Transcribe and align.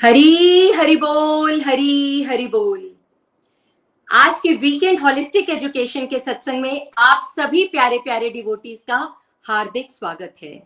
हरी 0.00 0.72
हरी 0.72 0.96
बोल, 0.96 1.60
हरी 1.60 2.22
हरी 2.22 2.46
बोल। 2.46 2.90
आज 4.08 4.36
के 4.40 4.52
वीकेंड 4.54 5.00
होलिस्टिक 5.00 5.50
एजुकेशन 5.50 6.06
के 6.06 6.18
सत्संग 6.18 6.60
में 6.62 6.90
आप 6.98 7.34
सभी 7.40 7.64
प्यारे 7.64 7.98
प्यारे 7.98 8.30
डिवोटीज 8.30 8.78
का 8.78 8.98
हार्दिक 9.44 9.90
स्वागत 9.90 10.34
है। 10.42 10.62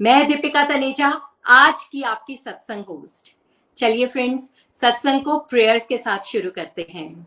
मैं 0.00 0.28
दीपिका 0.28 0.64
तनेजा, 0.64 1.08
आज 1.46 1.80
की 1.92 2.02
आपकी 2.02 2.36
सत्संग 2.36 2.84
होस्ट 2.84 3.32
चलिए 3.76 4.06
फ्रेंड्स 4.06 4.50
सत्संग 4.80 5.24
को 5.24 5.38
प्रेयर्स 5.38 5.86
के 5.86 5.98
साथ 5.98 6.18
शुरू 6.18 6.50
करते 6.50 6.86
हैं। 6.90 7.26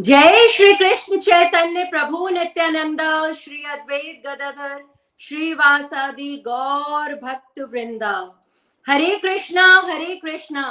जय 0.00 0.48
श्री 0.48 0.72
कृष्ण 0.72 1.18
चैतन्य 1.18 1.84
प्रभु 1.84 2.28
नित्यानंद, 2.28 3.00
श्री 3.34 3.62
अद्वैत 3.62 4.22
गदाधर 4.26 4.84
श्रीवासादि 5.20 6.36
गौर 6.48 7.14
भक्त 7.14 7.60
वृंदा। 7.60 8.41
Hare 8.86 9.16
Krishna 9.16 9.64
Hare 9.80 10.14
Krishna, 10.16 10.62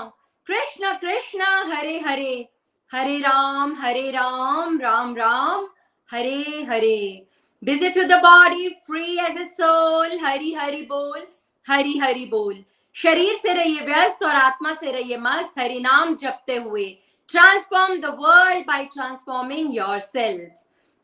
Krishna 0.47 0.93
Krishna, 0.93 1.43
Hare 1.67 1.99
Hare 1.99 2.49
Hare 2.91 3.17
Ram 3.19 3.73
Hare 3.75 4.09
Ram 4.11 4.79
Ram 4.79 5.15
Ram, 5.15 5.67
Hare 6.09 6.65
Hare. 6.69 7.27
Busy 7.63 7.89
to 7.89 8.03
the 8.03 8.19
body 8.23 8.69
free 8.87 9.17
as 9.19 9.37
a 9.37 9.45
soul 9.53 10.17
Hari 10.23 10.53
Hari 10.53 10.81
बोल, 10.81 11.25
हरि 11.65 11.97
हरि 11.97 12.25
बोल। 12.25 12.63
शरीर 12.95 13.33
से 13.33 13.53
रहिए 13.53 13.85
व्यस्त 13.85 14.23
और 14.23 14.35
आत्मा 14.35 14.73
से 14.73 14.91
रहिए 14.91 15.17
मस्त, 15.17 15.53
हरि 15.59 15.79
नाम 15.79 16.15
जपते 16.15 16.55
हुए। 16.57 16.85
Transform 17.29 17.97
the 18.01 18.15
world 18.19 18.67
by 18.67 18.85
transforming 18.93 19.75
your 19.75 19.99
self 19.99 20.51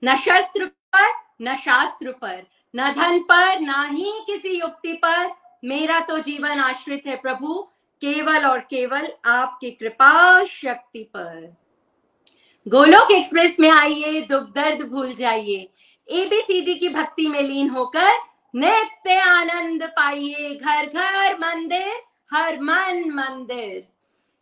न 0.03 0.15
शस्त्र 0.17 0.65
पर, 0.65 1.11
न 1.41 1.55
शास्त्र 1.55 2.11
पर, 2.11 2.45
न 2.73 2.93
धन 2.93 3.19
पर, 3.19 3.59
न 3.59 3.85
ही 3.91 4.11
किसी 4.25 4.59
युक्ति 4.59 4.93
पर 4.93 5.25
मेरा 5.65 5.99
तो 5.99 6.19
जीवन 6.19 6.59
आश्रित 6.59 7.03
है 7.07 7.15
प्रभु, 7.15 7.67
केवल 8.01 8.45
और 8.45 8.59
केवल 8.59 9.07
आपकी 9.25 9.71
कृपा 9.71 10.43
शक्ति 10.45 11.03
पर। 11.03 11.57
गोलोक 12.67 13.11
एक्सप्रेस 13.11 13.57
में 13.59 13.69
आइए, 13.69 14.21
दुख 14.21 14.43
दर्द 14.43 14.81
भूल 14.81 15.13
जाइए। 15.13 15.69
एबीसीडी 16.09 16.75
की 16.75 16.89
भक्ति 16.89 17.27
में 17.27 17.41
लीन 17.41 17.69
होकर 17.69 18.11
नित्य 18.55 19.15
आनंद 19.15 19.83
पाइए। 19.83 20.55
घर 20.55 20.85
घर 20.85 21.35
मंदिर, 21.35 22.01
हर 22.33 22.59
मन 22.59 23.11
मंदिर। 23.11 23.87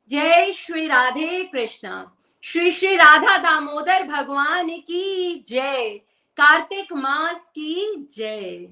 जय 0.09 0.51
श्री 0.51 0.87
राधे 0.87 1.43
कृष्णा। 1.43 2.17
श्री 2.43 2.71
श्री 2.71 2.95
राधा 2.95 3.37
दामोदर 3.37 4.03
भगवान 4.03 4.69
की 4.69 5.43
जय। 5.47 5.89
कार्तिक 6.37 6.93
मास 6.93 7.35
की 7.35 8.07
जय। 8.17 8.67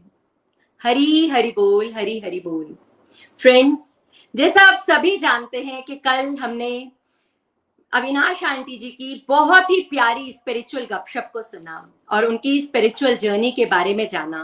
हरी 0.84 1.28
हरि 1.30 1.50
बोल, 1.50 1.94
हरी 1.94 2.20
हरि 2.20 2.40
बोल। 2.40 2.76
फ्रेंड्स 3.40 3.98
जैसा 4.36 4.62
आप 4.62 4.78
सभी 4.80 5.16
जानते 5.18 5.62
हैं 5.64 5.84
कि 5.84 5.96
कल 5.96 6.36
हमने 6.38 6.92
अविनाश 7.94 8.44
आंटी 8.44 8.78
जी 8.78 8.90
की 8.90 9.26
बहुत 9.30 9.70
ही 9.70 9.80
प्यारी 9.82 10.32
स्पिरिचुअल 10.32 10.86
गपशप 10.86 11.30
को 11.34 11.44
सुना 11.44 11.78
और 12.12 12.26
उनकी 12.26 12.62
स्पिरिचुअल 12.62 13.16
जर्नी 13.16 13.52
के 13.52 13.66
बारे 13.66 13.96
में 13.96 14.08
जाना। 14.10 14.44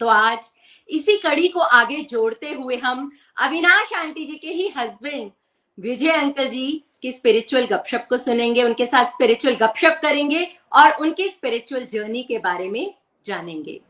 तो 0.00 0.08
आज 0.08 0.50
इसी 0.88 1.16
कड़ी 1.16 1.48
को 1.48 1.60
आगे 1.60 2.02
जोड़ते 2.02 2.52
हुए 2.52 2.76
हम 2.76 3.10
अविनाश 3.42 3.92
आंटी 3.92 4.26
जी 4.26 4.36
के 4.36 4.50
ही 4.50 4.68
हस्बैंड 4.68 5.30
विजय 5.78 6.10
अंकल 6.10 6.48
जी 6.48 6.82
की 7.02 7.12
स्पिरिचुअल 7.12 7.66
गपशप 7.66 8.06
को 8.10 8.18
सुनेंगे, 8.18 8.62
उनके 8.62 8.86
साथ 8.86 9.06
स्पिरिचुअल 9.06 9.54
गपशप 9.54 10.00
करेंगे 10.02 10.46
और 10.72 10.92
उनकी 11.00 11.28
स्पिरिचुअल 11.28 11.86
जर्नी 11.86 12.22
के 12.22 12.38
बारे 12.38 12.68
में 12.70 12.94
जानेंगे। 13.24 13.80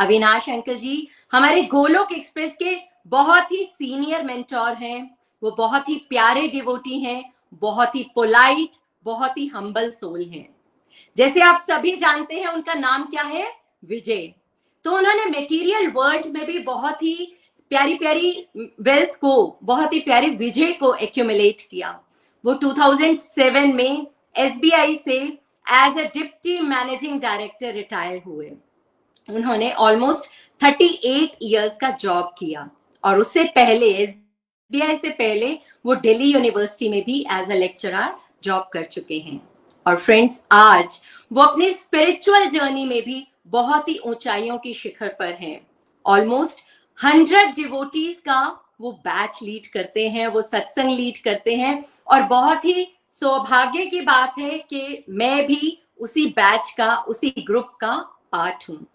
अविनाश 0.00 0.48
अंकल 0.48 0.74
जी, 0.74 1.08
हमारे 1.32 1.62
गोलोक 1.62 2.12
एक्सप्रेस 2.12 2.52
के 2.52 2.78
बहुत 3.06 3.52
ही 3.52 3.64
सीनियर 3.64 4.24
मेंटोर 4.24 4.74
हैं। 4.74 5.18
वो 5.42 5.50
बहुत 5.50 5.88
ही 5.88 5.94
प्यारे 5.94 6.48
डिवोटी 6.48 7.00
हैं, 7.00 7.32
बहुत 7.54 7.96
ही 7.96 8.10
पोलाइट, 8.14 8.70
बहुत 9.04 9.38
ही 9.38 9.46
हम्बल 9.46 9.90
सोल 9.90 10.24
हैं। 10.24 10.56
जैसे 11.16 11.40
आप 11.40 11.60
सभी 11.60 11.96
जानते 11.96 12.34
हैं, 12.34 12.46
उनका 12.46 12.74
नाम 12.74 13.02
क्या 13.02 13.22
है? 13.22 13.52
विजय। 13.84 14.34
तो 14.84 14.96
उन्होंने 14.96 15.24
मेटीरियल 15.24 15.90
वर्ल्ड 15.90 16.26
में 16.26 16.46
भी 16.46 16.58
बहुत 16.58 17.02
ही 17.02 17.36
प्यारी 17.70 17.94
प्यारी 17.94 18.46
वेल्थ 18.80 19.20
को, 19.20 19.58
बहुत 19.62 19.92
ही 19.92 20.00
प्यारी 20.00 20.30
विजय 20.30 20.72
को 20.72 20.94
एक्यूमुलेट 20.94 21.60
किया। 21.60 22.00
वो 22.44 22.54
2007 22.54 23.74
में 23.74 24.06
एसबीआई 24.36 24.96
से 24.96 25.16
as 25.72 25.98
a 25.98 26.02
deputy 26.02 26.60
managing 26.60 27.20
director 27.20 27.72
retire 27.72 28.22
हुए। 28.26 28.52
उन्होंने 29.30 29.72
ऑलमोस्ट 29.72 30.30
38 30.64 31.36
इयर्स 31.42 31.76
का 31.76 31.90
जॉब 31.90 32.34
किया। 32.38 32.70
और 33.04 33.18
उससे 33.18 33.44
पहले 33.44 33.86
एस 33.86 34.14
से 34.74 35.10
पहले, 35.10 35.58
वो 35.86 35.94
दिल्ली 35.94 36.32
यूनिवर्सिटी 36.32 36.88
में 36.88 37.04
भी 37.04 37.26
एज 37.32 37.50
अ 37.50 37.54
लेक्चरर 37.54 38.14
जॉब 38.42 38.70
कर 38.72 38.84
चुके 38.84 39.18
हैं। 39.18 39.48
और 39.86 39.96
फ्रेंड्स 39.96 40.44
आज 40.52 41.00
वो 41.32 41.42
अपनी 41.42 41.72
स्पिरिचुअल 41.72 42.46
जर्नी 42.46 42.86
में 42.86 43.02
भी 43.02 43.26
बहुत 43.46 43.88
ही 43.88 43.98
ऊंचाइयों 43.98 44.58
की 44.58 44.74
शिखर 44.74 45.08
पर 45.08 45.34
हैं। 45.34 45.66
ऑलमोस्ट 46.06 46.60
हंड्रेड 47.04 47.54
डिवोटीज 47.54 48.14
का 48.14 48.60
वो 48.80 48.92
बैच 48.92 49.38
लीड 49.42 49.66
करते 49.66 50.08
हैं, 50.08 50.26
वो 50.26 50.42
सत्संग 50.42 50.90
लीड 50.90 51.22
करते 51.22 51.54
हैं। 51.54 51.84
और 52.08 52.22
बहुत 52.22 52.64
ही 52.64 52.88
सौभाग्य 53.10 53.86
की 53.86 54.00
बात 54.00 54.34
है 54.38 54.58
कि 54.58 55.04
मैं 55.10 55.46
भी 55.46 55.82
उसी 55.98 56.26
बैच 56.26 56.74
का, 56.78 56.96
उसी 56.96 57.34
ग्रुप 57.38 57.68
का 57.80 57.96
पार्ट 58.32 58.64
हूँ। 58.68 58.86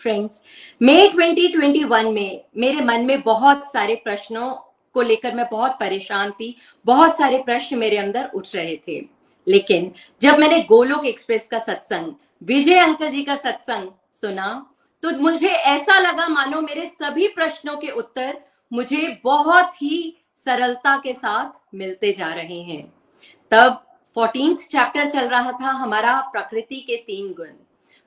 फ्रेंड्स 0.00 0.42
मई 0.82 1.08
2021 1.08 2.12
में 2.12 2.40
मेरे 2.56 2.80
मन 2.80 3.04
में 3.06 3.20
बहुत 3.22 3.64
सारे 3.72 3.94
प्रश्नों 3.94 4.54
को 4.94 5.02
लेकर 5.02 5.34
मैं 5.34 5.46
बहुत 5.50 5.76
परेशान 5.80 6.30
थी। 6.30 6.56
बहुत 6.86 7.16
सारे 7.18 7.38
प्रश्न 7.38 7.78
मेरे 7.78 7.96
अंदर 7.96 8.30
उठ 8.34 8.54
रहे 8.54 8.76
थे। 8.88 9.04
लेकिन 9.46 9.92
जब 10.22 10.38
मैंने 10.38 10.60
गोलोक 10.60 11.04
एक्सप्रेस 11.06 11.46
का 11.46 11.58
सत्संग, 11.58 12.12
विजय 12.42 12.78
अंकल 12.78 13.08
जी 13.08 13.22
का 13.22 13.36
सत्संग 13.36 13.90
सुना 14.12 14.66
तो 15.02 15.10
मुझे 15.10 15.48
ऐसा 15.48 15.98
लगा, 15.98 16.28
मानो 16.28 16.60
मेरे 16.60 16.86
सभी 16.86 17.28
प्रश्नों 17.28 17.76
के 17.76 17.88
उत्तर 17.88 18.40
मुझे 18.72 19.20
बहुत 19.24 19.82
ही 19.82 20.16
सरलता 20.44 20.96
के 20.96 21.12
साथ 21.12 21.60
मिलते 21.74 22.12
जा 22.12 22.32
रहे 22.34 22.60
हैं। 22.62 22.92
तब 23.50 23.82
फोर्टींथ 24.14 24.56
चैप्टर 24.56 25.10
चल 25.10 25.28
रहा 25.28 25.52
था, 25.52 25.70
हमारा 25.70 26.20
प्रकृति 26.20 26.80
के 26.80 26.96
तीन 26.96 27.32
गुण। 27.32 27.48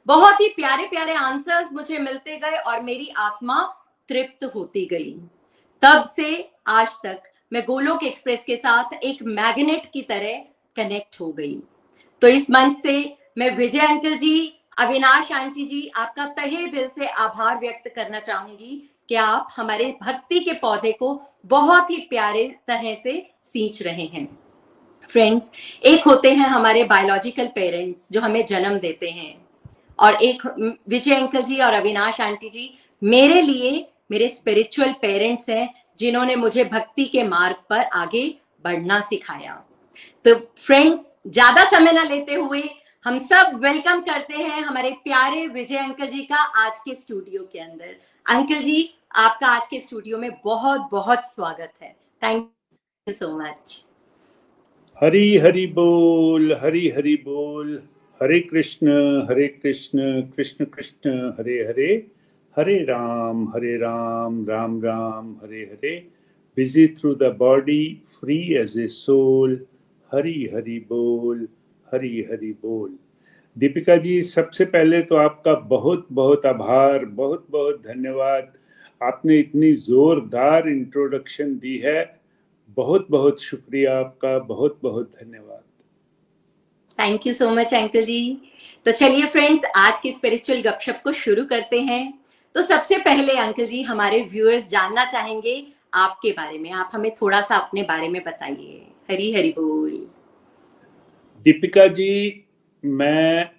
बहुत 0.09 0.40
ही 0.42 0.47
प्यारे 0.47 0.84
प्यारे 0.84 1.14
आंसर्स 1.14 1.72
मुझे 1.74 1.97
मिलते 1.97 2.38
गए 2.38 2.58
और 2.58 2.81
मेरी 2.81 3.09
आत्मा 3.18 3.62
तृप्त 4.09 4.44
होती 4.44 4.86
गई। 4.86 5.12
तब 5.81 6.03
से 6.16 6.52
आज 6.68 6.88
तक 7.03 7.24
मैं 7.53 7.62
गोलोक 7.66 8.03
एक्सप्रेस 8.03 8.44
के 8.46 8.56
साथ 8.56 8.94
एक 8.94 9.22
मैग्नेट 9.24 9.86
की 9.94 10.02
तरह 10.02 10.38
कनेक्ट 10.75 11.19
हो 11.19 11.31
गई। 11.31 11.59
तो 12.22 12.28
इस 12.28 12.50
मंच 12.50 12.75
से 12.78 13.18
मैं 13.38 13.56
विजय 13.56 13.80
अंकल 13.80 14.16
जी, 14.18 14.62
अविनाश 14.78 15.31
आंटी 15.31 15.66
जी, 15.66 15.92
आपका 15.95 16.25
तहे 16.25 16.66
दिल 16.68 16.88
से 16.89 17.07
आभार 17.07 17.60
व्यक्त 17.60 17.92
करना 17.95 18.19
चाहूँगी 18.19 18.89
कि 19.10 19.16
आप 19.16 19.50
हमारे 19.56 19.95
भक्ति 20.01 20.39
के 20.39 20.54
पौधे 20.54 20.92
को 20.92 21.22
बहुत 21.45 21.92
ही 21.92 21.98
प्यारे 21.98 22.48
तरह 22.68 22.94
से 22.94 23.13
सींच 23.44 23.81
रहे 23.81 24.06
हैं। 24.06 24.28
फ्रेंड्स 25.10 25.51
एक 25.83 26.04
होते 26.04 26.33
हैं 26.33 26.48
हमारे 26.48 26.83
बायोलॉजिकल 26.83 27.48
पेरेंट्स 27.48 28.07
जो 28.12 28.22
हमें 28.22 28.45
जन्म 28.45 28.80
देते 28.80 29.10
हैं। 29.10 29.49
और 30.00 30.24
एक 30.24 30.46
विजय 30.90 31.16
अंकल 31.16 31.42
जी 31.42 31.60
और 31.60 31.74
अविनाश 31.74 32.22
आंटी 32.22 32.50
जी 32.50 32.69
मेरे 33.01 33.42
लिए, 33.42 33.86
मेरे 34.12 34.28
स्पिरिचुअल 34.30 34.92
पेरेंट्स 35.01 35.50
हैं, 35.50 35.74
जिन्होंने 36.00 36.36
मुझे 36.36 36.63
भक्ति 36.66 37.06
के 37.06 37.24
मार्ग 37.25 37.56
पर 37.69 37.84
आगे 37.96 38.28
बढ़ना 38.63 39.00
सिखाया। 39.01 39.54
तो 40.25 40.36
फ्रेंड्स 40.57 41.13
ज़्यादा 41.28 41.63
समय 41.69 41.92
ना 41.92 42.04
लेते 42.04 42.34
हुए 42.36 42.63
हम 43.06 43.18
सब 43.19 43.60
वेलकम 43.63 44.00
करते 44.01 44.38
हैं 44.38 44.62
हमारे 44.62 44.92
प्यारे 45.04 45.46
विजय 45.48 45.78
अंकल 45.78 46.07
जी 46.07 46.24
का 46.24 46.38
आज 46.63 46.78
के 46.78 46.95
स्टूडियो 46.95 47.44
के 47.54 47.60
अंदर। 47.60 47.95
अंकल 48.25 48.62
जी, 48.63 48.90
आपका 49.16 49.48
आज 49.48 49.68
के 49.68 49.80
स्टूडियो 49.80 50.18
में 50.18 50.30
बहुत 50.44 50.90
बहुत 50.92 51.25
स्वागत 51.25 51.74
है। 51.81 51.95
Thank 52.22 52.50
you 53.07 53.13
so 53.13 53.38
much 53.38 53.81
Hari 54.98 55.38
Hari 55.38 55.66
बोल, 55.69 56.54
हरी 56.63 56.88
हरी 56.90 57.16
बोल। 57.25 57.81
Hare 58.21 58.39
Krishna 58.39 58.88
Hare 59.30 59.48
Krishna 59.48 60.21
Krishna 60.36 60.66
Krishna, 60.66 61.12
Hare 61.39 61.57
Hare 61.63 62.07
Hare 62.57 62.77
Ram 62.83 63.48
Hare 63.50 63.75
Ram 63.77 64.45
Ram 64.50 64.81
Ram, 64.83 65.36
Hare 65.44 65.62
Hare. 65.63 65.95
Busy 66.57 66.88
through 66.88 67.13
the 67.16 67.36
body 67.39 68.01
free 68.19 68.38
as 68.54 68.77
a 68.80 68.88
soul 68.88 69.60
Hari 70.12 70.50
Hari 70.56 70.80
बोल, 70.89 71.48
हरि 71.88 72.27
हरि 72.31 72.51
बोल। 72.62 72.98
दीपिका 73.56 73.95
जी, 73.95 74.21
सबसे 74.21 74.66
पहले 74.66 75.01
तो 75.01 75.16
आपका 75.16 75.54
बहुत 75.54 76.07
बहुत 76.12 76.45
आभार, 76.45 77.06
बहुत 77.06 77.45
बहुत 77.50 77.81
धन्यवाद। 77.88 78.51
आपने 79.01 79.39
इतनी 79.39 79.74
जोरदार 79.88 80.68
इंट्रोडक्शन 80.69 81.57
दी 81.57 81.77
है। 81.77 82.19
बहुत 82.77 83.07
बहुत 83.12 83.42
शुक्रिया 83.42 84.00
आपका, 84.00 84.38
बहुत 84.39 84.80
बहुत 84.83 85.12
धन्यवाद। 85.24 85.63
Thank 87.00 87.28
you 87.28 87.34
so 87.34 87.50
much 87.50 87.74
uncle 87.74 88.06
ji 88.06 88.22
तो 88.86 88.92
चलिए 88.92 89.25
फ्रेंड्स 89.25 89.66
आज 89.75 90.00
की 90.01 90.12
स्पिरिचुअल 90.12 90.62
गपशप 90.62 91.01
को 91.04 91.12
शुरू 91.12 91.44
करते 91.46 91.80
हैं। 91.81 92.13
तो 92.56 92.62
सबसे 92.62 92.98
पहले 92.98 93.34
अंकल 93.38 93.66
जी 93.66 93.81
हमारे 93.81 94.22
व्यूअर्स 94.22 94.69
जानना 94.69 95.06
चाहेंगे 95.06 95.56
आपके 95.94 96.31
बारे 96.31 96.57
में। 96.60 96.72
आप 96.72 96.90
हमें 96.94 97.12
थोड़ा 97.12 97.42
सा 97.42 97.57
अपने 97.57 97.84
बारे 97.84 98.07
में 98.10 98.22
बताइए। 98.24 98.81
हरी 99.12 99.31
हरी 99.34 99.50
बोल। 99.50 99.92
दीपिका 101.46 101.88
जी, 101.88 102.46
मैं 102.84 103.50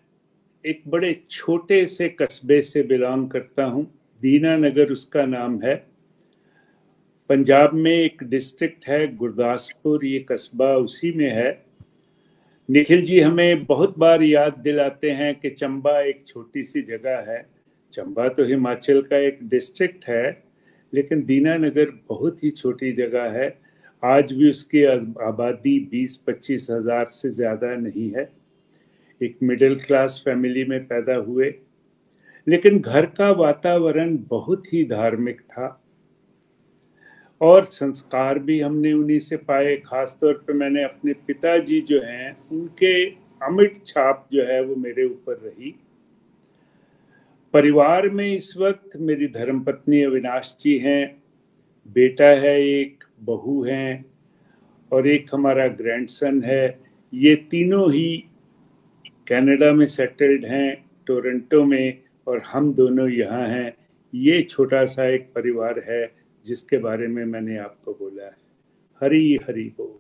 एक 0.65 0.83
बड़े 0.87 1.15
छोटे 1.31 1.87
से 1.87 2.09
कस्बे 2.09 2.61
से 2.63 2.83
बिलोंग 2.83 3.29
करता 3.31 3.65
हूँ। 3.65 3.85
दीना 4.23 4.57
नगर 4.57 4.93
उसका 4.93 5.25
नाम 5.27 5.61
है। 5.63 5.75
पंजाब 7.31 7.75
में 7.75 7.93
एक 7.93 8.23
डिस्ट्रिक्ट 8.23 8.89
है, 8.89 9.17
गुरदासपुर, 9.17 10.07
ये 10.07 10.19
कस्बा 10.31 10.75
उसी 10.77 11.13
में 11.13 11.31
है। 11.31 11.70
निखिल 12.71 13.03
जी, 13.03 13.21
हमें 13.21 13.65
बहुत 13.65 13.99
बार 13.99 14.23
याद 14.23 14.59
दिलाते 14.59 15.11
हैं 15.11 15.35
कि 15.41 15.51
चंबा 15.51 16.01
एक 16.01 16.27
छोटी 16.27 16.65
सी 16.65 16.83
जगह 16.83 17.25
है। 17.29 17.47
चंबा 17.93 18.29
तो 18.29 18.45
हिमाचल 18.45 19.01
का 19.03 19.17
एक 19.17 19.39
डिस्ट्रिक्ट 19.43 20.05
है, 20.05 20.43
लेकिन 20.95 21.25
दीनानगर 21.25 21.91
बहुत 22.09 22.45
ही 22.45 22.51
छोटी 22.51 22.93
जगह 22.93 23.23
है। 23.23 23.59
आज 24.05 24.33
भी 24.33 24.51
उसकी 24.51 24.85
आबादी 24.85 25.79
20-25 25.93 26.67
हज़ार 26.71 27.07
से 27.09 27.31
ज़्यादा 27.31 27.75
नहीं 27.75 28.11
है। 28.11 28.31
एक 29.21 29.37
मिडिल 29.43 29.75
क्लास 29.75 30.23
फैमिली 30.25 30.65
में 30.65 30.87
पैदा 30.87 31.15
हुए। 31.15 31.55
लेकिन 32.47 32.79
घर 32.79 33.07
का 33.07 33.31
वातावरण 33.31 34.19
बहुत 34.29 34.73
ही 34.73 34.85
धार्मिक 34.85 35.41
था। 35.41 35.83
और 37.41 37.65
संस्कार 37.65 38.39
भी 38.39 38.61
हमने 38.61 38.93
उन्हीं 38.93 39.19
से 39.19 39.37
पाए। 39.37 39.77
खास 39.77 40.19
तौर 40.21 40.33
पे 40.47 40.53
मैंने 40.53 40.83
अपने 40.85 41.13
पिताजी 41.13 41.81
जो 41.81 42.01
हैं, 42.03 42.37
उनके 42.53 43.05
अमिट 43.47 43.77
छाप 43.87 44.29
जो 44.33 44.45
है 44.45 44.65
वो 44.65 44.77
मेरे 44.77 45.05
ऊपर 45.05 45.35
रही। 45.35 45.75
परिवार 47.55 48.09
में 48.09 48.35
इस 48.35 48.57
वक्त 48.57 48.97
मेरी 48.97 49.27
धर्मपत्नी 49.27 50.03
अविनाश 50.03 50.57
जी 50.61 50.79
हैं, 50.79 51.23
बेटा 51.89 52.25
है, 52.25 52.61
एक 52.63 53.05
बहू 53.21 53.65
हैं 53.65 54.05
और 54.93 55.09
एक 55.09 55.27
हमारा 55.33 55.67
ग्रैंडसन 55.67 56.43
है। 56.43 56.81
ये 57.15 57.35
तीनों 57.37 57.93
ही 57.93 58.25
कनाडा 59.29 59.73
में 59.73 59.87
सेटल्ड 59.87 60.45
हैं, 60.45 60.85
टोरंटो 61.07 61.65
में 61.65 62.03
और 62.27 62.43
हम 62.47 62.75
दोनों 62.75 63.09
यहाँ 63.09 63.47
हैं। 63.47 63.77
ये 64.15 64.43
छोटा 64.43 64.85
सा 64.85 65.07
एक 65.07 65.29
परिवार 65.35 65.85
है। 65.89 66.20
जिसके 66.45 66.79
बारे 66.79 67.07
में 67.07 67.25
मैंने 67.25 67.59
आपको 67.59 67.93
बोला 67.93 68.25
है। 68.25 68.37
हरी 69.03 69.39
हरी 69.49 69.65
बोल। 69.79 69.99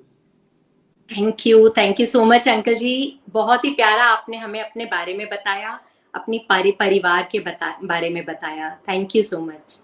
Thank 1.10 1.46
you 1.46 1.68
thank 1.68 2.00
you 2.00 2.06
so 2.06 2.24
much 2.24 2.48
uncle 2.48 2.74
ji. 2.74 3.20
बहुत 3.28 3.64
ही 3.64 3.70
प्यारा 3.70 4.04
आपने 4.04 4.36
हमें 4.36 4.60
अपने 4.60 4.84
बारे 4.84 5.16
में 5.16 5.26
बताया 5.28 5.80
अपनी 6.14 6.38
पारी 6.48 6.70
परिवार 6.72 7.28
के 7.32 7.38
बता, 7.38 7.78
बारे 7.84 8.10
में 8.10 8.24
बताया। 8.24 8.70
थैंक 8.88 9.16
यू 9.16 9.22
सो 9.22 9.40
मच 9.40 9.78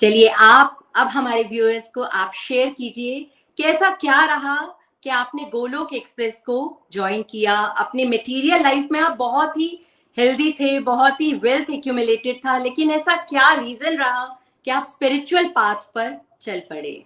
चलिए 0.00 0.28
आप 0.28 0.84
अब 0.96 1.06
हमारे 1.06 1.42
व्यूअर्स 1.42 1.88
को 1.88 2.02
आप 2.02 2.32
शेयर 2.34 2.70
कीजिए 2.70 3.20
कैसा 3.58 3.90
क्या 3.90 4.24
रहा 4.24 4.56
कि 5.02 5.10
आपने 5.10 5.44
गोलोक 5.44 5.94
एक्सप्रेस 5.94 6.42
को 6.46 6.82
ज्वाइन 6.92 7.22
किया? 7.22 7.54
अपने 7.54 8.04
मटेरियल 8.04 8.62
लाइफ 8.62 8.88
में 8.92 9.00
आप 9.00 9.16
बहुत 9.16 9.56
ही 9.58 9.86
हेल्दी 10.18 10.50
थे 10.52 10.78
बहुत 10.80 11.20
ही 11.20 11.32
वेल्थ 11.32 11.70
एक्यूमुलेटेड 11.70 12.36
था 12.36 12.58
लेकिन 12.58 12.90
ऐसा 12.90 13.16
क्या 13.16 13.52
रीजन 13.52 13.96
रहा 13.96 14.24
कि 14.66 14.72
आप 14.72 14.84
स्पिरिचुअल 14.84 15.44
पाथ 15.44 15.74
पर 15.74 16.20
चल 16.40 16.60
पड़े। 16.60 17.04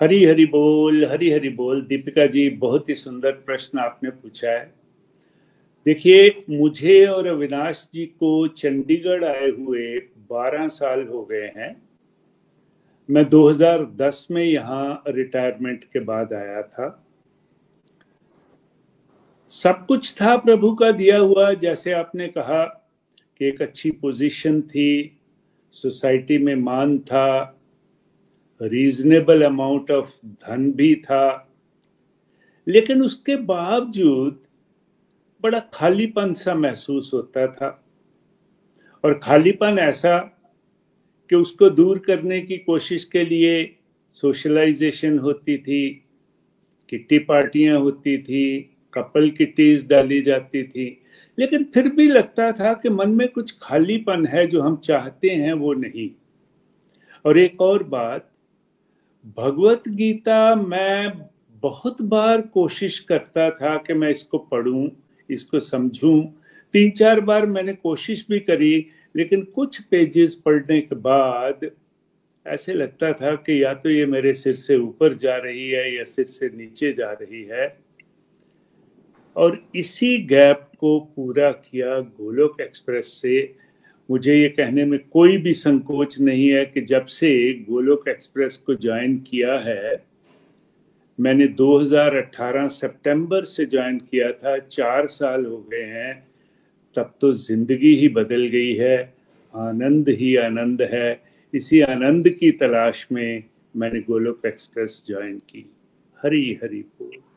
हरी 0.00 0.24
हरी 0.24 0.46
बोल, 0.46 1.04
हरी 1.04 1.30
हरी 1.30 1.48
बोल। 1.48 1.82
दीपिका 1.82 2.26
जी, 2.26 2.50
बहुत 2.50 2.88
ही 2.88 2.94
सुंदर 2.94 3.32
प्रश्न 3.32 3.78
आपने 3.78 4.10
पूछा 4.10 4.50
है। 4.50 4.74
देखिए, 5.86 6.44
मुझे 6.50 7.06
और 7.06 7.26
अविनाश 7.26 7.88
जी 7.94 8.06
को 8.06 8.48
चंडीगढ़ 8.48 9.24
आए 9.24 9.50
हुए 9.50 9.98
12 10.00 10.68
साल 10.68 11.08
हो 11.08 11.24
गए 11.24 11.52
हैं। 11.56 11.88
मैं 13.10 13.28
2010 13.28 14.26
में 14.30 14.44
यहाँ 14.44 15.02
रिटायरमेंट 15.08 15.84
के 15.84 16.00
बाद 16.00 16.32
आया 16.32 16.62
था। 16.62 17.06
सब 19.48 19.86
कुछ 19.86 20.14
था 20.14 20.36
प्रभु 20.36 20.74
का 20.74 20.90
दिया 20.90 21.18
हुआ, 21.18 21.52
जैसे 21.52 21.92
आपने 21.92 22.28
कहा 22.28 22.64
कि 23.38 23.48
एक 23.48 23.62
अच्छी 23.62 23.90
पोजीशन 23.90 24.60
थी 24.60 25.18
सोसाइटी 25.72 26.38
में 26.38 26.54
मान 26.54 26.98
था 26.98 27.58
रीजनेबल 28.62 29.42
अमाउंट 29.42 29.90
ऑफ़ 29.90 30.26
धन 30.26 30.72
भी 30.72 30.94
था, 30.94 31.52
लेकिन 32.68 33.02
उसके 33.02 33.36
बावजूद 33.36 34.42
बड़ा 35.42 35.60
खालीपन 35.60 36.32
सा 36.32 36.54
महसूस 36.54 37.10
होता 37.14 37.46
था। 37.46 37.84
और 39.04 39.18
खालीपन 39.18 39.78
ऐसा 39.78 40.18
कि 41.30 41.36
उसको 41.36 41.70
दूर 41.70 41.98
करने 41.98 42.40
की 42.40 42.58
कोशिश 42.58 43.04
के 43.04 43.24
लिए 43.24 43.76
सोशलाइजेशन 44.10 45.18
होती 45.18 45.58
थी, 45.58 46.04
किट्टी 46.88 47.18
पार्टियाँ 47.18 47.78
होती 47.80 48.18
थी 48.18 48.71
कपल 48.94 49.30
की 49.30 49.36
किटीज 49.36 49.88
डाली 49.88 50.22
जाती 50.22 50.64
थी। 50.64 51.02
लेकिन 51.38 51.64
फिर 51.64 51.88
भी 51.88 52.08
लगता 52.08 52.52
था 52.52 52.74
कि 52.74 52.88
मन 52.88 53.10
में 53.10 53.28
कुछ 53.28 53.58
खालीपन 53.62 54.26
है 54.26 54.46
जो 54.46 54.60
हम 54.60 54.76
चाहते 54.76 55.28
हैं, 55.28 55.52
वो 55.52 55.72
नहीं। 55.72 56.10
और 57.24 57.38
एक 57.38 57.60
और 57.60 57.82
बात, 57.82 58.30
भगवत 59.38 59.82
गीता 59.88 60.54
मैं 60.54 61.12
बहुत 61.50 62.02
बार 62.02 62.40
कोशिश 62.40 63.00
करता 63.00 63.50
था 63.50 63.76
कि 63.76 63.94
मैं 63.94 64.10
इसको 64.10 64.38
पढ़ूं, 64.38 64.88
इसको 65.30 65.60
समझूं। 65.60 66.22
तीन 66.72 66.90
चार 66.90 67.20
बार 67.20 67.46
मैंने 67.46 67.72
कोशिश 67.72 68.26
भी 68.30 68.40
करी, 68.40 68.86
लेकिन 69.16 69.42
कुछ 69.42 69.80
पेजेस 69.82 70.34
पढ़ने 70.34 70.80
के 70.80 70.94
बाद 70.94 71.70
ऐसे 72.46 72.74
लगता 72.74 73.12
था 73.12 73.34
कि 73.34 73.64
या 73.64 73.74
तो 73.74 73.90
ये 73.90 74.06
मेरे 74.06 74.34
सिर 74.34 74.54
से 74.54 74.76
ऊपर 74.76 75.12
जा 75.12 75.36
रही 75.36 75.70
है 75.70 75.96
या 75.96 76.04
सिर 76.04 76.24
से 76.24 76.46
नीचे 76.46 76.92
जा 76.92 77.12
रही 77.12 77.44
है। 77.44 77.81
और 79.36 79.64
इसी 79.74 80.18
गैप 80.18 80.68
को 80.78 81.00
पूरा 81.00 81.50
किया 81.50 82.00
गोलोक 82.00 82.60
एक्सप्रेस 82.60 83.06
से। 83.06 83.54
मुझे 84.10 84.36
ये 84.36 84.48
कहने 84.48 84.84
में 84.84 84.98
कोई 85.10 85.36
भी 85.36 85.52
संकोच 85.52 86.20
नहीं 86.20 86.48
है 86.48 86.64
कि 86.64 86.80
जब 86.80 87.06
से 87.06 87.52
गोलोक 87.52 88.08
एक्सप्रेस 88.08 88.56
को 88.56 88.74
ज्वाइन 88.74 89.18
किया 89.18 89.58
है, 89.58 90.04
मैंने 91.20 91.46
2018 91.46 92.68
सितंबर 92.68 93.44
से 93.44 93.64
ज्वाइन 93.66 93.98
किया 93.98 94.32
था, 94.32 94.58
चार 94.58 95.06
साल 95.06 95.46
हो 95.46 95.68
गए 95.72 95.82
हैं, 95.82 96.28
तब 96.96 97.14
तो 97.20 97.32
ज़िंदगी 97.32 97.94
ही 97.94 98.08
बदल 98.08 98.46
गई 98.46 98.74
है, 98.74 99.14
आनंद 99.56 100.08
ही 100.08 100.36
आनंद 100.36 100.82
है। 100.82 101.22
इसी 101.54 101.80
आनंद 101.80 102.28
की 102.28 102.50
तलाश 102.50 103.08
में 103.12 103.44
मैंने 103.76 104.00
गोलोक 104.00 104.46
एक्सप्रेस 104.46 105.04
ज्वाइन 105.06 105.38
की। 105.38 105.70
हरी 106.24 106.58
हरी 106.62 106.80
बोल। 106.80 107.31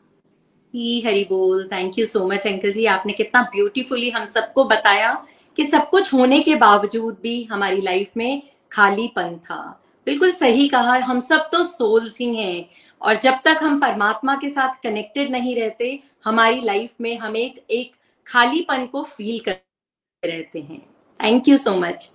हरी 0.74 1.24
बोल 1.24 1.68
thank 1.72 1.98
you 1.98 2.06
so 2.06 2.26
much 2.28 2.46
uncle 2.46 2.72
ji, 2.72 2.84
आपने 2.86 3.12
कितना 3.12 3.42
ब्यूटीफुली 3.42 4.10
हम 4.10 4.26
सबको 4.26 4.64
बताया 4.64 5.26
कि 5.56 5.64
सब 5.66 5.88
कुछ 5.90 6.12
होने 6.14 6.40
के 6.40 6.54
बावजूद 6.54 7.18
भी 7.22 7.42
हमारी 7.44 7.80
लाइफ 7.80 8.10
में 8.16 8.42
खालीपन 8.72 9.36
था। 9.36 9.82
बिल्कुल 10.06 10.32
सही 10.32 10.68
कहा, 10.68 10.96
हम 10.96 11.20
सब 11.20 11.48
तो 11.52 11.64
सोल्स 11.64 12.18
ही 12.20 12.34
हैं। 12.36 12.68
और 13.02 13.16
जब 13.16 13.34
तक 13.44 13.58
हम 13.62 13.80
परमात्मा 13.80 14.34
के 14.36 14.50
साथ 14.50 14.82
कनेक्टेड 14.82 15.30
नहीं 15.30 15.56
रहते, 15.56 16.02
हमारी 16.24 16.60
लाइफ 16.60 16.90
में 17.00 17.18
हम 17.18 17.36
एक 17.36 17.64
एक 17.70 17.92
खालीपन 18.26 18.86
को 18.86 19.02
फील 19.02 19.38
कर 19.38 20.28
रहते 20.28 20.60
हैं। 20.60 20.80
थैंक 21.22 21.48
यू 21.48 21.56
सो 21.56 21.74
मच 21.76 22.10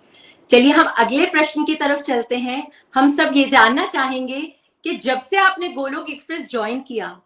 चलिए, 0.50 0.72
हम 0.72 0.88
अगले 0.98 1.26
प्रश्न 1.26 1.64
की 1.66 1.76
तरफ़ 1.76 2.02
चलते 2.02 2.38
हैं। 2.38 2.68
हम 2.96 3.16
सब 3.16 3.32
ये 3.36 3.44
जानना 3.46 3.86
चाहेंगे 3.86 4.42
कि 4.84 4.96
जब 4.96 5.20
से 5.20 5.38
आपने 5.38 5.70
गोलोक 5.70 6.10
एक्सप्रेस 6.10 6.50
ज्वाइन 6.52 6.80
किया 6.80 7.20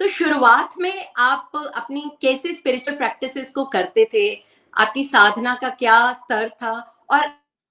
तो 0.00 0.08
शुरुआत 0.08 0.74
में 0.78 1.06
आप 1.16 1.50
अपनी 1.76 2.10
कैसे 2.22 2.52
स्पिरिचुअल 2.52 2.96
प्रैक्टिसेस 2.96 3.50
को 3.50 3.64
करते 3.64 4.04
थे? 4.14 4.42
आपकी 4.74 5.04
साधना 5.04 5.54
का 5.54 5.68
क्या 5.68 6.12
स्तर 6.12 6.48
था? 6.48 6.70
और 7.10 7.20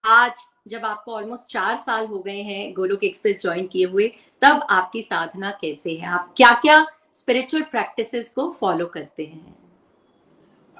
आज 0.06 0.32
जब 0.68 0.86
आपको 0.86 1.12
ऑलमोस्ट 1.12 1.44
चार 1.50 1.76
साल 1.76 2.06
हो 2.06 2.20
गए 2.20 2.42
हैं 2.42 2.74
गोलोक 2.74 3.04
एक्सप्रेस 3.04 3.42
ज्वाइन 3.42 3.68
किए 3.68 3.86
हुए, 3.86 4.08
तब 4.42 4.68
आपकी 4.70 5.02
साधना 5.02 5.52
कैसे 5.52 5.92
है? 5.92 6.08
आप 6.08 6.34
क्या 6.38 6.52
क्या 6.52 6.86
स्पिरिचुअल 7.14 7.64
प्रैक्टिसेस 7.64 8.30
को 8.30 8.58
फॉलो 8.62 8.86
करते 8.86 9.24
हैं? 9.24 9.56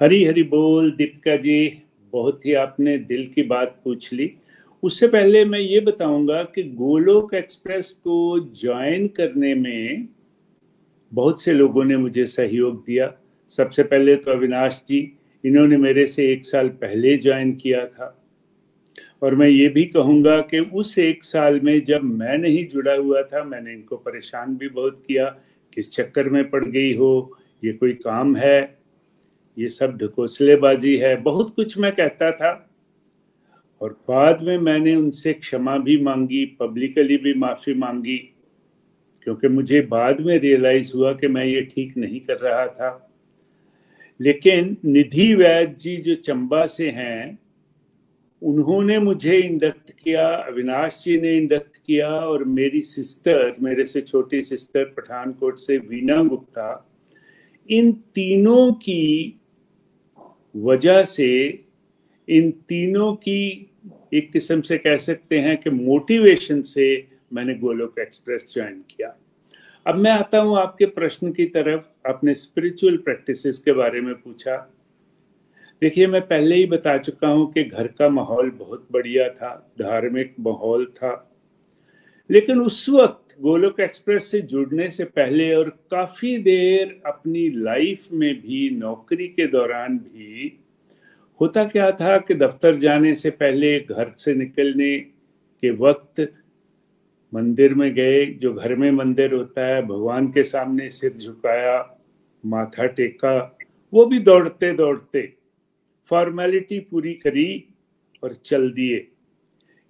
हरी 0.00 0.24
हरी 0.24 0.42
बोल, 0.42 0.90
दीपिका 0.90 1.36
जी। 1.36 1.82
बहुत 2.12 2.46
ही 2.46 2.54
आपने 2.54 2.98
दिल 2.98 3.32
की 3.34 3.42
बात 3.42 3.80
पूछ 3.84 4.12
ली। 4.12 4.36
उससे 4.82 5.08
पहले 5.08 5.44
मैं 5.44 5.58
ये 5.58 5.80
बताऊँगा 5.80 6.42
कि 6.42 6.62
गोलोक 6.62 7.34
एक्सप्रेस 7.34 7.90
को 7.90 8.38
ज्वाइन 8.40 9.08
करने 9.08 9.54
में 9.54 10.08
बहुत 11.12 11.42
से 11.42 11.52
लोगों 11.52 11.84
ने 11.84 11.96
मुझे 11.96 12.26
सहयोग 12.26 12.86
दिया। 12.86 13.14
सबसे 13.48 13.82
पहले 13.82 14.16
तो 14.16 14.30
अविनाश 14.30 14.84
जी, 14.88 15.12
इन्होंने 15.44 15.76
मेरे 15.76 16.06
से 16.06 16.32
एक 16.32 16.44
साल 16.44 16.68
पहले 16.68 17.16
ज्वाइन 17.16 17.54
किया 17.54 17.86
था। 17.86 18.14
और 19.22 19.34
मैं 19.34 19.48
ये 19.48 19.68
भी 19.68 19.84
कहूँगा 19.84 20.40
कि 20.40 20.58
उस 20.58 20.98
एक 20.98 21.24
साल 21.24 21.60
में 21.60 21.84
जब 21.84 22.02
मैं 22.02 22.38
नहीं 22.38 22.66
जुड़ा 22.66 22.94
हुआ 22.94 23.22
था, 23.22 23.44
मैंने 23.44 23.72
इनको 23.72 23.96
परेशान 23.96 24.56
भी 24.56 24.68
बहुत 24.68 25.04
किया। 25.08 25.36
किस 25.74 25.92
चक्कर 25.92 26.28
में 26.28 26.50
पड़ 26.50 26.64
गई 26.64 26.94
हो? 26.94 27.36
ये 27.64 27.72
कोई 27.72 27.92
काम 27.92 28.36
है? 28.36 28.78
ये 29.58 29.68
सब 29.68 29.98
ढकोसलेबाजी 29.98 30.96
है। 30.96 31.16
बहुत 31.16 31.54
कुछ 31.54 31.78
मैं 31.78 31.92
कहता 31.92 32.32
था। 32.32 32.70
और 33.80 34.00
बाद 34.08 34.42
में 34.42 34.58
मैंने 34.58 34.96
उनसे 34.96 35.32
क्षमा 35.32 35.78
भी 35.78 35.98
मांगी 35.98 36.44
पब्लिकली 36.44 37.16
भी 37.16 37.34
माफ़ी 37.34 37.74
मांगी। 37.74 38.34
क्योंकि 39.28 39.48
मुझे 39.48 39.80
बाद 39.80 40.20
में 40.20 40.38
रियलाइज़ 40.38 40.92
हुआ 40.94 41.12
कि 41.12 41.28
मैं 41.28 41.44
ये 41.44 41.60
ठीक 41.60 41.96
नहीं 41.96 42.20
कर 42.20 42.36
रहा 42.36 42.66
था। 42.66 43.16
लेकिन 44.20 44.76
निधि 44.84 45.34
वैद 45.34 45.76
जी 45.80 45.96
जो 45.96 46.14
चंबा 46.14 46.66
से 46.66 46.90
हैं, 46.90 47.38
उन्होंने 48.42 48.98
मुझे 48.98 49.38
इंडक्ट 49.38 49.90
किया, 49.90 50.28
अविनाश 50.28 51.02
जी 51.04 51.20
ने 51.20 51.36
इंडक्ट 51.36 51.76
किया 51.86 52.08
और 52.08 52.44
मेरी 52.44 52.80
सिस्टर 52.80 53.54
मेरे 53.62 53.84
से 53.84 54.00
छोटी 54.00 54.40
सिस्टर 54.40 54.84
पठानकोट 54.84 55.56
से 55.56 55.78
वीना 55.78 56.22
गुप्ता, 56.22 56.90
इन 57.70 57.92
तीनों 57.92 58.72
की 58.72 59.34
वजह 60.56 61.04
से, 61.04 61.64
इन 62.28 62.50
तीनों 62.50 63.14
की 63.14 63.70
एक 64.14 64.32
किस्म 64.32 64.60
से 64.60 64.78
कह 64.78 64.96
सकते 64.96 65.38
हैं 65.38 65.56
कि 65.56 65.70
मोटिवेशन 65.70 66.62
से 66.62 67.17
मैंने 67.32 67.54
गोलोक 67.54 67.98
एक्सप्रेस 67.98 68.54
ज्वाइन 68.54 68.74
किया। 68.74 69.16
अब 69.86 69.94
मैं 69.94 70.10
आता 70.10 70.38
हूँ 70.38 70.58
आपके 70.58 70.86
प्रश्न 70.86 71.32
की 71.32 71.46
तरफ़, 71.46 72.08
आपने 72.08 72.34
स्पिरिचुअल 72.34 72.96
प्रैक्टिसेस 72.96 73.58
के 73.58 73.72
बारे 73.72 74.00
में 74.00 74.14
पूछा। 74.14 74.56
देखिए, 75.82 76.06
मैं 76.06 76.20
पहले 76.20 76.56
ही 76.56 76.66
बता 76.66 76.98
चुका 76.98 77.28
हूँ 77.28 77.52
कि 77.52 77.64
घर 77.64 77.86
का 77.86 78.08
माहौल 78.08 78.50
बहुत 78.50 78.88
बढ़िया 78.92 79.28
था, 79.28 79.72
धार्मिक 79.82 80.34
माहौल 80.40 80.86
था। 80.86 81.36
लेकिन 82.30 82.60
उस 82.60 82.88
वक्त 82.88 83.36
गोलोक 83.40 83.80
एक्सप्रेस 83.80 84.30
से 84.30 84.40
जुड़ने 84.40 84.90
से 84.90 85.04
पहले 85.04 85.54
और 85.54 85.68
काफ़ी 85.68 86.38
देर 86.38 87.02
अपनी 87.06 87.50
लाइफ 87.50 88.08
में 88.12 88.34
भी, 88.34 88.70
नौकरी 88.70 89.28
के 89.28 89.46
दौरान 89.46 89.98
भी, 89.98 90.58
होता 91.40 91.64
क्या 91.64 91.90
था 91.90 92.18
कि 92.18 92.34
दफ्तर 92.34 92.76
जाने 92.76 93.14
से 93.14 93.30
पहले, 93.30 93.80
घर 93.80 94.12
से 94.18 94.34
निकलने 94.34 94.98
के 95.62 95.70
वक्त 95.70 96.32
मंदिर 97.34 97.74
में 97.74 97.94
गए, 97.94 98.26
जो 98.26 98.54
घर 98.54 98.74
में 98.74 98.90
मंदिर 98.90 99.34
होता 99.34 99.66
है, 99.66 99.82
भगवान 99.82 100.32
के 100.32 100.42
सामने 100.42 100.90
सिर 100.90 101.12
झुकाया, 101.12 101.98
माथा 102.46 102.86
टेका, 102.86 103.58
वो 103.94 104.06
भी 104.06 104.18
दौड़ते 104.18 104.72
दौड़ते 104.72 105.34
फॉर्मेलिटी 106.08 106.80
पूरी 106.80 107.14
करी 107.14 107.68
और 108.22 108.34
चल 108.34 108.70
दिए। 108.70 109.08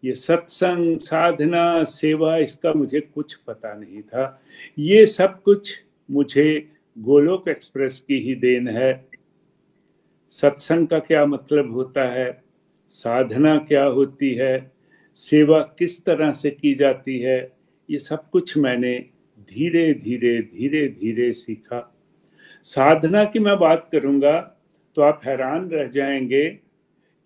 ये 0.05 0.13
सत्संग, 0.13 0.99
साधना, 0.99 1.85
सेवा, 1.85 2.37
इसका 2.37 2.73
मुझे 2.73 3.01
कुछ 3.01 3.35
पता 3.35 3.75
नहीं 3.75 4.03
था। 4.03 4.43
ये 4.79 5.07
सब 5.07 5.43
कुछ 5.43 5.85
मुझे 6.11 6.73
गोलोक 6.99 7.49
एक्सप्रेस 7.49 8.01
की 8.01 8.19
ही 8.19 8.35
देन 8.35 8.69
है। 8.69 9.09
सत्संग 10.31 10.89
का 10.89 10.99
क्या 10.99 11.27
मतलब 11.27 11.73
होता 11.73 12.05
है? 12.05 12.45
साधना 12.89 13.59
क्या 13.59 13.85
होती 13.85 14.35
है? 14.35 14.78
सेवा 15.19 15.61
किस 15.79 16.05
तरह 16.05 16.33
से 16.33 16.51
की 16.51 16.75
जाती 16.75 17.19
है, 17.19 17.53
ये 17.89 17.99
सब 17.99 18.31
कुछ 18.31 18.57
मैंने 18.57 18.99
धीरे 19.41 19.93
धीरे 19.95 20.41
धीरे 20.43 20.87
धीरे 20.89 21.33
सीखा। 21.33 21.95
साधना 22.63 23.25
की 23.25 23.39
मैं 23.39 23.59
बात 23.59 23.89
करूँगा 23.93 24.39
तो 24.97 25.03
आप 25.03 25.21
हैरान 25.25 25.69
रह 25.71 25.89
जाएँगे 25.89 26.49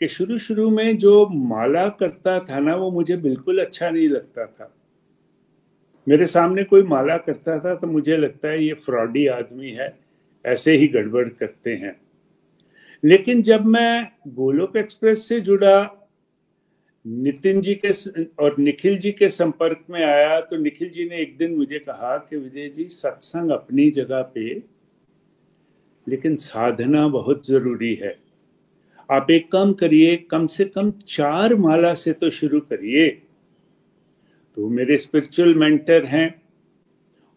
कि 0.00 0.08
शुरू 0.08 0.38
शुरू 0.38 0.70
में 0.70 0.96
जो 0.96 1.26
माला 1.26 1.88
करता 1.88 2.38
था 2.40 2.58
ना, 2.58 2.74
वो 2.76 2.90
मुझे 2.90 3.16
बिल्कुल 3.16 3.60
अच्छा 3.60 3.90
नहीं 3.90 4.08
लगता 4.08 4.46
था। 4.46 4.74
मेरे 6.06 6.26
सामने 6.26 6.64
कोई 6.64 6.82
माला 6.82 7.16
करता 7.16 7.58
था 7.58 7.74
तो 7.74 7.86
मुझे 7.86 8.16
लगता 8.16 8.48
है 8.48 8.64
ये 8.64 8.74
फ्रॉडी 8.74 9.26
आदमी 9.26 9.70
है, 9.70 9.98
ऐसे 10.44 10.76
ही 10.76 10.88
गड़बड़ 10.88 11.28
करते 11.28 11.74
हैं। 11.74 12.00
लेकिन 13.04 13.42
जब 13.42 13.64
मैं 13.64 14.08
गोलोक 14.28 14.76
एक्सप्रेस 14.76 15.28
से 15.28 15.40
जुड़ा 15.40 16.01
नितिन 17.04 17.60
जी 17.60 17.74
के 17.74 17.90
और 18.38 18.56
निखिल 18.58 18.98
जी 18.98 19.10
के 19.12 19.28
संपर्क 19.28 19.84
में 19.90 20.02
आया 20.04 20.40
तो 20.40 20.56
निखिल 20.56 20.90
जी 20.90 21.08
ने 21.08 21.16
एक 21.16 21.36
दिन 21.38 21.54
मुझे 21.56 21.78
कहा 21.78 22.16
कि 22.18 22.36
विजय 22.36 22.68
जी, 22.68 22.84
सत्संग 22.84 23.50
अपनी 23.50 23.90
जगह 23.90 24.22
पे, 24.34 24.54
लेकिन 26.06 26.36
साधना 26.36 27.06
बहुत 27.08 27.46
ज़रूरी 27.46 27.94
है। 27.94 28.16
आप 29.10 29.30
एक 29.30 29.50
काम 29.52 29.72
करिए, 29.72 30.16
कम 30.30 30.46
से 30.46 30.64
कम 30.64 30.90
चार 31.08 31.54
माला 31.56 31.92
से 31.94 32.12
तो 32.12 32.30
शुरू 32.30 32.60
करिए। 32.60 33.08
तो 34.56 34.68
मेरे 34.68 34.98
स्पिरिचुअल 34.98 35.54
मेंटर 35.54 36.04
हैं। 36.04 36.42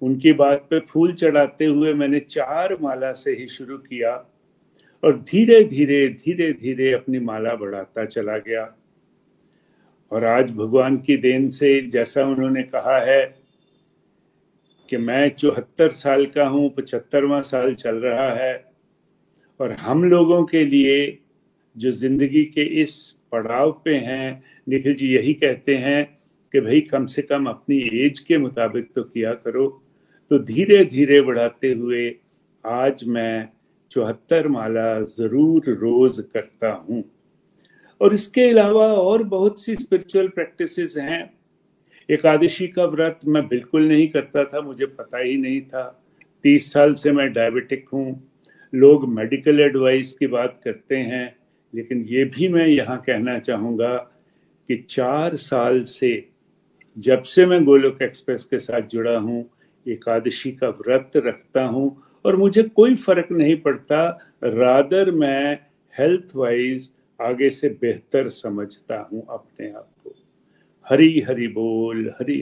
उनकी 0.01 0.33
बात 0.33 0.67
पे 0.69 0.79
फूल 0.79 1.13
चढ़ाते 1.13 1.65
हुए 1.65 1.93
मैंने 1.93 2.19
चार 2.19 2.77
माला 2.81 3.11
से 3.11 3.35
ही 3.35 3.47
शुरू 3.47 3.77
किया 3.77 4.15
और 5.03 5.19
धीरे 5.21 5.63
धीरे 5.63 6.07
धीरे 6.09 6.51
धीरे 6.53 6.91
अपनी 6.93 7.19
माला 7.19 7.55
बढ़ाता 7.55 8.05
चला 8.05 8.37
गया। 8.37 8.65
और 10.11 10.23
आज 10.25 10.51
भगवान 10.51 10.97
की 10.97 11.17
देन 11.17 11.49
से 11.49 11.79
जैसा 11.89 12.23
उन्होंने 12.25 12.63
कहा 12.63 12.97
है 12.99 13.23
कि 14.89 14.97
मैं 14.97 15.29
चौहत्तर 15.29 15.89
साल 15.89 16.25
का 16.27 16.47
हूँ, 16.47 16.69
पचहत्तरवा 16.69 17.41
साल 17.41 17.73
चल 17.75 17.95
रहा 17.97 18.29
है 18.33 18.53
और 19.59 19.71
हम 19.81 20.03
लोगों 20.03 20.43
के 20.45 20.63
लिए 20.65 21.17
जो 21.75 21.91
ज़िंदगी 21.93 22.43
के 22.45 22.63
इस 22.81 22.93
पड़ाव 23.31 23.71
पे 23.85 23.95
हैं, 23.95 24.43
निखिल 24.69 24.95
जी 24.95 25.13
यही 25.15 25.33
कहते 25.33 25.75
हैं 25.77 26.03
कि 26.53 26.59
भाई 26.61 26.81
कम 26.81 27.05
से 27.07 27.21
कम 27.21 27.45
अपनी 27.49 27.77
एज 28.05 28.19
के 28.19 28.37
मुताबिक 28.37 28.91
तो 28.95 29.03
किया 29.03 29.33
करो। 29.35 29.67
तो 30.31 30.39
धीरे 30.39 30.83
धीरे 30.85 31.21
बढ़ाते 31.21 31.71
हुए 31.73 32.07
आज 32.65 33.03
मैं 33.07 33.49
चौहत्तर 33.91 34.47
माला 34.47 34.99
ज़रूर 35.01 35.69
रोज 35.71 36.23
करता 36.33 36.71
हूँ। 36.71 37.03
और 38.01 38.13
इसके 38.13 38.49
अलावा 38.49 38.85
और 38.93 39.23
बहुत 39.23 39.61
सी 39.61 39.75
स्पिरिचुअल 39.75 40.27
प्रैक्टिसेस 40.27 40.95
हैं। 40.97 41.29
एकादशी 42.09 42.67
का 42.67 42.85
व्रत 42.85 43.19
मैं 43.25 43.47
बिल्कुल 43.47 43.87
नहीं 43.87 44.07
करता 44.07 44.43
था, 44.43 44.61
मुझे 44.61 44.85
पता 44.85 45.17
ही 45.17 45.37
नहीं 45.37 45.61
था। 45.61 45.83
तीस 46.43 46.71
साल 46.73 46.93
से 46.93 47.11
मैं 47.11 47.31
डायबिटिक 47.33 47.85
हूँ। 47.93 48.31
लोग 48.73 49.07
मेडिकल 49.09 49.59
एडवाइस 49.59 50.13
की 50.13 50.27
बात 50.27 50.59
करते 50.63 50.95
हैं, 50.95 51.35
लेकिन 51.73 52.05
ये 52.09 52.23
भी 52.25 52.47
मैं 52.47 52.67
यहाँ 52.67 52.97
कहना 53.07 53.37
चाहूँगा 53.39 53.95
कि 54.69 54.75
चार 54.89 55.35
साल 55.35 55.83
से 55.83 56.27
जब 56.97 57.23
से 57.23 57.45
मैं 57.45 57.63
गोलोक 57.65 58.01
एक्सप्रेस 58.01 58.45
के 58.45 58.59
साथ 58.59 58.81
जुड़ा 58.81 59.17
हूँ, 59.17 59.43
एकादशी 59.85 60.51
का 60.51 60.69
व्रत 60.69 61.11
रखता 61.15 61.63
हूँ 61.63 61.95
और 62.25 62.35
मुझे 62.35 62.63
कोई 62.65 62.95
फ़र्क 62.95 63.27
नहीं 63.31 63.55
पड़ता 63.61 64.05
रादर 64.43 65.11
मैं 65.11 65.53
हेल्थ 65.93 66.35
वाइज 66.35 66.89
आगे 67.19 67.49
से 67.49 67.69
बेहतर 67.81 68.29
समझता 68.29 69.09
हूँ 69.11 69.25
अपने 69.29 69.71
आप 69.71 69.89
को। 70.03 70.13
हरी 70.87 71.19
हरी 71.21 71.47
बोल, 71.47 72.09
हरी 72.21 72.39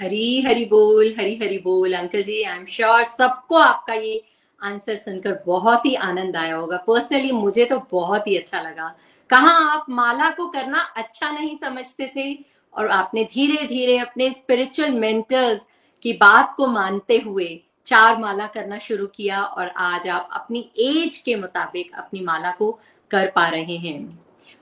हरी। 0.00 0.42
हरी 0.42 0.64
बोल, 0.64 1.14
हरी 1.18 1.36
हरी 1.36 1.58
बोल। 1.58 1.94
Uncle 1.94 2.22
ji 2.22 2.42
I 2.42 2.56
am 2.58 2.64
sure 2.66 3.04
सबको 3.04 3.56
आपका 3.56 3.94
ये 3.94 4.22
आंसर 4.60 4.96
सुनकर 4.96 5.42
बहुत 5.46 5.86
ही 5.86 5.94
आनंद 5.94 6.36
आया 6.36 6.56
होगा। 6.56 6.76
पर्सनली 6.76 7.32
मुझे 7.32 7.64
तो 7.64 7.78
बहुत 7.90 8.28
ही 8.28 8.36
अच्छा 8.36 8.60
लगा। 8.60 8.94
कहा 9.30 9.52
आप 9.72 9.86
माला 9.90 10.30
को 10.30 10.48
करना 10.48 10.80
अच्छा 10.96 11.30
नहीं 11.30 11.56
समझते 11.56 12.12
थे? 12.16 12.56
और 12.74 12.88
आपने 12.88 13.22
धीरे 13.24 13.66
धीरे 13.66 13.98
अपने 13.98 14.30
स्पिरिचुअल 14.30 14.90
मेंटर्स 14.90 15.66
की 16.02 16.12
बात 16.12 16.54
को 16.56 16.66
मानते 16.66 17.16
हुए 17.18 17.48
चार 17.86 18.18
माला 18.18 18.46
करना 18.46 18.78
शुरू 18.78 19.06
किया 19.06 19.42
और 19.42 19.68
आज 19.76 20.08
आप 20.08 20.28
अपनी 20.32 20.60
एज 20.78 21.16
के 21.16 21.36
मुताबिक 21.36 21.94
अपनी 21.94 22.20
माला 22.20 22.50
को 22.50 22.78
कर 23.10 23.26
पा 23.26 23.46
रहे 23.48 23.76
हैं। 23.76 23.98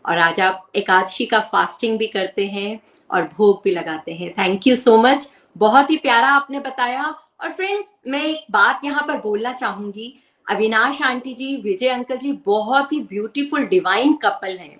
और 0.04 0.18
आज 0.18 0.40
आप 0.40 0.66
एकादशी 0.76 1.26
का 1.26 1.40
फास्टिंग 1.52 1.98
भी 1.98 2.06
करते 2.06 2.46
हैं 2.46 2.80
और 3.10 3.22
भोग 3.36 3.60
भी 3.64 3.70
लगाते 3.70 4.12
हैं। 4.12 4.32
थैंक 4.32 4.66
यू 4.66 4.76
सो 4.76 4.96
मच 4.98 5.30
बहुत 5.56 5.90
ही 5.90 5.96
प्यारा 5.96 6.28
आपने 6.28 6.60
बताया। 6.60 7.14
और 7.40 7.52
फ्रेंड्स 7.52 7.88
मैं 8.06 8.22
एक 8.24 8.44
बात 8.50 8.80
यहाँ 8.84 9.02
पर 9.08 9.20
बोलना 9.20 9.52
चाहूँगी। 9.52 10.14
अविनाश 10.46 11.00
आंटी 11.02 11.32
जी, 11.34 11.56
विजय 11.56 11.88
अंकल 11.88 12.16
जी 12.16 12.32
बहुत 12.46 12.92
ही 12.92 13.00
ब्यूटीफुल 13.02 13.66
डिवाइन 13.66 14.12
कपल 14.22 14.56
हैं। 14.58 14.78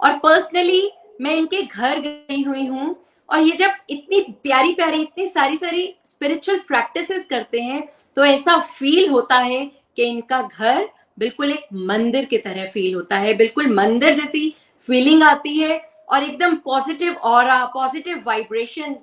और 0.00 0.18
पर्सनली 0.18 0.90
मैं 1.20 1.34
इनके 1.34 1.62
घर 1.62 2.00
गई 2.00 2.42
हुई 2.42 2.66
हूँ। 2.66 2.94
और 3.28 3.40
ये 3.40 3.52
जब 3.52 3.70
इतनी 3.90 4.20
प्यारी 4.42 4.72
प्यारी, 4.72 5.00
इतनी 5.02 5.26
सारी 5.26 5.56
सारी 5.56 5.94
स्पिरिचुअल 6.04 6.58
प्रैक्टिसेस 6.58 7.26
करते 7.26 7.60
हैं 7.60 7.82
तो 8.16 8.24
ऐसा 8.24 8.58
फील 8.58 9.08
होता 9.10 9.36
है 9.36 9.64
कि 9.96 10.02
इनका 10.02 10.40
घर 10.42 10.88
बिल्कुल 11.18 11.50
एक 11.50 11.66
मंदिर 11.72 12.24
की 12.24 12.38
तरह 12.38 12.66
फील 12.70 12.94
होता 12.94 13.16
है। 13.18 13.34
बिल्कुल 13.34 13.72
मंदिर 13.74 14.14
जैसी 14.14 14.48
फीलिंग 14.88 15.22
आती 15.22 15.56
है 15.58 15.80
और 16.08 16.22
एकदम 16.22 16.56
पॉजिटिव 16.64 17.14
और 17.24 17.50
पॉजिटिव 17.74 18.22
वाइब्रेशन 18.26 18.96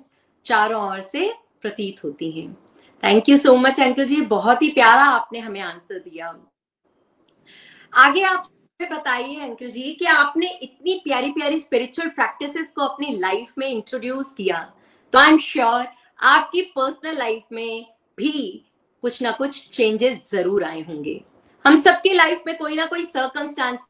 चारों 0.44 0.82
ओर 0.84 1.00
से 1.02 1.32
प्रतीत 1.62 2.04
होती 2.04 2.30
हैं। 2.30 2.52
Thank 3.02 3.28
you 3.28 3.36
so 3.36 3.56
much 3.56 3.80
uncle 3.80 4.04
ji. 4.04 4.20
बहुत 4.30 4.62
ही 4.62 4.68
प्यारा 4.70 5.04
आपने 5.04 5.38
हमें 5.38 5.60
आंसर 5.62 5.98
दिया। 5.98 6.34
आगे 7.92 8.22
आप 8.22 8.48
बताइए 8.80 9.40
अंकल 9.40 9.70
जी, 9.70 9.92
कि 9.92 10.04
आपने 10.04 10.46
इतनी 10.52 11.00
प्यारी 11.04 11.30
प्यारी 11.32 11.58
स्पिरिचुअल 11.58 12.08
प्रैक्टिसेस 12.10 12.70
को 12.70 12.82
अपनी 12.82 13.16
लाइफ 13.18 13.52
में 13.58 13.66
इंट्रोड्यूस 13.68 14.32
किया। 14.36 14.58
तो 15.12 15.18
आई 15.18 15.30
एम 15.30 15.38
श्योर 15.40 15.86
आपकी 16.22 16.62
पर्सनल 16.76 17.18
लाइफ 17.18 17.42
में 17.52 17.86
भी 18.18 18.32
कुछ 19.02 19.22
ना 19.22 19.30
कुछ 19.32 19.68
चेंजेस 19.68 20.30
ज़रूर 20.30 20.64
आए 20.64 20.80
होंगे। 20.80 21.20
हम 21.64 21.76
सबके 21.80 22.12
लाइफ 22.12 22.42
में 22.46 22.56
कोई 22.56 22.76
ना 22.76 22.86
कोई 22.86 23.04
सर्कमस्टांस 23.04 23.86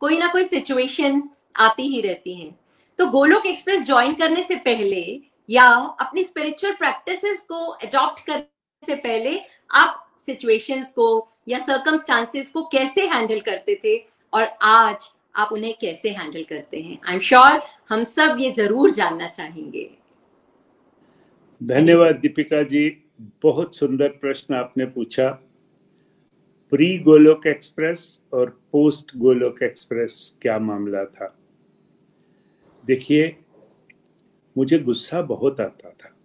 कोई 0.00 0.18
ना 0.18 0.28
कोई 0.28 0.44
सिचुएशंस 0.44 1.28
आती 1.60 1.82
ही 1.88 2.00
रहती 2.00 2.34
हैं। 2.34 2.54
तो 2.98 3.06
गोलोक 3.06 3.46
एक्सप्रेस 3.46 3.84
ज्वाइन 3.86 4.14
करने 4.14 4.42
से 4.42 4.56
पहले 4.56 5.20
या 5.48 5.68
अपनी 6.00 6.22
स्पिरिचुअल 6.24 6.72
प्रैक्टिसेस 6.72 7.40
को 7.48 7.64
अडॉप्ट 7.66 8.24
करने 8.26 8.86
से 8.86 8.94
पहले 8.96 9.38
आप 9.70 10.06
सिचुएशंस 10.26 10.92
को 10.92 11.06
या 11.48 11.58
सर्कमस्टांसेस 11.58 12.50
को 12.50 12.62
कैसे 12.72 13.06
हैंडल 13.06 13.40
करते 13.40 13.80
थे 13.84 13.96
और 14.32 14.48
आज 14.62 15.10
आप 15.36 15.52
उन्हें 15.52 15.74
कैसे 15.80 16.10
हैंडल 16.10 16.42
करते 16.42 16.80
हैं? 16.80 16.98
आई 17.08 17.14
एम 17.14 17.20
श्योर 17.20 17.62
हम 17.88 18.04
सब 18.04 18.36
ये 18.40 18.50
ज़रूर 18.50 18.90
जानना 18.90 19.28
चाहेंगे। 19.28 19.90
धन्यवाद, 21.60 22.16
दीपिका 22.16 22.62
जी। 22.62 22.88
बहुत 23.42 23.76
सुंदर 23.76 24.08
प्रश्न 24.20 24.54
आपने 24.54 24.84
पूछा। 24.86 25.30
प्री 26.72 26.98
गोलोक 26.98 27.46
एक्सप्रेस 27.46 28.24
और 28.32 28.62
पोस्ट 28.72 29.16
गोलोक 29.16 29.62
एक्सप्रेस 29.62 30.38
क्या 30.42 30.58
मामला 30.58 31.04
था? 31.04 31.38
देखिए, 32.86 33.36
मुझे 34.58 34.78
गुस्सा 34.78 35.22
बहुत 35.22 35.60
आता 35.60 35.90
था। 35.90 36.16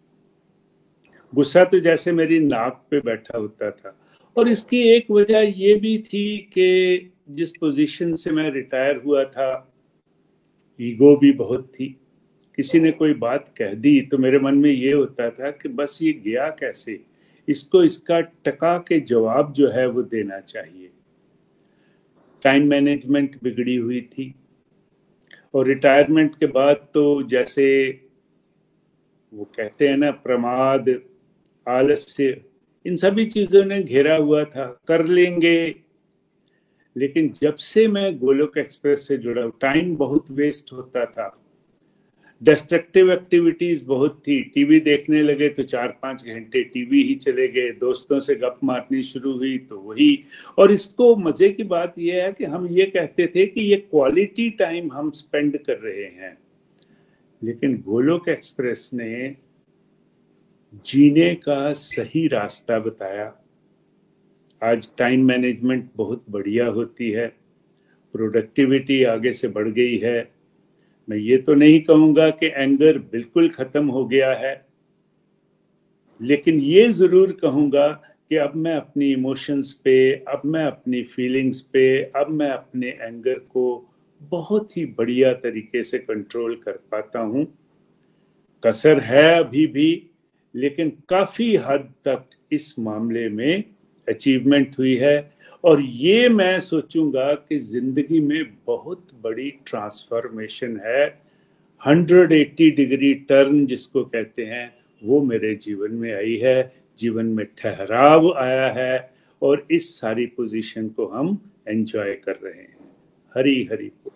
गुस्सा 1.36 1.64
तो 1.64 1.80
जैसे 1.80 2.12
मेरी 2.12 2.40
नाक 2.40 2.88
पे 2.92 3.00
बैठा 3.00 3.38
होता 3.38 3.72
था। 3.72 4.00
और 4.38 4.48
इसकी 4.48 4.82
एक 4.82 5.12
वजह 5.12 5.40
ये 5.40 5.76
भी 5.76 5.98
थी 5.98 6.38
कि 6.38 7.12
जिस 7.30 7.52
पोजीशन 7.52 8.16
से 8.16 8.32
मैं 8.32 8.52
रिटायर 8.52 8.98
हुआ 8.98 9.26
था, 9.26 9.74
ईगो 10.82 11.18
भी 11.18 11.32
बहुत 11.32 11.72
थी। 11.80 12.00
किसी 12.56 12.80
ने 12.80 12.92
कोई 12.92 13.14
बात 13.14 13.54
कह 13.58 13.74
दी 13.74 14.02
तो 14.02 14.18
मेरे 14.18 14.40
मन 14.40 14.56
में 14.56 14.72
ये 14.72 14.92
होता 14.92 15.30
था 15.30 15.52
कि 15.52 15.70
बस 15.70 16.00
ये 16.02 16.14
गया 16.14 16.50
कैसे? 16.50 17.07
इसको 17.48 17.84
इसका 17.84 18.20
टका 18.20 18.78
के 18.78 19.00
जवाब 19.00 19.54
जो 19.54 19.70
है 19.70 19.88
वो 19.88 20.04
देना 20.04 20.40
चाहिए। 20.40 20.90
टाइम 22.44 22.68
मैनेजमेंट 22.68 23.44
बिगड़ी 23.44 23.76
हुई 23.76 24.02
थी 24.02 24.36
और 25.54 25.68
रिटायरमेंट 25.68 26.36
के 26.36 26.46
बाद 26.46 26.76
तो 26.94 27.24
जैसे 27.24 27.90
वो 29.34 29.44
कहते 29.44 29.88
हैं 29.88 29.98
ना, 29.98 30.12
प्रमाद, 30.12 31.02
आलस्य, 31.68 32.42
इन 32.86 32.96
सभी 32.96 33.26
चीज़ों 33.26 33.66
ने 33.66 33.84
घेरा 33.84 34.16
हुआ 34.16 34.44
था, 34.44 34.82
कर 34.88 35.06
लेंगे। 35.06 35.76
लेकिन 36.98 37.34
जब 37.42 37.56
से 37.56 37.88
मैं 37.88 38.18
गोलोक 38.20 38.58
एक्सप्रेस 38.58 39.08
से 39.08 39.18
जुड़ा 39.18 39.50
टाइम 39.62 39.96
बहुत 39.96 40.32
वेस्ट 40.32 40.74
होता 40.74 41.06
था। 41.06 41.47
डिस्ट्रक्टिव 42.44 43.12
एक्टिविटीज़ 43.12 43.86
बहुत 43.86 44.24
थी। 44.28 44.42
टीवी 44.44 44.80
देखने 44.80 45.22
लगे 45.22 45.50
तो 45.50 45.64
चार 45.64 45.88
पाँच 45.88 46.26
घंटे 46.26 46.64
टीवी 46.64 47.04
ही 47.04 47.16
चले 47.16 47.48
गए। 47.48 47.72
दोस्तों 47.72 48.20
से 48.20 48.36
गप 48.36 48.60
मारनी 48.64 49.04
शुरू 49.04 49.34
हुई 49.34 49.58
तो 49.58 49.80
वही। 49.80 50.24
और 50.58 50.72
इसको 50.72 51.16
मज़े 51.16 51.50
की 51.50 51.64
बात 51.64 52.00
यह 52.00 52.24
है 52.24 52.34
कि 52.34 52.46
हम 52.46 52.68
ये 52.68 52.86
कहते 52.86 53.28
थे 53.28 53.46
कि 53.46 53.62
ये 53.62 53.76
क्वालिटी 53.76 54.50
टाइम 54.50 54.92
हम 54.94 55.12
स्पेंड 55.12 55.58
कर 55.58 55.78
रहे 55.78 56.04
हैं। 56.04 56.38
लेकिन 57.44 57.84
गोलोक 57.86 58.30
एक्सप्रेस 58.30 58.90
ने 58.94 59.36
जीने 60.86 61.36
का 61.36 61.74
सही 61.74 62.28
रास्ता 62.28 62.80
बताया। 62.80 63.36
आज 64.64 64.88
टाइम 64.98 65.26
मैनेजमेंट 65.26 65.90
बहुत 65.96 66.26
बढ़िया 66.30 66.68
होती 66.68 67.12
है। 67.12 67.28
प्रोडक्टिविटी 68.14 69.04
आगे 69.04 69.32
से 69.32 69.48
बढ़ 69.48 69.68
गई 69.68 69.98
है। 69.98 70.37
मैं 71.08 71.18
ये 71.18 71.38
तो 71.38 71.54
नहीं 71.54 71.80
कहूँगा 71.82 72.30
कि 72.30 72.48
एंगर 72.48 72.98
बिल्कुल 73.12 73.50
खत्म 73.50 73.88
हो 73.88 74.06
गया 74.06 74.32
है, 74.34 74.66
लेकिन 76.22 76.60
ये 76.62 76.88
ज़रूर 76.92 77.32
कहूँगा 77.42 77.88
कि 78.32 78.36
अब 78.36 78.56
मैं 78.56 78.76
अपनी 78.76 79.12
इमोशंस 79.14 79.72
पे, 79.84 80.12
अब 80.28 80.42
मैं 80.46 80.66
अपनी 80.66 81.02
फीलिंग्स 81.06 81.62
पे, 81.64 82.02
अब 82.16 82.30
मैं 82.30 82.50
अपने 82.50 82.88
एंगर 82.90 83.40
को 83.40 83.90
बहुत 84.22 84.76
ही 84.78 84.86
बढ़िया 84.98 85.34
तरीके 85.36 85.84
से 85.84 85.98
कंट्रोल 86.00 86.56
कर 86.56 86.80
पाता 86.92 87.20
हूँ। 87.20 87.46
कसर 88.64 89.00
है 89.00 89.40
अभी 89.40 89.66
भी, 89.68 90.10
लेकिन 90.56 90.92
काफ़ी 91.10 91.56
हद 91.58 91.90
तक 92.06 92.24
इस 92.52 92.74
मामले 92.80 93.28
में 93.30 93.64
अचीवमेंट 94.08 94.78
हुई 94.80 94.96
है। 94.96 95.18
और 95.64 95.82
ये 95.82 96.30
मैं 96.30 96.60
सोचूँगा 96.60 97.34
कि 97.34 97.60
ज़िंदगी 97.60 98.20
में 98.20 98.44
बहुत 98.68 99.08
बड़ी 99.24 99.50
ट्रांसफॉर्मेशन 99.66 100.82
है। 100.86 101.22
180 101.82 102.70
डिग्री 102.72 103.14
टर्न 103.14 103.66
जिसको 103.66 104.04
कहते 104.04 104.46
हैं, 104.46 104.74
वो 105.04 105.22
मेरे 105.22 105.56
जीवन 105.56 105.92
में 105.92 106.14
आई 106.14 106.36
है। 106.36 106.74
जीवन 107.00 107.26
में 107.26 107.46
ठहराव 107.58 108.34
आया 108.38 108.68
है 108.72 109.14
और 109.42 109.68
इस 109.72 110.00
सारी 110.00 110.26
पोजीशन 110.26 110.88
को 110.88 111.06
हम 111.06 111.52
एंजॉय 111.68 112.14
कर 112.14 112.40
रहे 112.44 112.62
हैं। 112.62 112.78
हरी 113.36 113.70
हरी 113.72 113.88
बोल। 113.88 114.12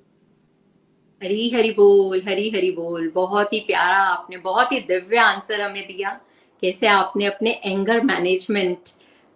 हरी 1.23 1.49
हरी 1.49 1.71
बोल, 1.71 2.21
हरी 2.21 2.49
हरी 2.49 2.71
बोल। 2.71 3.11
बहुत 3.15 3.53
ही 3.53 3.59
प्यारा 3.59 3.97
आपने, 3.97 4.37
बहुत 4.37 4.71
ही 4.71 4.79
दिव्य 4.79 5.17
आंसर 5.17 5.61
हमें 5.61 5.83
दिया। 5.83 6.19
कैसे 6.63 6.87
आपने 6.87 7.25
अपने 7.25 7.51
एंगर 7.65 8.03
मैनेजमेंट 8.03 8.89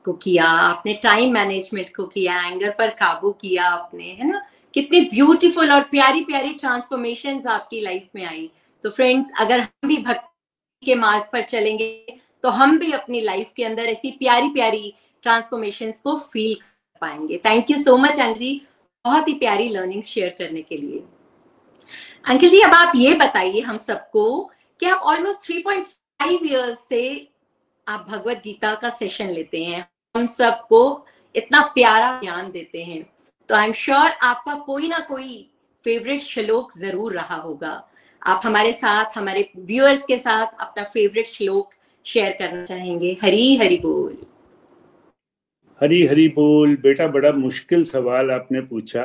को 0.06 0.14
किया, 0.14 0.46
आपने 0.46 0.94
टाइम 0.94 1.34
मैनेजमेंट 1.34 1.96
को 1.96 2.06
किया 2.06 2.48
एंगर 2.48 2.70
पर 2.70 2.90
काबू 2.90 3.32
किया 3.32 3.66
आपने, 3.66 4.06
है 4.06 4.32
ना? 4.32 4.42
कितने 4.74 5.00
ब्यूटीफुल 5.02 5.72
और 5.72 5.82
प्यारी 5.82 6.22
प्यारी 6.22 6.54
ट्रांसफॉर्मेशन 6.54 7.42
आपकी 7.48 7.82
लाइफ 7.82 8.08
में 8.16 8.26
आई। 8.26 8.50
तो 8.84 8.90
फ्रेंड्स 8.90 9.32
अगर 9.40 9.60
हम 9.60 9.88
भी 9.88 9.98
भक्ति 9.98 10.86
के 10.86 10.96
मार्ग 10.96 11.24
पर 11.34 11.42
चलेंगे 11.42 12.18
तो 12.44 12.50
हम 12.50 12.78
भी 12.80 12.92
अपनी 12.92 13.22
लाइफ 13.22 13.48
के 13.56 13.64
अंदर 13.64 13.84
ऐसी 13.84 14.12
प्यारी 14.12 14.50
प्यारी 14.50 14.94
ट्रांसफॉर्मेशन 15.24 15.92
को 16.04 16.18
फील 16.18 16.54
कर 16.56 16.98
पाएँगे। 17.02 17.38
Thank 17.38 17.72
you 17.72 17.78
so 17.78 17.98
much 17.98 18.20
uncle 18.20 18.34
ji 18.34 18.62
बहुत 19.06 19.28
ही 19.28 19.34
प्यारी 19.34 19.70
लर्निंग 19.70 20.04
शेयर 20.04 20.36
करने 20.38 20.62
के 20.62 20.78
लिए। 20.78 21.04
अंकल 22.26 22.50
जी, 22.50 22.62
अब 22.62 22.74
आप 22.74 22.92
ये 22.96 23.14
बताइए 23.14 23.62
हम 23.62 23.78
सबको 23.78 24.52
कि 24.80 24.86
आप 24.86 25.00
ऑलमोस्ट 25.00 25.40
3.5 25.40 26.46
इयर्स 26.46 26.88
से 26.90 27.28
आप 27.88 28.06
भगवत 28.10 28.42
गीता 28.44 28.76
का 28.76 28.90
सेशन 28.90 29.30
लेते 29.30 29.64
हैं। 29.64 29.88
हम 30.16 30.26
सबको 30.26 31.06
इतना 31.36 31.62
प्यारा 31.62 32.20
ज्ञान 32.20 32.52
देते 32.52 32.84
हैं। 32.84 33.10
तो 33.50 33.56
आई 33.56 33.66
एम 33.66 33.74
श्योर 33.74 34.12
आपका 34.22 34.56
कोई 34.56 34.88
ना 34.88 35.00
कोई 35.00 35.52
फेवरेट 35.84 36.20
श्लोक 36.20 36.78
ज़रूर 36.78 37.14
रहा 37.14 37.36
होगा। 37.36 37.90
आप 38.28 38.42
हमारे 38.44 38.74
साथ, 38.74 39.06
हमारे 39.16 39.50
व्यूअर्स 39.58 40.06
के 40.06 40.18
साथ 40.18 40.48
अपना 40.60 40.84
फेवरेट 40.84 41.26
श्लोक 41.26 41.70
शेयर 42.06 42.32
करना 42.32 42.66
चाहेंगे। 42.66 43.18
हरी 43.22 43.56
हरी 43.56 43.78
बोल। 43.78 44.26
हरी 45.82 46.06
हरी 46.06 46.28
बोल। 46.28 46.76
बेटा, 46.76 47.08
बड़ा 47.08 47.32
मुश्किल 47.32 47.84
सवाल 47.84 48.32
आपने 48.32 48.62
पूछा। 48.62 49.04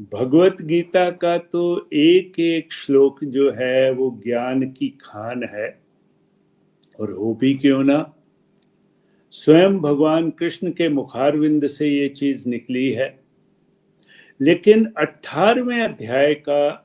भगवत 0.00 0.56
गीता 0.62 1.10
का 1.10 1.38
तो 1.38 1.88
एक 1.92 2.40
एक 2.40 2.72
श्लोक 2.72 3.24
जो 3.24 3.50
है, 3.50 3.92
वो 3.92 4.20
ज्ञान 4.26 4.70
की 4.70 4.88
खान 4.88 5.44
है। 5.44 5.82
और 7.00 7.12
हो 7.12 7.34
भी 7.34 7.54
क्यों 7.54 7.84
ना? 7.84 8.12
स्वयं 9.30 9.78
भगवान 9.78 10.30
कृष्ण 10.30 10.70
के 10.70 10.88
मुखारविंद 10.88 11.66
से 11.66 11.88
ये 11.88 12.08
चीज़ 12.08 12.48
निकली 12.48 12.90
है। 12.90 13.20
लेकिन 14.40 14.92
अठारहवें 14.96 15.80
अध्याय 15.80 16.34
का 16.34 16.82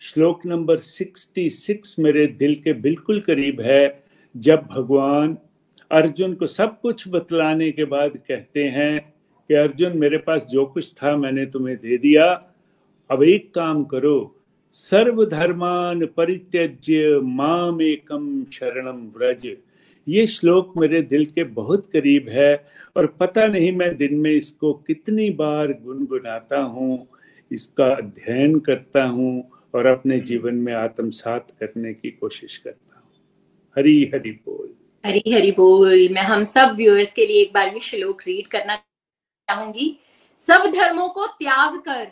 श्लोक 0.00 0.46
नंबर 0.46 0.78
66 0.78 1.98
मेरे 1.98 2.26
दिल 2.26 2.54
के 2.54 2.72
बिल्कुल 2.72 3.20
करीब 3.20 3.60
है, 3.60 4.04
जब 4.36 4.62
भगवान 4.62 5.38
अर्जुन 5.90 6.34
को 6.34 6.46
सब 6.46 6.80
कुछ 6.80 7.08
बतलाने 7.08 7.72
के 7.72 7.84
बाद 7.84 8.16
कहते 8.16 8.64
हैं 8.64 9.14
कि, 9.48 9.54
अर्जुन, 9.54 9.98
मेरे 9.98 10.18
पास 10.18 10.46
जो 10.46 10.66
कुछ 10.66 10.94
था 10.94 11.16
मैंने 11.16 11.46
तुम्हें 11.46 11.76
दे 11.76 11.96
दिया। 11.96 12.44
अब 13.10 13.22
एक 13.22 13.54
काम 13.54 13.84
करो, 13.84 14.40
सर्वधर्मान 14.72 16.06
परित्यज्य 16.06 17.20
माम 17.22 17.82
एकम 17.82 18.44
शरणम 18.44 19.08
व्रज। 19.16 19.56
ये 20.06 20.26
श्लोक 20.26 20.72
मेरे 20.78 21.00
दिल 21.02 21.24
के 21.26 21.44
बहुत 21.54 21.86
करीब 21.86 22.28
है 22.28 22.64
और 22.96 23.06
पता 23.20 23.46
नहीं 23.46 23.70
मैं 23.72 23.96
दिन 23.96 24.14
में 24.14 24.30
इसको 24.30 24.72
कितनी 24.86 25.28
बार 25.30 25.72
गुनगुनाता 25.84 26.58
हूँ, 26.58 27.06
इसका 27.50 27.86
अध्ययन 27.86 28.58
करता 28.60 29.04
हूँ 29.04 29.50
और 29.74 29.86
अपने 29.86 30.18
जीवन 30.20 30.54
में 30.54 30.72
आत्मसात 30.74 31.50
करने 31.60 31.92
की 31.94 32.10
कोशिश 32.10 32.56
करता 32.56 32.96
हूँ। 32.96 33.12
हरी 33.76 34.10
हरी 34.14 34.30
बोल। 34.30 34.68
हरी 35.04 35.32
हरी 35.32 35.50
बोल। 35.52 36.08
मैं 36.12 36.22
हम 36.22 36.44
सब 36.44 36.74
व्यूअर्स 36.76 37.12
के 37.12 37.26
लिए 37.26 37.42
एक 37.42 37.52
बार 37.54 37.74
ये 37.74 37.80
श्लोक 37.80 38.22
रीड 38.26 38.46
करना 38.48 38.76
चाहूँगी। 38.76 39.96
सब 40.38 40.70
धर्मों 40.74 41.08
को 41.08 41.26
त्याग 41.28 41.78
कर 41.78 42.04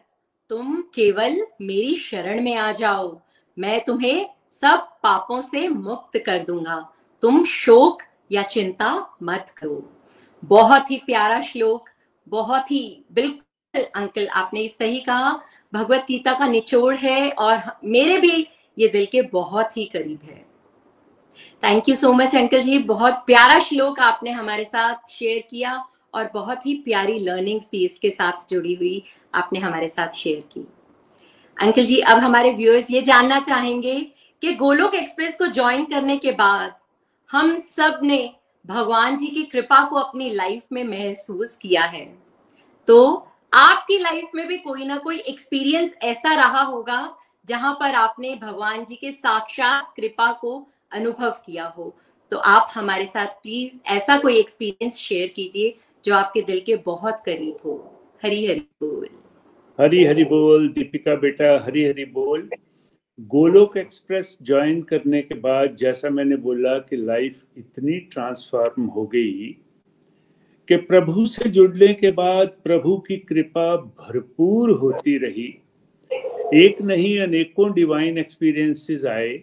तुम 0.51 0.81
केवल 0.95 1.41
मेरी 1.63 1.95
शरण 1.97 2.43
में 2.43 2.55
आ 2.57 2.73
जाओ। 2.73 3.21
मैं 3.57 3.81
तुम्हें 3.85 4.27
सब 4.51 4.89
पापों 5.03 5.41
से 5.43 5.69
मुक्त 5.69 6.19
कर 6.27 6.45
दूँगा। 6.45 6.77
तुम 7.23 7.45
शोक 7.45 8.03
या 8.33 8.43
चिंता 8.43 8.95
मत 9.23 9.53
करो। 9.57 9.83
बहुत 10.43 10.91
ही 10.91 10.97
प्यारा 11.07 11.41
श्लोक, 11.41 11.89
बहुत 12.27 12.71
ही 12.71 13.05
बिल्कुल 13.13 13.83
अंकल 13.97 14.27
आपने 14.29 14.67
सही 14.69 15.01
कहा। 15.01 15.41
भगवत 15.73 16.05
गीता 16.09 16.33
का 16.39 16.47
निचोड़ 16.47 16.97
है 16.97 17.31
और 17.31 17.63
मेरे 17.85 18.19
भी 18.19 18.47
ये 18.77 18.89
दिल 18.89 19.07
के 19.07 19.23
बहुत 19.23 19.77
ही 19.77 19.85
करीब 19.85 20.21
है। 20.25 20.45
Thank 21.63 21.89
you 21.89 21.95
so 21.95 22.13
much 22.13 22.37
uncle 22.37 22.63
ji. 22.63 22.79
बहुत 22.79 23.23
प्यारा 23.27 23.59
श्लोक 23.61 24.01
आपने 24.01 24.31
हमारे 24.31 24.65
साथ 24.65 25.11
शेयर 25.11 25.43
किया 25.51 25.85
और 26.15 26.31
बहुत 26.35 26.67
ही 26.67 26.75
प्यारी 26.75 27.19
लर्निंग्स 27.19 27.69
भी 27.73 27.85
इसके 27.85 28.11
साथ 28.11 28.49
जुड़ी 28.51 28.75
हुई 28.75 29.03
आपने 29.35 29.59
हमारे 29.59 29.89
साथ 29.89 30.13
शेयर 30.13 30.41
की। 30.53 30.67
अंकल 31.57 31.87
जी, 31.87 31.99
अब 31.99 32.19
हमारे 32.19 32.53
व्यूअर्स 32.53 32.91
ये 32.91 33.03
जानना 33.03 33.41
चाहेंगे 33.41 34.01
कि 34.43 34.55
गोलोक 34.55 34.95
एक्सप्रेस 34.95 35.37
को 35.39 35.47
ज्वाइन 35.47 35.85
करने 35.85 36.17
के 36.17 36.33
बाद 36.33 36.75
हम 37.33 37.57
सबने 37.57 38.35
भगवान 38.67 39.17
जी 39.17 39.27
की 39.27 39.43
कृपा 39.43 39.85
को 39.85 39.97
अपनी 39.97 40.31
लाइफ 40.31 40.63
में 40.73 40.85
महसूस 40.85 41.57
किया 41.57 41.83
है। 41.83 42.19
तो 42.89 43.29
आपकी 43.55 43.99
लाइफ 43.99 44.25
में 44.35 44.47
भी 44.49 44.59
कोई 44.59 44.85
ना 44.85 44.99
कोई 44.99 45.19
एक्सपीरियंस 45.19 45.95
ऐसा 46.03 46.35
रहा 46.35 46.63
होगा, 46.63 47.17
जहाँ 47.47 47.73
पर 47.81 47.95
आपने 47.95 48.35
भगवान 48.35 48.85
जी 48.85 48.97
के 48.97 49.11
साक्षात 49.13 49.93
कृपा 49.97 50.33
को 50.33 50.69
अनुभव 50.93 51.31
किया 51.31 51.67
हो। 51.79 51.95
तो 52.31 52.37
आप 52.37 52.71
हमारे 52.75 53.07
साथ 53.07 53.27
प्लीज़ 53.27 53.79
ऐसा 53.87 54.17
कोई 54.19 54.39
एक्सपीरियंस 54.39 54.97
शेयर 54.97 55.29
कीजिए, 55.29 55.77
जो 56.05 56.15
आपके 56.15 56.43
दिल 56.43 56.61
के 56.61 56.77
बहुत 56.77 57.23
करीब 57.27 57.57
हो। 57.65 58.01
हरी 58.25 58.47
हरी 58.47 58.69
बोल। 58.83 59.09
हरी 59.81 60.05
हरी 60.05 60.25
बोल, 60.25 60.69
दीपिका 60.69 61.15
बेटा, 61.15 61.65
हरी 61.65 61.85
हरी 61.85 62.05
बोल। 62.05 62.51
गोलोक 63.21 63.77
एक्सप्रेस 63.77 64.39
ज्वाइन 64.43 64.83
करने 64.83 65.23
के 65.23 65.35
बाद 65.35 65.77
जैसा 65.77 66.11
मैंने 66.11 66.37
बोला 66.37 66.79
कि 66.79 66.97
लाइफ 66.97 67.43
इतनी 67.59 67.99
ट्रांसफॉर्म 68.01 68.85
हो 68.85 69.07
गई 69.07 69.49
कि 70.69 70.77
प्रभु 70.77 71.27
से 71.27 71.51
जुड़ने 71.51 71.95
के 71.95 72.11
बाद 72.11 72.49
प्रभु 72.49 72.97
की 72.99 73.17
कृपा 73.17 73.77
भरपूर 73.77 74.71
होती 74.71 75.19
रही। 75.19 75.59
एक 76.55 76.83
नहीं, 76.83 77.19
अनेकों 77.19 77.73
डिवाइन 77.73 78.19
एक्सपीरियंसेस 78.19 79.05
आए। 79.05 79.43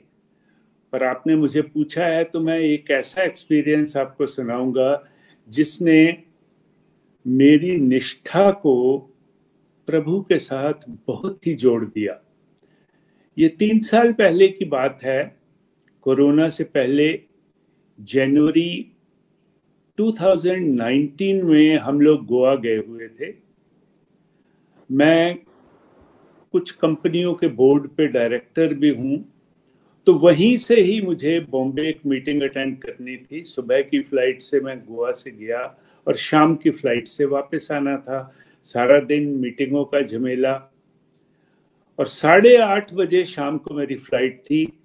पर 0.92 1.04
आपने 1.04 1.36
मुझे 1.36 1.62
पूछा 1.62 2.06
है 2.06 2.24
तो 2.24 2.40
मैं 2.40 2.60
एक 2.60 2.92
ऐसा 2.92 3.24
एक्सपीरियंस 3.24 3.98
आपको 3.98 4.26
सुनाऊँगा 4.26 5.04
जिसने 5.50 6.24
मेरी 7.28 7.78
निष्ठा 7.78 8.52
को 8.52 8.98
प्रभु 9.88 10.22
के 10.22 10.40
साथ 10.40 10.74
बहुत 11.08 11.48
ही 11.48 11.54
जोड़ 11.54 11.86
दिया। 11.86 12.22
ये 13.40 13.48
तीन 13.50 13.80
साल 13.80 14.14
पहले 14.14 14.48
की 14.48 14.66
बात 14.66 15.00
है। 15.04 15.38
कोरोना 16.02 16.50
से 16.50 16.64
पहले 16.64 17.22
जनवरी 18.00 18.92
2019 19.98 21.44
में 21.44 21.78
हम 21.78 22.02
लोग 22.02 22.26
गोवा 22.26 22.56
गए 22.56 22.78
हुए 22.78 23.08
थे। 23.08 23.34
मैं 24.92 25.38
कुछ 26.52 26.72
कंपनियों 26.72 27.34
के 27.34 27.48
बोर्ड 27.48 27.88
पे 27.88 28.08
डायरेक्टर 28.08 28.74
भी 28.74 28.90
हूँ। 28.90 29.34
तो 30.06 30.14
वहीं 30.14 30.58
से 30.58 30.82
ही 30.82 31.02
मुझे 31.02 31.40
बॉम्बे 31.40 31.90
एक 31.90 32.00
मीटिंग 32.06 32.42
अटेंड 32.42 32.78
करनी 32.78 33.18
थी। 33.18 33.44
सुबह 33.44 33.82
की 33.82 34.00
फ़्लाइट 34.00 34.42
से 34.42 34.60
मैं 34.60 34.80
गोवा 34.80 35.12
से 35.12 35.32
गया 35.32 35.78
और 36.08 36.16
शाम 36.16 36.56
की 36.56 36.70
फ़्लाइट 36.70 37.08
से 37.08 37.26
वापस 37.26 37.68
आना 37.72 37.98
था। 37.98 38.36
सारा 38.64 39.00
दिन 39.00 39.30
मीटिंगों 39.30 39.86
का 39.86 40.02
झमेला 40.02 40.72
और 42.00 42.08
साढ़े 42.08 42.56
आठ 42.58 42.94
बजे 42.94 43.26
शाम 43.26 43.58
को 43.58 43.74
मेरी 43.74 43.96
फ़्लाइट 43.96 44.40
थी। 44.40 44.82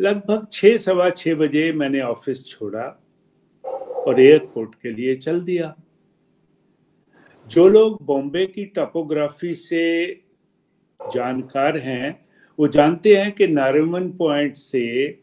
लगभग 0.00 0.46
छः 0.52 0.76
सवा 0.76 1.10
छः 1.10 1.34
बजे 1.34 1.72
मैंने 1.72 2.00
ऑफ़िस 2.00 2.44
छोड़ा 2.46 3.02
और 4.06 4.20
एयरपोर्ट 4.20 4.74
के 4.74 4.90
लिए 4.90 5.14
चल 5.14 5.40
दिया। 5.40 5.74
जो 7.48 7.68
लोग 7.68 7.98
बॉम्बे 8.02 8.46
की 8.46 8.64
टोपोग्राफी 8.64 9.54
से 9.54 10.06
जानकार 11.00 11.78
हैं, 11.78 12.26
वो 12.58 12.68
जानते 12.68 13.16
हैं 13.16 13.32
कि 13.32 13.46
नारिमन 13.46 14.10
पॉइंट 14.10 14.56
से 14.56 15.18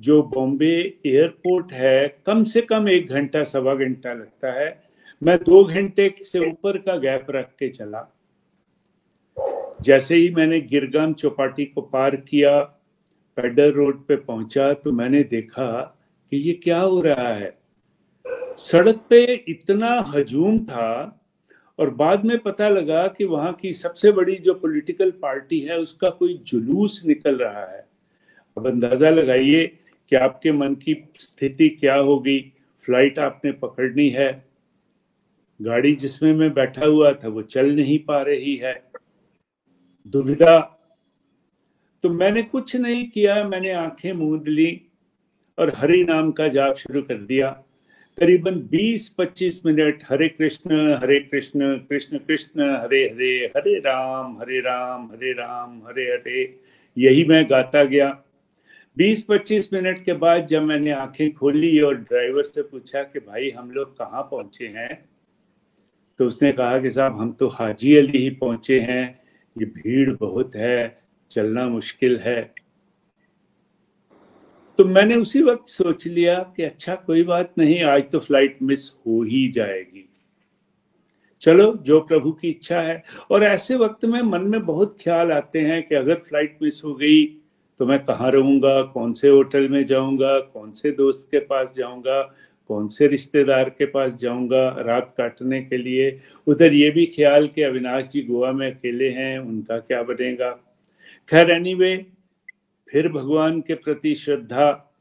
जो 0.00 0.22
बॉम्बे 0.22 1.00
एयरपोर्ट 1.06 1.72
है, 1.72 2.22
कम 2.26 2.44
से 2.44 2.60
कम 2.60 2.88
एक 2.88 3.08
घंटा, 3.08 3.44
सवा 3.44 3.74
घंटा 3.74 4.12
लगता 4.12 4.52
है। 4.52 4.82
मैं 5.22 5.38
दो 5.38 5.64
घंटे 5.64 6.14
से 6.22 6.50
ऊपर 6.50 6.78
का 6.78 6.96
गैप 6.96 7.26
रख 7.30 7.50
के 7.58 7.68
चला। 7.68 8.15
जैसे 9.80 10.16
ही 10.16 10.30
मैंने 10.30 10.60
गिरगाम 10.60 11.12
चौपाटी 11.12 11.64
को 11.64 11.80
पार 11.82 12.16
किया 12.16 12.60
पेडर 13.38 13.72
रोड 13.72 14.04
पे 14.06 14.16
पहुँचा 14.16 14.72
तो 14.74 14.92
मैंने 14.92 15.22
देखा 15.24 15.70
कि 16.32 16.36
ये 16.36 16.52
क्या 16.52 16.78
हो 16.80 17.00
रहा 17.00 17.28
है। 17.28 17.56
सड़क 18.58 19.00
पे 19.10 19.22
इतना 19.48 19.90
हजूम 20.14 20.58
था 20.58 21.20
और 21.78 21.90
बाद 21.90 22.24
में 22.24 22.38
पता 22.38 22.68
लगा 22.68 23.06
कि 23.08 23.24
वहाँ 23.24 23.52
की 23.52 23.72
सबसे 23.72 24.12
बड़ी 24.12 24.34
जो 24.36 24.54
पॉलिटिकल 24.54 25.10
पार्टी 25.12 25.60
है, 25.60 25.78
उसका 25.78 26.10
कोई 26.10 26.34
जुलूस 26.46 27.02
निकल 27.06 27.36
रहा 27.36 27.64
है। 27.66 27.84
अब 28.56 28.66
अंदाज़ा 28.66 29.10
लगाइए 29.10 29.66
कि 30.12 30.16
आपके 30.16 30.52
मन 30.52 30.74
की 30.74 30.94
स्थिति 31.18 31.68
क्या 31.70 31.94
होगी। 31.94 32.38
फ़्लाइट 32.84 33.18
आपने 33.18 33.52
पकड़नी 33.52 34.08
है। 34.08 34.30
गाड़ी 35.60 35.94
जिसमें 35.96 36.32
मैं 36.34 36.52
बैठा 36.54 36.86
हुआ 36.86 37.12
था, 37.12 37.28
वो 37.28 37.42
चल 37.42 37.74
नहीं 37.74 37.98
पा 37.98 38.22
रही 38.22 38.54
है। 38.56 38.72
दुविधा। 40.06 40.58
तो 42.02 42.10
मैंने 42.10 42.42
कुछ 42.42 42.76
नहीं 42.76 43.08
किया, 43.08 43.44
मैंने 43.44 43.70
आँखें 43.72 44.12
मूंद 44.12 44.48
ली 44.48 44.80
और 45.58 45.72
हरि 45.76 46.02
नाम 46.04 46.32
का 46.32 46.48
जाप 46.48 46.76
शुरू 46.76 47.02
कर 47.02 47.14
दिया। 47.14 47.50
करीबन 48.18 48.60
20-25 48.68 49.60
मिनट 49.66 50.02
हरे 50.10 50.28
कृष्ण 50.28 50.94
हरे 51.02 51.18
कृष्ण 51.20 51.76
कृष्ण 51.78 52.18
कृष्ण, 52.18 52.62
हरे 52.62 53.02
हरे 53.04 53.52
हरे 53.56 53.78
राम 53.78 54.38
हरे 54.40 54.60
राम 54.60 55.10
हरे 55.12 55.32
राम, 55.32 55.82
हरे 55.86 56.04
हरे, 56.04 56.60
यही 56.96 57.24
मैं 57.24 57.44
गाता 57.50 57.84
गया। 57.84 58.22
20-25 58.96 59.72
मिनट 59.72 60.04
के 60.04 60.12
बाद 60.12 60.46
जब 60.46 60.62
मैंने 60.62 60.90
आँखें 60.90 61.32
खोली 61.34 61.80
और 61.80 61.94
ड्राइवर 61.94 62.42
से 62.42 62.62
पूछा 62.62 63.02
कि 63.02 63.18
भाई 63.18 63.50
हम 63.50 63.70
लोग 63.70 63.96
कहाँ 63.98 64.22
पहुँचे 64.22 64.66
हैं 64.66 65.08
तो 66.18 66.26
उसने 66.26 66.52
कहा 66.52 66.78
कि 66.78 66.90
साहब 66.90 67.20
हम 67.20 67.32
तो 67.32 67.48
हाजी 67.48 67.96
अली 67.96 68.18
ही 68.18 68.30
पहुँचे 68.30 68.80
हैं 68.80 69.25
ये 69.56 69.66
भीड़ 69.66 70.10
बहुत 70.10 70.56
है, 70.56 70.98
चलना 71.30 71.66
मुश्किल 71.68 72.18
है। 72.18 72.54
तो 74.78 74.84
मैंने 74.84 75.14
उसी 75.14 75.42
वक्त 75.42 75.68
सोच 75.68 76.06
लिया 76.06 76.38
कि 76.56 76.62
अच्छा 76.62 76.94
कोई 76.94 77.22
बात 77.22 77.52
नहीं, 77.58 77.82
आज 77.82 78.10
तो 78.12 78.18
फ़्लाइट 78.18 78.58
मिस 78.62 78.90
हो 79.06 79.22
ही 79.22 79.48
जाएगी। 79.48 80.08
चलो, 81.40 81.72
जो 81.76 82.00
प्रभु 82.00 82.32
की 82.32 82.48
इच्छा 82.48 82.80
है। 82.80 83.02
और 83.30 83.42
ऐसे 83.42 83.76
वक्त 83.76 84.04
में 84.04 84.20
मन 84.22 84.42
में 84.42 84.64
बहुत 84.66 84.96
ख्याल 85.00 85.32
आते 85.32 85.60
हैं 85.60 85.82
कि 85.88 85.94
अगर 85.94 86.14
फ़्लाइट 86.14 86.58
मिस 86.62 86.84
हो 86.84 86.94
गई 86.94 87.24
तो 87.80 87.86
मैं 87.86 87.98
कहाँ 88.04 88.30
रहूँगा, 88.30 88.82
कौन 88.82 89.12
से 89.12 89.28
होटल 89.28 89.68
में 89.68 89.84
जाऊँगा, 89.86 90.38
कौन 90.38 90.72
से 90.72 90.90
दोस्त 90.90 91.28
के 91.30 91.38
पास 91.38 91.72
जाऊँगा 91.76 92.22
कौन 92.68 92.88
से 92.88 93.06
रिश्तेदार 93.06 93.68
के 93.68 93.86
पास 93.86 94.14
जाऊँगा 94.14 94.68
रात 94.78 95.14
काटने 95.18 95.62
के 95.62 95.76
लिए? 95.76 96.18
उधर 96.46 96.72
ये 96.72 96.90
भी 96.90 97.06
ख्याल 97.06 97.48
कि 97.48 97.62
अविनाश 97.62 98.04
जी 98.04 98.22
गोवा 98.22 98.52
में 98.52 98.70
अकेले 98.74 99.08
हैं, 99.08 99.38
उनका 99.38 99.78
क्या 99.78 100.02
बनेगा? 100.02 100.50
खैर 101.28 101.50
एनीवे 101.50 102.06
फिर 102.88 103.08
भगवान 103.08 103.60
के 103.60 103.74
प्रति 103.74 104.14
श्रद्धा, 104.14 104.94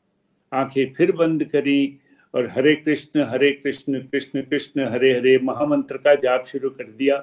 आँखें 0.53 0.93
फिर 0.93 1.11
बंद 1.11 1.43
करी 1.43 1.97
और 2.33 2.49
हरे 2.51 2.75
कृष्ण 2.75 3.23
हरे 3.23 3.51
कृष्ण 3.51 3.99
कृष्ण 3.99 4.41
कृष्ण, 4.41 4.87
हरे 4.87 5.11
हरे, 5.17 5.37
महामंत्र 5.37 5.97
का 5.97 6.15
जाप 6.15 6.45
शुरू 6.45 6.69
कर 6.69 6.83
दिया। 6.83 7.17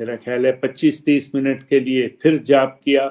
मेरा 0.00 0.16
ख्याल 0.16 0.46
है 0.46 0.52
25-30 0.52 1.34
मिनट 1.34 1.62
के 1.68 1.80
लिए 1.80 2.08
फिर 2.22 2.36
जाप 2.38 2.80
किया, 2.84 3.08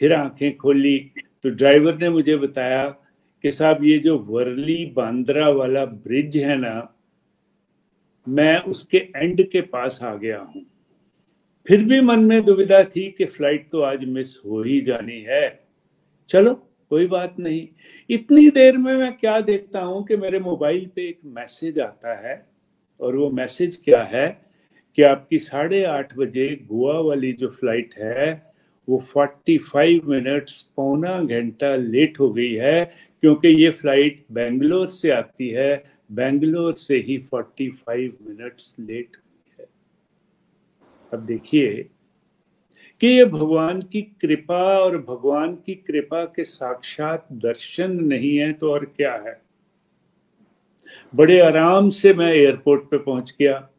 फिर 0.00 0.12
आँखें 0.12 0.56
खोली। 0.56 0.98
तो 1.42 1.50
ड्राइवर 1.50 1.96
ने 1.96 2.08
मुझे 2.08 2.36
बताया 2.36 2.88
कि 3.44 3.50
साहब, 3.50 3.84
ये 3.84 3.98
जो 3.98 4.16
वर्ली 4.20 4.84
बांद्रा 4.96 5.48
वाला 5.48 5.84
ब्रिज 5.84 6.36
है 6.36 6.56
ना, 6.56 6.94
मैं 8.26 8.58
उसके 8.60 8.98
एंड 9.16 9.42
के 9.50 9.60
पास 9.60 9.98
आ 10.02 10.14
गया 10.14 10.38
हूँ। 10.38 10.64
फिर 11.66 11.84
भी 11.84 12.00
मन 12.00 12.20
में 12.20 12.42
दुविधा 12.44 12.82
थी 12.86 13.10
कि 13.10 13.24
फ़्लाइट 13.24 13.68
तो 13.72 13.80
आज 13.82 14.04
मिस 14.04 14.36
हो 14.46 14.62
ही 14.62 14.80
जानी 14.80 15.20
है। 15.20 15.48
चलो, 16.28 16.54
कोई 16.90 17.06
बात 17.06 17.36
नहीं। 17.40 17.66
इतनी 18.10 18.48
देर 18.50 18.76
में 18.76 18.94
मैं 18.96 19.12
क्या 19.16 19.40
देखता 19.40 19.80
हूँ 19.80 20.04
कि 20.06 20.16
मेरे 20.16 20.38
मोबाइल 20.40 20.86
पे 20.94 21.08
एक 21.08 21.18
मैसेज 21.26 21.78
आता 21.80 22.14
है, 22.20 22.46
और 23.00 23.16
वो 23.16 23.30
मैसेज 23.30 23.76
क्या 23.84 24.02
है 24.04 24.28
कि 24.98 25.02
आपकी 25.02 25.38
साढ़े 25.38 25.82
आठ 25.84 26.16
बजे 26.16 26.48
गोवा 26.68 26.98
वाली 27.00 27.32
जो 27.32 27.48
फ़्लाइट 27.50 27.94
है 27.98 28.49
वो 28.90 29.04
45 29.16 30.04
मिनट्स 30.04 30.62
पौना 30.62 31.22
घंटा 31.22 31.76
लेट 31.76 32.20
हो 32.20 32.30
गई 32.32 32.52
है, 32.52 32.84
क्योंकि 33.20 33.48
ये 33.48 33.70
फ़्लाइट 33.70 34.24
बेंगलोर 34.32 34.88
से 34.88 35.10
आती 35.10 35.48
है। 35.48 35.84
बेंगलोर 36.12 36.74
से 36.74 36.96
ही 36.96 37.18
45 37.18 38.12
मिनट्स 38.22 38.76
लेट 38.80 39.16
हुई 39.16 39.52
है। 39.60 39.66
अब 41.12 41.20
देखिए 41.20 41.90
कि 43.00 43.06
ये 43.06 43.24
भगवान 43.24 43.82
की 43.82 44.02
कृपा 44.02 44.78
और 44.78 44.98
भगवान 44.98 45.54
की 45.54 45.74
कृपा 45.74 46.24
के 46.24 46.44
साक्षात 46.44 47.26
दर्शन 47.32 47.92
नहीं 47.92 48.36
है 48.36 48.52
तो 48.52 48.72
और 48.72 48.84
क्या 48.84 49.14
है? 49.14 49.40
बड़े 51.14 51.40
आराम 51.40 51.90
से 51.90 52.14
मैं 52.14 52.32
एयरपोर्ट 52.32 52.82
पे 52.82 52.98
पहुँच 52.98 53.36
गया। 53.40 53.69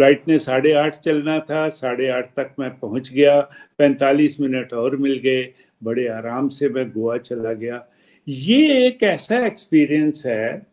फ़्लाइट 0.00 0.28
ने 0.28 0.38
साढ़े 0.38 0.72
आठ 0.72 0.94
चलना 0.94 1.38
था, 1.40 1.68
साढ़े 1.68 2.08
आठ 2.08 2.24
तक 2.36 2.54
मैं 2.58 2.78
पहुँच 2.78 3.12
गया, 3.12 3.40
पैंतालीस 3.78 4.40
मिनट 4.40 4.72
और 4.72 4.96
मिल 4.96 5.18
गए, 5.18 5.52
बड़े 5.84 6.08
आराम 6.08 6.48
से 6.48 6.68
मैं 6.68 6.90
गोवा 6.90 7.16
चला 7.18 7.52
गया। 7.52 7.86
ये 8.28 8.86
एक 8.86 9.02
ऐसा 9.02 9.46
एक्सपीरियंस 9.46 10.22
है 10.26 10.66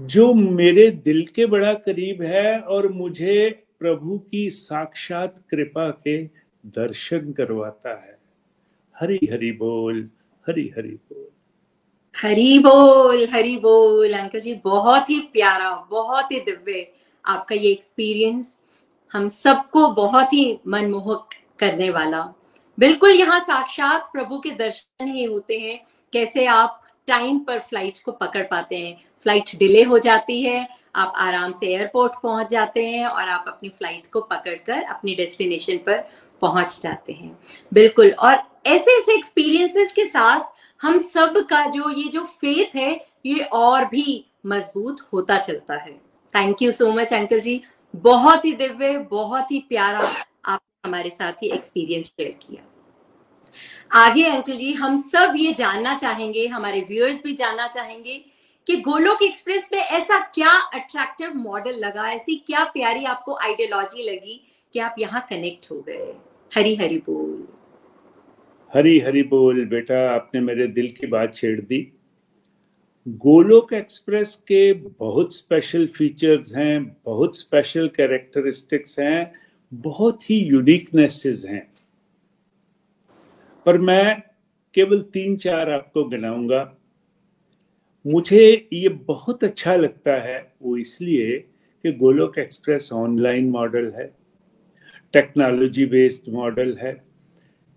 जो 0.00 0.34
मेरे 0.34 0.90
दिल 0.90 1.24
के 1.26 1.46
बड़ा 1.46 1.74
करीब 1.74 2.22
है 2.22 2.58
और 2.60 2.88
मुझे 2.88 3.62
प्रभु 3.78 4.18
की 4.18 4.50
साक्षात 4.50 5.38
कृपा 5.50 5.90
के 5.90 6.24
दर्शन 6.66 7.32
करवाता 7.32 7.90
है। 7.90 8.18
हरी 9.00 9.20
हरी 9.32 9.52
बोल, 9.52 10.08
हरी 10.48 10.72
हरी 10.78 10.88
बोल। 10.88 11.26
हरी 12.22 12.58
बोल 12.58 13.26
हरी 13.26 13.56
बोल। 13.56 14.12
अंकल 14.12 14.40
जी, 14.40 14.54
बहुत 14.64 15.10
ही 15.10 15.20
प्यारा, 15.20 15.86
बहुत 15.90 16.32
ही 16.32 16.40
दिव्य। 16.40 16.86
आपका 17.26 17.54
ये 17.54 17.70
एक्सपीरियंस 17.72 18.58
हम 19.12 19.28
सबको 19.28 19.86
बहुत 19.88 20.32
ही 20.32 20.58
मनमोहक 20.66 21.34
करने 21.58 21.90
वाला। 21.90 22.22
बिल्कुल 22.78 23.10
यहाँ 23.10 23.40
साक्षात 23.40 24.08
प्रभु 24.12 24.38
के 24.40 24.50
दर्शन 24.52 25.08
ही 25.08 25.24
होते 25.24 25.58
हैं। 25.58 25.78
कैसे 26.12 26.46
आप 26.46 26.82
टाइम 27.08 27.38
पर 27.38 27.58
फ़्लाइट 27.60 27.98
को 28.04 28.12
पकड़ 28.12 28.42
पाते 28.42 28.76
हैं? 28.76 28.96
फ़्लाइट 29.26 29.50
डिले 29.58 29.82
हो 29.82 29.98
जाती 29.98 30.42
है, 30.42 30.66
आप 30.94 31.12
आराम 31.16 31.52
से 31.52 31.66
एयरपोर्ट 31.66 32.12
पहुँच 32.22 32.50
जाते 32.50 32.86
हैं 32.86 33.06
और 33.06 33.28
आप 33.28 33.44
अपनी 33.48 33.68
फ़्लाइट 33.68 34.06
को 34.12 34.20
पकड़कर 34.22 34.82
अपनी 34.84 35.14
डेस्टिनेशन 35.14 35.76
पर 35.76 35.98
पहुँच 36.42 36.78
जाते 36.82 37.12
हैं। 37.12 37.36
बिल्कुल, 37.72 38.10
और 38.10 38.34
ऐसे 38.66 38.98
ऐसे 38.98 39.14
एक्सपीरियंसेस 39.14 39.92
के 39.92 40.04
साथ 40.04 40.54
हम 40.80 40.98
सब 40.98 41.38
का 41.50 41.64
जो 41.66 41.90
ये 41.90 42.08
जो 42.08 42.24
फेथ 42.40 42.76
है, 42.76 43.06
ये 43.26 43.44
और 43.44 43.84
भी 43.84 44.24
मज़बूत 44.46 45.00
होता 45.12 45.38
चलता 45.38 45.74
है। 45.74 46.05
Thank 46.34 46.62
you 46.62 46.72
so 46.72 46.90
much 46.92 47.12
uncle 47.14 47.40
ji 47.40 47.60
बहुत 47.94 48.44
ही 48.44 48.52
दिव्य, 48.54 48.98
बहुत 49.10 49.52
ही 49.52 49.58
प्यारा 49.68 49.98
आपने 49.98 50.88
हमारे 50.88 51.10
साथ 51.10 51.42
ही 51.42 51.48
एक्सपीरियंस 51.48 52.06
शेयर 52.06 52.30
किया। 52.42 52.62
आगे 53.96 54.24
अंकल 54.24 54.56
जी 54.56 54.72
हम 54.74 54.96
सब 55.02 55.34
ये 55.36 55.52
जानना 55.52 55.96
चाहेंगे, 55.98 56.46
हमारे 56.46 56.80
व्यूअर्स 56.80 57.22
भी 57.22 57.32
जानना 57.34 57.66
चाहेंगे 57.66 58.24
कि 58.66 58.76
गोलोक 58.76 59.22
एक्सप्रेस 59.22 59.68
में 59.72 59.78
ऐसा 59.78 60.18
क्या 60.34 60.50
अट्रैक्टिव 60.74 61.34
मॉडल 61.34 61.74
लगा, 61.78 62.08
ऐसी 62.10 62.34
क्या 62.46 62.64
प्यारी 62.64 63.04
आपको 63.04 63.36
आइडियोलॉजी 63.36 64.10
लगी 64.10 64.40
कि 64.74 64.78
आप 64.78 64.94
यहाँ 64.98 65.26
कनेक्ट 65.30 65.70
हो 65.70 65.80
गए। 65.80 66.12
हरी 66.50 66.74
हरी 66.76 66.98
बोल। 66.98 67.46
हरी 68.70 68.98
हरी 68.98 69.22
बोल, 69.22 69.64
बेटा, 69.64 69.98
आपने 70.14 70.40
मेरे 70.40 70.66
दिल 70.68 70.86
की 71.00 71.06
बात 71.06 71.34
छेड़ 71.34 71.60
दी। 71.60 71.80
गोलोक 73.08 73.72
एक्सप्रेस 73.72 74.36
के 74.36 74.72
बहुत 74.72 75.36
स्पेशल 75.36 75.86
फीचर्स 75.86 76.56
हैं, 76.56 76.96
बहुत 77.04 77.38
स्पेशल 77.38 77.88
कैरेक्टरिस्टिक्स 77.88 78.98
हैं, 79.00 79.32
बहुत 79.74 80.30
ही 80.30 80.36
यूनिकनेसेस 80.36 81.44
हैं। 81.48 81.74
पर 83.66 83.78
मैं 83.78 84.22
केवल 84.74 85.02
तीन 85.02 85.36
चार 85.36 85.70
आपको 85.70 86.04
गिनाऊँगा। 86.04 86.76
मुझे 88.06 88.68
ये 88.72 88.88
बहुत 88.88 89.44
अच्छा 89.44 89.76
लगता 89.76 90.16
है, 90.16 90.52
वो 90.62 90.76
इसलिए 90.76 91.38
कि 91.82 91.92
गोलोक 91.92 92.38
एक्सप्रेस 92.38 92.92
ऑनलाइन 92.92 93.50
मॉडल 93.50 93.92
है 93.96 94.16
टेक्नोलॉजी 95.12 95.86
बेस्ड 95.86 96.32
मॉडल 96.32 96.76
है 96.76 97.04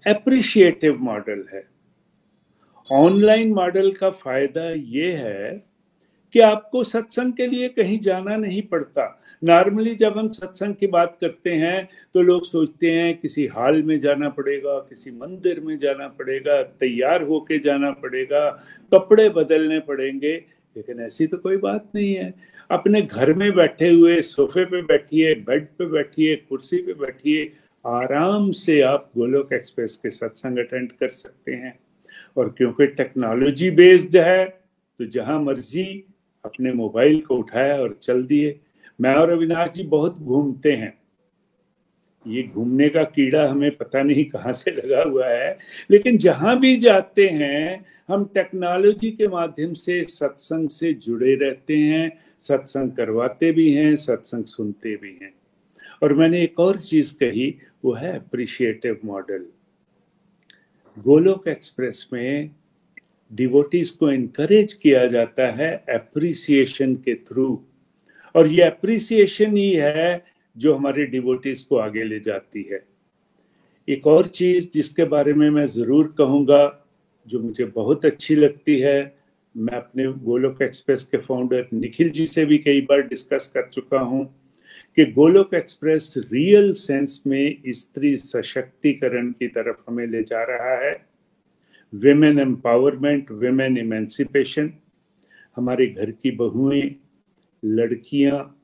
एप्रिशिएटिव 0.08 0.98
मॉडल 1.00 1.46
है। 1.54 1.79
ऑनलाइन 2.92 3.52
मॉडल 3.54 3.92
का 3.92 4.10
फ़ायदा 4.10 4.70
ये 4.70 5.12
है 5.12 5.52
कि 6.36 6.40
आपको 6.40 6.84
सत्संग 6.84 7.34
के 7.34 7.46
लिए 7.48 7.68
कहीं 7.70 8.00
जाना 8.00 8.36
नहीं 8.38 8.62
पड़ता। 8.64 9.22
नॉर्मली 9.44 9.94
जब 9.96 10.18
हम 10.18 10.30
सत्संग 10.32 10.76
की 10.76 10.88
बात 10.88 11.18
करते 11.22 11.54
हैं 11.54 11.88
तो 12.14 12.22
लोग 12.22 12.44
सोचते 12.46 12.92
हैं 12.92 13.18
किसी 13.18 13.46
हॉल 13.48 13.82
में 13.84 14.00
जाना 14.00 14.30
पड़ेगा, 14.30 14.78
किसी 14.80 15.12
मंदिर 15.12 15.60
में 15.60 15.78
जाना 15.78 16.08
पड़ेगा, 16.10 16.62
तैयार 16.62 17.24
होके 17.24 17.60
जाना 17.60 17.92
पड़ेगा, 17.94 18.50
कपड़े 18.94 19.30
बदलने 19.30 19.80
पड़ेंगे, 19.80 20.36
लेकिन 20.76 21.00
ऐसी 21.00 21.28
तो 21.28 21.38
कोई 21.38 21.58
बात 21.58 21.90
नहीं 21.96 22.14
है। 22.14 22.34
अपने 22.70 23.02
घर 23.02 23.34
में 23.34 23.52
बैठे 23.56 23.90
हुए, 23.90 24.22
सोफे 24.22 24.66
पे 24.66 24.82
बैठिए, 24.84 25.34
बेड 25.36 25.68
पे 25.68 25.86
बैठिए, 25.88 26.36
कुर्सी 26.50 26.78
पे 26.78 26.94
बैठिए, 26.96 27.52
आराम 27.86 28.52
से 28.54 28.82
आप 28.82 29.10
गोलोक 29.18 29.54
एक्सप्रेस 29.54 29.98
के 29.98 30.10
सत्संग 30.12 30.58
अटेंड 30.58 30.92
कर 30.92 31.08
सकते 31.10 31.52
हैं। 31.52 31.78
और 32.40 32.54
क्योंकि 32.58 32.88
टेक्नोलॉजी 32.88 33.70
बेस्ड 33.72 34.18
है 34.18 34.46
तो 35.00 35.06
जहाँ 35.06 35.40
मर्ज़ी 35.42 35.86
अपने 36.46 36.74
मोबाइल 36.74 37.20
को 37.22 37.36
उठाया 37.36 37.82
और 37.82 37.98
चल 38.02 38.24
दिए। 38.24 38.60
मैं 39.02 39.14
और 39.16 39.30
अविनाश 39.30 39.70
जी 39.70 39.84
बहुत 39.84 40.18
घूमते 40.20 40.72
हैं। 40.72 40.94
ये 42.26 42.44
घूमने 42.44 42.88
का 42.90 43.04
कीड़ा 43.04 43.46
हमें 43.48 43.76
पता 43.78 44.02
नहीं 44.04 44.26
कहाँ 44.26 44.54
से 44.54 44.72
लगा 44.72 45.04
हुआ 45.04 45.28
है, 45.28 45.58
लेकिन 45.92 46.18
जहाँ 46.18 46.58
भी 46.60 46.76
जाते 46.78 47.28
हैं, 47.28 47.84
हम 48.10 48.26
टेक्नोलॉजी 48.34 49.12
के 49.12 49.28
माध्यम 49.28 49.74
से 49.74 50.04
सत्संग 50.04 50.70
से 50.70 50.94
जुड़े 50.94 51.36
रहते 51.36 51.78
हैं, 51.78 52.12
सत्संग 52.40 52.92
करवाते 52.92 53.52
भी 53.52 53.72
हैं, 53.74 53.96
सत्संग 53.96 54.46
सुनते 54.46 54.96
भी 54.96 55.18
हैं। 55.22 55.34
और 56.04 56.14
मैंने 56.14 56.42
एक 56.44 56.60
और 56.60 56.80
चीज़ 56.80 57.14
कही, 57.14 57.54
वो 57.86 57.94
है 57.94 58.16
अप्रिशिएटिव 58.18 59.00
मॉडल 59.06 59.46
गोलोक 61.06 61.48
एक्सप्रेस 61.48 62.08
में 62.14 62.50
डिवोटीज 63.32 63.90
को 63.92 64.10
इनकरेज 64.12 64.74
किया 64.74 65.06
जाता 65.08 65.48
है 65.52 65.72
अप्रिसिएशन 65.90 66.96
के 66.96 67.14
थ्रू 67.28 67.48
और 68.36 68.48
ये 68.48 68.62
अप्रिसिएशन 68.64 69.58
ही 69.58 69.72
है 69.72 70.24
जो 70.56 70.74
हमारे 70.76 71.06
डिवोटीज 71.06 71.62
को 71.62 71.78
आगे 71.78 72.04
ले 72.04 72.20
जाती 72.20 72.64
है। 72.72 72.84
एक 73.88 74.08
और 74.08 74.28
चीज़ 74.28 74.70
जिसके 74.74 75.04
बारे 75.04 75.34
में 75.34 75.50
मैं 75.50 75.66
ज़रूर 75.68 76.14
कहूँगा, 76.18 76.86
जो 77.28 77.40
मुझे 77.40 77.66
बहुत 77.66 78.06
अच्छी 78.06 78.36
लगती 78.36 78.80
है, 78.80 79.16
मैं 79.56 79.78
अपने 79.78 80.12
गोलोक 80.24 80.62
एक्सप्रेस 80.62 81.04
के 81.04 81.18
फाउंडर 81.18 81.68
निखिल 81.74 82.10
जी 82.10 82.26
से 82.26 82.46
भी 82.46 82.58
कई 82.58 82.82
बार 82.82 83.02
डिस्कस 83.02 83.52
कर 83.54 83.70
चुका 83.70 84.00
हूँ। 84.00 84.26
कि 84.96 85.06
गोलोक 85.06 85.54
एक्सप्रेस 85.54 86.14
रियल 86.18 86.74
सेंस 86.74 87.24
में 87.28 87.58
स्त्री 87.68 88.18
सशक्तिकरण 88.18 89.32
की 89.32 89.48
तरफ़ 89.48 89.78
हमें 89.88 90.08
ले 90.08 90.24
जा 90.24 90.44
रहा 90.44 90.88
है। 90.88 91.06
विमेन 91.96 92.40
एम्पावरमेंट 92.40 93.32
विमेन 93.32 93.78
इमेंसिपेशन 93.78 94.74
हमारे 95.56 95.88
घर 95.88 96.12
की 96.12 96.32
बहुएँ, 96.32 96.96
लड़कियाँ, 97.66 98.56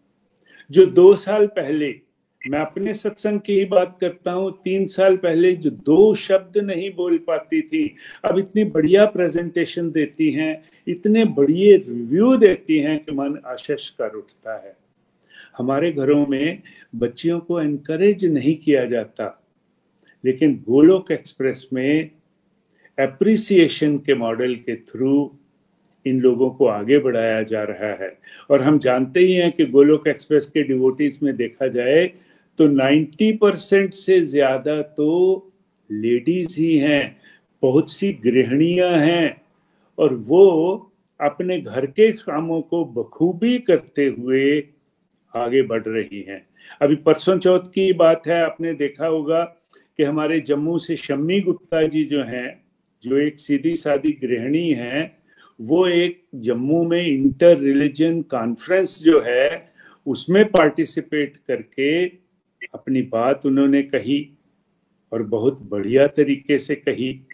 जो 0.71 0.85
दो 0.85 1.15
साल 1.15 1.47
पहले, 1.47 2.01
मैं 2.49 2.59
अपने 2.59 2.93
सत्संग 2.93 3.39
की 3.39 3.53
ही 3.59 3.65
बात 3.65 3.97
करता 4.01 4.31
हूँ, 4.31 4.61
तीन 4.63 4.85
साल 4.85 5.17
पहले 5.17 5.55
जो 5.55 5.69
दो 5.69 6.15
शब्द 6.15 6.57
नहीं 6.57 6.93
बोल 6.95 7.17
पाती 7.17 7.61
थी, 7.61 7.95
अब 8.25 8.39
इतनी 8.39 8.63
बढ़िया 8.63 9.05
प्रेजेंटेशन 9.05 9.91
देती 9.91 10.31
हैं, 10.31 10.63
इतने 10.87 11.25
बढ़िया 11.25 11.77
रिव्यू 11.77 12.37
देती 12.37 12.79
हैं 12.79 12.99
कि 12.99 13.11
मन 13.11 13.39
आशश 13.45 13.89
कर 13.89 14.09
उठता 14.09 14.55
है। 14.55 14.84
हमारे 15.57 15.91
घरों 15.91 16.25
में 16.27 16.61
बच्चियों 16.95 17.39
को 17.39 17.61
एनकरेज 17.61 18.25
नहीं 18.25 18.55
किया 18.55 18.85
जाता। 18.85 19.41
लेकिन 20.23 20.55
गोलोक 20.67 21.11
एक्सप्रेस 21.11 21.67
में 21.73 22.09
एप्रिसिएशन 22.97 23.97
के 23.97 24.15
मॉडल 24.15 24.55
के 24.55 24.75
थ्रू 24.75 25.31
इन 26.05 26.19
लोगों 26.21 26.49
को 26.49 26.67
आगे 26.67 26.97
बढ़ाया 26.99 27.41
जा 27.43 27.63
रहा 27.63 27.93
है। 28.03 28.17
और 28.51 28.61
हम 28.61 28.79
जानते 28.79 29.19
ही 29.19 29.33
हैं 29.33 29.51
कि 29.51 29.65
गोलोक 29.65 30.07
एक्सप्रेस 30.07 30.47
के 30.47 30.63
डिवोटीज 30.63 31.19
में 31.23 31.35
देखा 31.35 31.67
जाए 31.67 32.05
तो 32.59 32.67
90 32.67 33.31
परसेंट 33.37 33.93
से 33.93 34.21
ज़्यादा 34.23 34.81
तो 34.81 35.51
लेडीज़ 35.89 36.59
ही 36.59 36.77
हैं, 36.77 37.17
बहुत 37.63 37.91
सी 37.91 38.11
गृहणियाँ 38.23 38.97
हैं, 38.97 39.41
और 39.97 40.13
वो 40.13 40.91
अपने 41.19 41.59
घर 41.61 41.85
के 41.85 42.11
कामों 42.11 42.61
को 42.61 42.83
बखूबी 42.85 43.57
करते 43.59 44.05
हुए 44.07 44.59
आगे 45.35 45.61
बढ़ 45.61 45.83
रही 45.83 46.21
हैं। 46.21 46.47
अभी 46.81 46.95
परसों 46.95 47.39
चौथ 47.39 47.59
की 47.59 47.93
बात 47.93 48.27
है, 48.27 48.41
आपने 48.41 48.73
देखा 48.73 49.07
होगा 49.07 49.43
कि 49.97 50.03
हमारे 50.03 50.39
जम्मू 50.39 50.77
से 50.77 50.95
शम्मी 50.95 51.41
गुप्ता 51.41 51.83
जी 51.83 52.03
जो 52.03 52.23
हैं, 52.23 52.63
जो 53.03 53.17
एक 53.17 53.39
सीधी 53.39 53.75
सादी 53.75 54.11
गृहिणी 54.11 54.73
हैं, 54.73 55.17
वो 55.61 55.87
एक 55.87 56.23
जम्मू 56.35 56.83
में 56.83 57.07
इंटर 57.07 57.57
रिलीजन 57.57 58.21
कॉन्फ्रेंस 58.21 58.99
जो 59.01 59.21
है, 59.21 59.65
उसमें 60.05 60.45
पार्टिसिपेट 60.45 61.37
करके 61.37 62.05
अपनी 62.73 63.01
बात 63.01 63.45
उन्होंने 63.45 63.83
कही 63.83 64.37
और 65.11 65.23
बहुत 65.23 65.61
बढ़िया 65.61 66.07
तरीके 66.07 66.57
से 66.57 66.75
कही। 66.75 67.24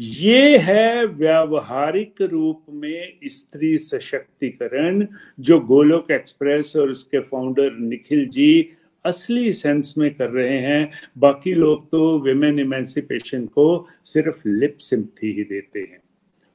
ये 0.00 0.58
है 0.58 1.06
व्यावहारिक 1.06 2.22
रूप 2.22 2.62
में 2.70 3.18
स्त्री 3.24 3.78
सशक्तिकरण, 3.78 5.06
जो 5.40 5.60
गोलोक 5.60 6.10
एक्सप्रेस 6.10 6.76
और 6.76 6.90
उसके 6.90 7.20
फाउंडर 7.20 7.72
निखिल 7.72 8.28
जी 8.28 8.68
असली 9.04 9.52
सेंस 9.52 9.94
में 9.98 10.14
कर 10.14 10.30
रहे 10.30 10.58
हैं। 10.58 10.90
बाकी 11.18 11.54
लोग 11.54 11.90
तो 11.90 12.18
विमेन 12.18 12.58
इमेंसिपेशन 12.58 13.46
को 13.46 13.86
सिर्फ़ 14.04 14.48
लिप 14.48 14.78
सिंथी 14.78 15.32
ही 15.32 15.44
देते 15.44 15.80
हैं। 15.80 16.02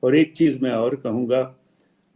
और 0.04 0.17
एक 0.17 0.32
चीज़ 0.32 0.60
मैं 0.60 0.71
और 0.71 0.95
कहूँगा, 0.95 1.58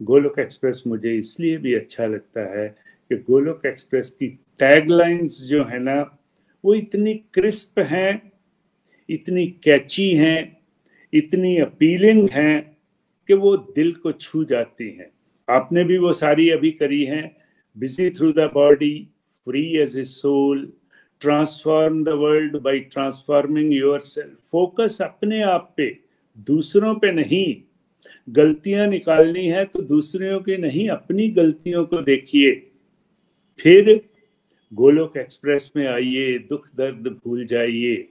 गोलोक 0.02 0.38
एक्सप्रेस 0.38 0.82
मुझे 0.86 1.14
इसलिए 1.14 1.56
भी 1.56 1.74
अच्छा 1.74 2.06
लगता 2.06 2.60
है 2.60 2.68
कि 3.10 3.16
गोलोक 3.16 3.66
एक्सप्रेस 3.66 4.10
की 4.10 4.26
टैगलाइंस 4.58 5.42
जो 5.42 5.64
है 5.64 5.78
ना, 5.78 6.18
वो 6.64 6.74
इतनी 6.74 7.14
क्रिस्प 7.14 7.78
हैं, 7.78 8.32
इतनी 9.10 9.46
कैची 9.46 10.14
हैं 10.14 10.55
इतनी 11.12 11.56
अपीलिंग 11.58 12.28
हैं 12.30 12.76
कि 13.28 13.34
वो 13.34 13.56
दिल 13.56 13.92
को 13.92 14.12
छू 14.12 14.44
जाती 14.44 14.90
हैं। 14.90 15.10
आपने 15.48 15.84
भी 15.84 15.98
वो 15.98 16.12
सारी 16.12 16.48
अभी 16.50 16.70
करी 16.72 17.04
हैं। 17.04 17.36
Busy 17.76 18.10
through 18.10 18.32
the 18.32 18.50
body 18.54 19.08
free 19.46 19.64
as 19.78 19.98
a 19.98 20.04
soul 20.04 20.72
transform 21.22 22.02
the 22.04 22.08
world 22.08 22.56
by 22.56 22.78
transforming 22.92 23.72
your 23.74 24.00
focus 24.50 24.98
अपने 25.02 25.42
आप 25.42 25.72
पे, 25.76 25.96
दूसरों 26.46 26.94
पे 26.94 27.12
नहीं। 27.12 27.54
गलतियाँ 28.28 28.86
निकालनी 28.86 29.46
है 29.46 29.64
तो 29.64 29.82
दूसरों 29.82 30.40
की 30.40 30.56
नहीं, 30.56 30.88
अपनी 30.88 31.28
गलतियों 31.30 31.84
को 31.84 32.02
देखिए। 32.02 32.52
फिर 33.60 34.00
गोलोक 34.72 35.16
एक्सप्रेस 35.16 35.70
में 35.76 35.86
आइए, 35.86 36.38
दुख 36.38 36.68
दर्द 36.76 37.08
भूल 37.24 37.44
जाइए। 37.46 38.08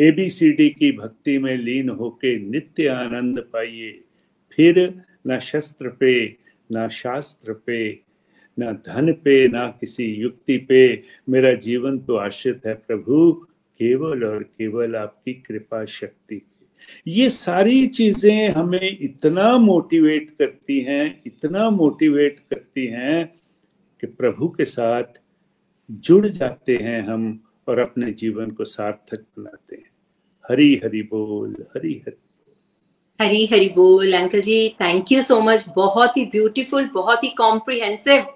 एबीसीडी 0.00 0.68
की 0.68 0.92
भक्ति 0.92 1.38
में 1.38 1.56
लीन 1.56 1.88
होके 1.88 2.38
नित्य 2.38 2.88
आनंद 2.88 3.38
पाइए। 3.52 4.00
फिर 4.52 5.02
ना 5.26 5.38
शस्त्र 5.38 5.88
पे, 5.88 6.36
ना 6.72 6.88
शास्त्र 6.88 7.52
पे, 7.52 8.00
ना 8.58 8.72
धन 8.72 9.12
पे, 9.12 9.48
ना 9.48 9.66
किसी 9.80 10.04
युक्ति 10.04 10.56
पे। 10.58 11.02
मेरा 11.28 11.52
जीवन 11.54 11.98
तो 11.98 12.16
आश्रित 12.16 12.66
है 12.66 12.74
प्रभु, 12.74 13.32
केवल 13.80 14.24
और 14.24 14.42
केवल 14.42 14.96
आपकी 14.96 15.34
कृपा 15.34 15.84
शक्ति। 15.84 16.42
ये 17.06 17.28
सारी 17.28 17.86
चीज़ें 17.86 18.48
हमें 18.48 18.98
इतना 19.00 19.58
मोटिवेट 19.58 20.30
करती 20.30 20.80
हैं, 20.80 21.22
इतना 21.26 21.70
मोटिवेट 21.70 22.40
करती 22.40 22.86
हैं 22.86 23.26
कि 24.00 24.06
प्रभु 24.06 24.48
के 24.48 24.64
साथ 24.64 25.20
जुड़ 25.90 26.26
जाते 26.26 26.76
हैं 26.76 27.02
हम 27.02 27.42
और 27.68 27.78
अपने 27.78 28.12
जीवन 28.12 28.50
को 28.50 28.64
सार्थक 28.64 29.24
बनाते 29.38 29.76
हैं। 29.76 29.89
हरी 30.50 30.80
हरी 30.84 31.02
बोल, 31.02 31.66
हरी 31.76 32.02
हरी। 32.08 32.18
हरी 33.20 33.46
हरी 33.46 33.68
बोल, 33.68 34.12
uncle 34.12 34.40
ji 34.40 34.68
thank 34.68 35.12
you 35.12 35.22
so 35.22 35.40
much 35.40 35.64
बहुत 35.76 36.16
ही 36.16 36.24
ब्यूटीफुल 36.24 36.84
बहुत 36.84 37.24
ही 37.24 37.28
कॉम्प्रिहेंसिव 37.28 38.26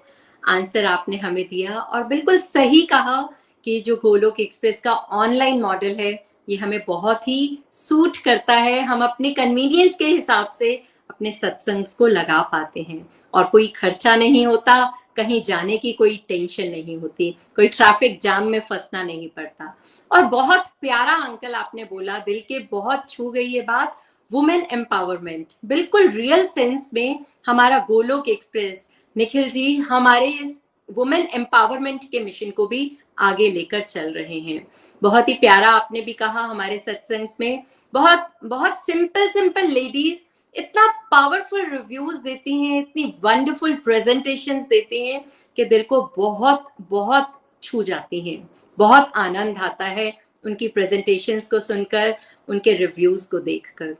आंसर 0.47 0.85
आपने 0.85 1.17
हमें 1.17 1.43
दिया। 1.49 1.79
और 1.79 2.03
बिल्कुल 2.03 2.37
सही 2.37 2.81
कहा 2.81 3.29
कि 3.65 3.79
जो 3.79 3.95
गोलोक 3.95 4.39
एक्सप्रेस 4.39 4.81
का 4.81 4.93
ऑनलाइन 4.93 5.61
मॉडल 5.61 5.95
है, 5.95 6.25
ये 6.49 6.55
हमें 6.55 6.79
बहुत 6.87 7.27
ही 7.27 7.59
सूट 7.71 8.17
करता 8.17 8.53
है। 8.53 8.81
हम 8.81 9.03
अपने 9.03 9.31
कन्वीनियंस 9.31 9.95
के 9.95 10.05
हिसाब 10.05 10.49
से 10.49 10.83
अपने 11.09 11.31
सत्संग 11.31 11.85
को 11.97 12.07
लगा 12.07 12.41
पाते 12.41 12.81
हैं। 12.81 13.09
और 13.33 13.43
कोई 13.43 13.67
खर्चा 13.67 14.15
नहीं 14.15 14.45
होता 14.47 14.93
कहीं 15.17 15.41
जाने 15.43 15.77
की 15.77 15.91
कोई 15.93 16.15
टेंशन 16.27 16.69
नहीं 16.69 16.97
होती, 16.97 17.29
कोई 17.55 17.67
ट्रैफ़िक 17.67 18.19
जाम 18.21 18.47
में 18.47 18.59
फंसना 18.59 19.03
नहीं 19.03 19.29
पड़ता। 19.29 19.75
और 20.11 20.25
बहुत 20.25 20.67
प्यारा 20.81 21.15
अंकल 21.25 21.53
आपने 21.55 21.83
बोला, 21.83 22.17
दिल 22.19 22.39
के 22.47 22.59
बहुत 22.71 23.09
छू 23.09 23.29
गई 23.29 23.45
ये 23.45 23.61
बात 23.61 24.01
वुमेन 24.31 24.65
एम्पावरमेंट 24.73 25.53
बिल्कुल 25.65 26.07
रियल 26.07 26.45
सेंस 26.47 26.89
में 26.93 27.19
हमारा 27.45 27.77
गोलोक 27.87 28.29
एक्सप्रेस 28.29 28.87
निखिल 29.15 29.49
जी, 29.49 29.75
हमारे 29.77 30.27
इस 30.27 30.61
वुमेन 30.89 31.27
एम्पावरमेंट 31.33 32.09
के 32.11 32.19
मिशन 32.19 32.51
को 32.51 32.65
भी 32.67 32.91
आगे 33.19 33.49
लेकर 33.51 33.81
चल 33.81 34.11
रहे 34.13 34.39
हैं। 34.39 34.65
बहुत 35.01 35.29
ही 35.29 35.33
प्यारा 35.33 35.69
आपने 35.69 36.01
भी 36.01 36.13
कहा 36.13 36.41
हमारे 36.41 36.77
सत्संग 36.77 37.27
में। 37.39 37.63
बहुत 37.93 38.27
बहुत 38.43 38.77
सिंपल 38.79 39.27
सिंपल 39.29 39.67
लेडीज़ 39.67 40.17
इतना 40.55 40.87
पावरफुल 41.11 41.65
रिव्यूज़ 41.69 42.17
देती 42.17 42.63
हैं, 42.63 42.79
इतनी 42.81 43.03
वंडरफुल 43.23 43.73
प्रेजेंटेशन 43.75 44.59
देती 44.59 45.07
हैं 45.07 45.25
कि 45.57 45.65
दिल 45.65 45.83
को 45.83 46.01
बहुत 46.17 46.67
बहुत 46.81 47.41
छू 47.63 47.83
जाती 47.83 48.19
हैं। 48.21 48.49
बहुत 48.77 49.11
आनंद 49.15 49.57
आता 49.57 49.85
है 49.85 50.17
उनकी 50.45 50.67
प्रेजेंटेशन 50.67 51.39
को 51.39 51.59
सुनकर, 51.59 52.15
उनके 52.47 52.73
रिव्यूज़ 52.73 53.29
को 53.31 53.39
देखकर। 53.39 53.95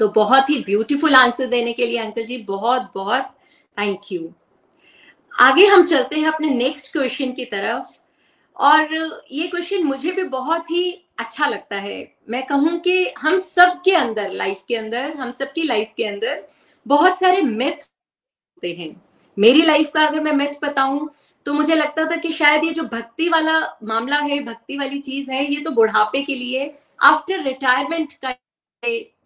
तो 0.00 0.08
बहुत 0.08 0.50
ही 0.50 0.58
ब्यूटीफुल 0.62 1.14
आंसर 1.14 1.46
देने 1.46 1.72
के 1.72 1.86
लिए, 1.86 1.98
अंकल 1.98 2.24
जी, 2.24 2.38
बहुत 2.38 2.90
बहुत 2.94 3.22
थैंक 3.76 4.00
यू 4.12 4.32
आगे 5.40 5.66
हम 5.66 5.84
चलते 5.84 6.16
हैं 6.16 6.28
अपने 6.28 6.50
नेक्स्ट 6.50 6.92
क्वेश्चन 6.92 7.32
की 7.32 7.44
तरफ़। 7.44 7.86
और 8.56 8.94
ये 9.32 9.46
क्वेश्चन 9.48 9.82
मुझे 9.84 10.12
भी 10.12 10.22
बहुत 10.22 10.70
ही 10.70 11.05
अच्छा 11.18 11.46
लगता 11.46 11.76
है। 11.76 11.96
मैं 12.30 12.42
कहूँ 12.46 12.78
कि 12.80 13.08
हम 13.18 13.36
सब 13.38 13.80
के 13.84 13.94
अंदर 13.94 14.32
लाइफ 14.32 14.64
के 14.68 14.76
अंदर, 14.76 15.12
हम 15.12 15.30
सबकी 15.32 15.62
लाइफ 15.62 15.92
के 15.96 16.04
अंदर 16.04 16.42
बहुत 16.86 17.18
सारे 17.20 17.42
मिथ 17.42 17.72
होते 17.72 18.72
हैं। 18.74 18.94
मेरी 19.36 19.62
लाइफ 19.62 19.90
का 19.94 20.06
अगर 20.06 20.20
मैं 20.20 20.32
मिथ 20.32 20.60
बताऊँ 20.62 21.08
तो 21.46 21.52
मुझे 21.54 21.74
लगता 21.74 22.04
था 22.04 22.16
कि 22.16 22.30
शायद 22.32 22.64
ये 22.64 22.70
जो 22.70 22.82
भक्ति 22.84 23.28
वाला 23.28 23.58
मामला 23.84 24.16
है, 24.18 24.42
भक्ति 24.44 24.76
वाली 24.78 24.98
चीज़ 25.00 25.30
है, 25.30 25.44
ये 25.44 25.60
तो 25.60 25.70
बुढ़ापे 25.70 26.22
के 26.22 26.34
लिए 26.34 26.74
आफ्टर 27.02 27.42
रिटायरमेंट 27.42 28.12
का 28.24 28.34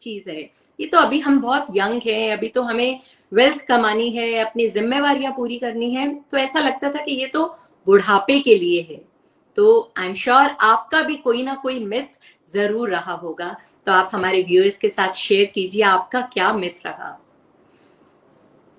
चीज़ 0.01 0.29
है। 0.31 0.41
ये 0.79 0.87
तो 0.87 0.99
अभी 0.99 1.21
हम 1.21 1.41
बहुत 1.41 1.67
यंग 1.77 2.01
है, 2.07 2.31
अभी 2.31 2.49
तो 2.49 2.63
हमें 2.63 3.01
वेल्थ 3.33 3.65
कमानी 3.67 4.11
है, 4.11 4.35
अपनी 4.35 4.69
जिम्मेवार 4.69 5.31
पूरी 5.33 5.59
करनी 5.59 5.95
है 5.95 6.15
तो 6.31 6.37
ऐसा 6.37 6.61
लगता 6.61 6.91
था 6.91 7.03
कि 7.05 7.13
ये 7.13 7.27
तो 7.27 7.45
बुढ़ापे 7.87 8.39
के 8.41 8.55
लिए 8.55 8.83
है। 8.91 9.10
तो 9.57 9.93
आई 9.99 10.07
एम 10.09 10.15
श्योर 10.15 10.57
आपका 10.63 11.03
भी 11.03 11.17
कोई 11.17 11.43
ना 11.43 11.55
कोई 11.55 11.85
मिथ 11.85 12.19
ज़रूर 12.53 12.91
रहा 12.91 13.13
होगा। 13.15 13.57
तो 13.87 13.93
आप 13.93 14.11
हमारे 14.13 14.43
व्यूअर्स 14.43 14.79
के 14.79 14.89
साथ 14.89 15.13
शेयर 15.13 15.51
कीजिए 15.55 15.83
आपका 15.85 16.21
क्या 16.33 16.53
मिथ 16.53 16.87
रहा। 16.87 17.19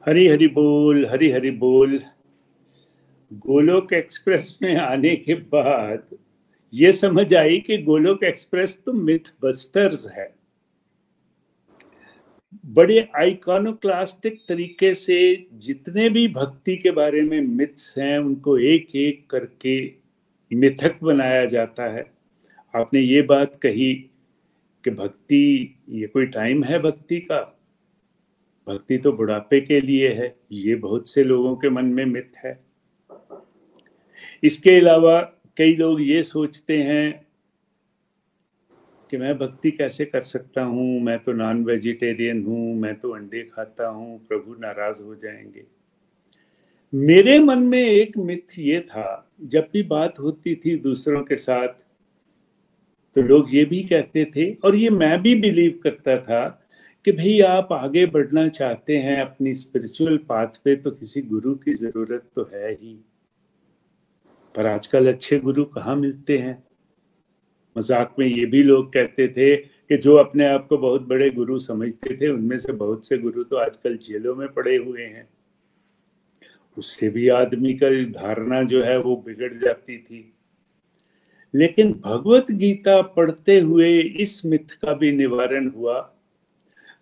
हरी 0.04 0.28
हरी 0.28 0.48
बोल 0.50 1.06
हरी 1.06 1.30
हरी 1.32 1.52
बोल। 1.60 2.00
गोलोक 3.32 3.94
एक्सप्रेस 3.94 4.58
में 4.62 4.76
आने 4.78 5.16
के 5.16 5.34
बाद 5.34 6.16
ये 6.74 6.92
समझ 6.94 7.34
आई 7.36 7.60
कि 7.60 7.78
गोलोक 7.84 8.24
एक्सप्रेस 8.24 8.78
तो 8.86 8.94
मिथ 8.94 9.34
बस्टर्स 9.44 10.08
है। 10.18 10.34
बड़े 12.66 13.00
आइकॉनोक्लास्टिक 13.18 14.42
तरीके 14.50 14.94
से 14.94 15.48
जितने 15.60 16.10
भी 16.10 16.28
भक्ति 16.30 16.76
के 16.78 16.92
बारे 16.92 17.22
में 17.22 17.40
मिथ्स 17.42 17.98
हैं, 17.98 18.18
उनको 18.20 18.58
एक 18.58 18.96
एक 18.96 19.26
करके 19.30 19.80
मिथक 20.56 21.00
बनाया 21.04 21.46
जाता 21.46 21.84
है। 21.84 22.14
आपने 22.76 23.00
ये 23.00 23.22
बात 23.22 23.56
कही 23.56 23.94
कि 24.84 24.90
भक्ति, 24.90 25.76
ये 25.90 26.08
कोई 26.08 26.26
टाइम 26.26 26.64
है 26.64 26.80
भक्ति 26.80 27.20
का? 27.20 27.58
भक्ति 28.68 28.98
तो 28.98 29.12
बुढ़ापे 29.12 29.62
के 29.62 29.82
लिए 29.82 30.14
है, 30.14 30.36
ये 30.52 30.76
बहुत 30.76 31.10
से 31.10 31.24
लोगों 31.24 31.56
के 31.56 31.70
मन 31.70 31.86
में 31.86 32.06
मिथ 32.06 32.46
है। 32.46 32.60
इसके 34.44 34.80
अलावा 34.80 35.22
कई 35.58 35.76
लोग 35.76 36.02
ये 36.02 36.24
सोचते 36.24 36.84
हैं 36.84 37.28
कि 39.12 39.18
मैं 39.18 39.38
भक्ति 39.38 39.72
कैसे 39.72 40.06
कर 40.06 40.22
सकता 40.22 40.64
हूँ? 40.64 41.02
मैं 41.02 41.20
तो 41.20 41.34
नॉन 41.34 41.64
वेजिटेरियन 41.64 42.44
हूँ, 42.46 42.76
मैं 42.76 42.96
तो 42.96 43.10
अंडे 43.10 43.44
खाता 43.44 43.88
हूँ, 43.88 44.28
प्रभु 44.28 44.56
नाराज़ 44.60 45.02
हो 45.02 45.16
जाएँगे। 45.16 45.81
मेरे 46.94 47.38
मन 47.40 47.60
में 47.64 47.80
एक 47.80 48.18
मिथ 48.18 48.58
ये 48.60 48.80
था, 48.82 49.28
जब 49.42 49.68
भी 49.74 49.84
बात 49.84 50.20
होती 50.20 50.56
थी 50.56 50.76
दूसरों 50.78 51.22
के 51.24 51.36
साथ 51.38 51.68
तो 53.16 53.22
लोग 53.22 53.54
ये 53.56 53.64
भी 53.66 53.82
कहते 53.84 54.26
थे, 54.36 54.52
और 54.56 54.76
ये 54.76 54.90
मैं 54.90 55.22
भी 55.22 55.36
बिलीव 55.36 55.80
करता 55.84 56.18
था 56.18 56.48
कि 57.06 57.12
भाई 57.12 57.40
आप 57.42 57.72
आगे 57.74 58.06
बढ़ना 58.06 58.48
चाहते 58.50 58.98
हैं 58.98 59.20
अपनी 59.22 59.54
स्पिरिचुअल 59.54 60.18
पाथ 60.30 60.62
पे 60.64 60.76
तो 60.76 60.92
किसी 60.92 61.22
गुरु 61.24 61.56
की 61.56 61.74
ज़रूरत 61.74 62.30
तो 62.36 62.50
है 62.54 62.72
ही। 62.72 62.94
पर 64.56 64.66
आजकल 64.68 65.14
अच्छे 65.14 65.40
गुरु 65.40 65.66
कहाँ 65.66 65.96
मिलते 65.96 66.38
हैं? 66.38 66.64
मज़ाक 67.76 68.16
में 68.20 68.26
ये 68.28 68.46
भी 68.46 68.64
लोग 68.64 68.94
कहते 68.94 69.28
थे 69.28 69.56
कि 69.56 69.98
जो 69.98 70.16
अपने 70.18 70.48
आप 70.48 70.68
को 70.68 70.78
बहुत 70.78 71.08
बड़े 71.08 71.30
गुरु 71.30 71.60
समझते 71.60 72.18
थे, 72.18 72.28
उनमें 72.28 72.58
से 72.60 72.74
बहुत 72.74 73.08
से 73.08 73.18
गुरु 73.18 73.44
तो 73.44 73.56
आजकल 73.58 73.98
जेलों 74.00 74.36
में 74.36 74.48
पड़े 74.50 74.76
हुए 74.78 75.02
हैं। 75.02 75.28
उससे 76.78 77.10
भी 77.10 77.30
आदमी 77.30 77.74
का 77.74 78.04
धारणा 78.04 78.64
जो 78.64 78.84
है 78.84 79.00
वो 79.00 79.16
बिगड़ 79.16 79.54
जाती 79.54 79.98
थी। 79.98 80.34
लेकिन 81.56 82.02
भगवत 82.06 82.52
गीता 82.52 83.02
पढ़ते 83.02 83.60
हुए 83.60 84.02
इस 84.02 84.46
मिथ 84.46 84.72
का 84.82 84.94
भी 84.94 85.12
निवारण 85.12 85.70
हुआ। 85.70 86.14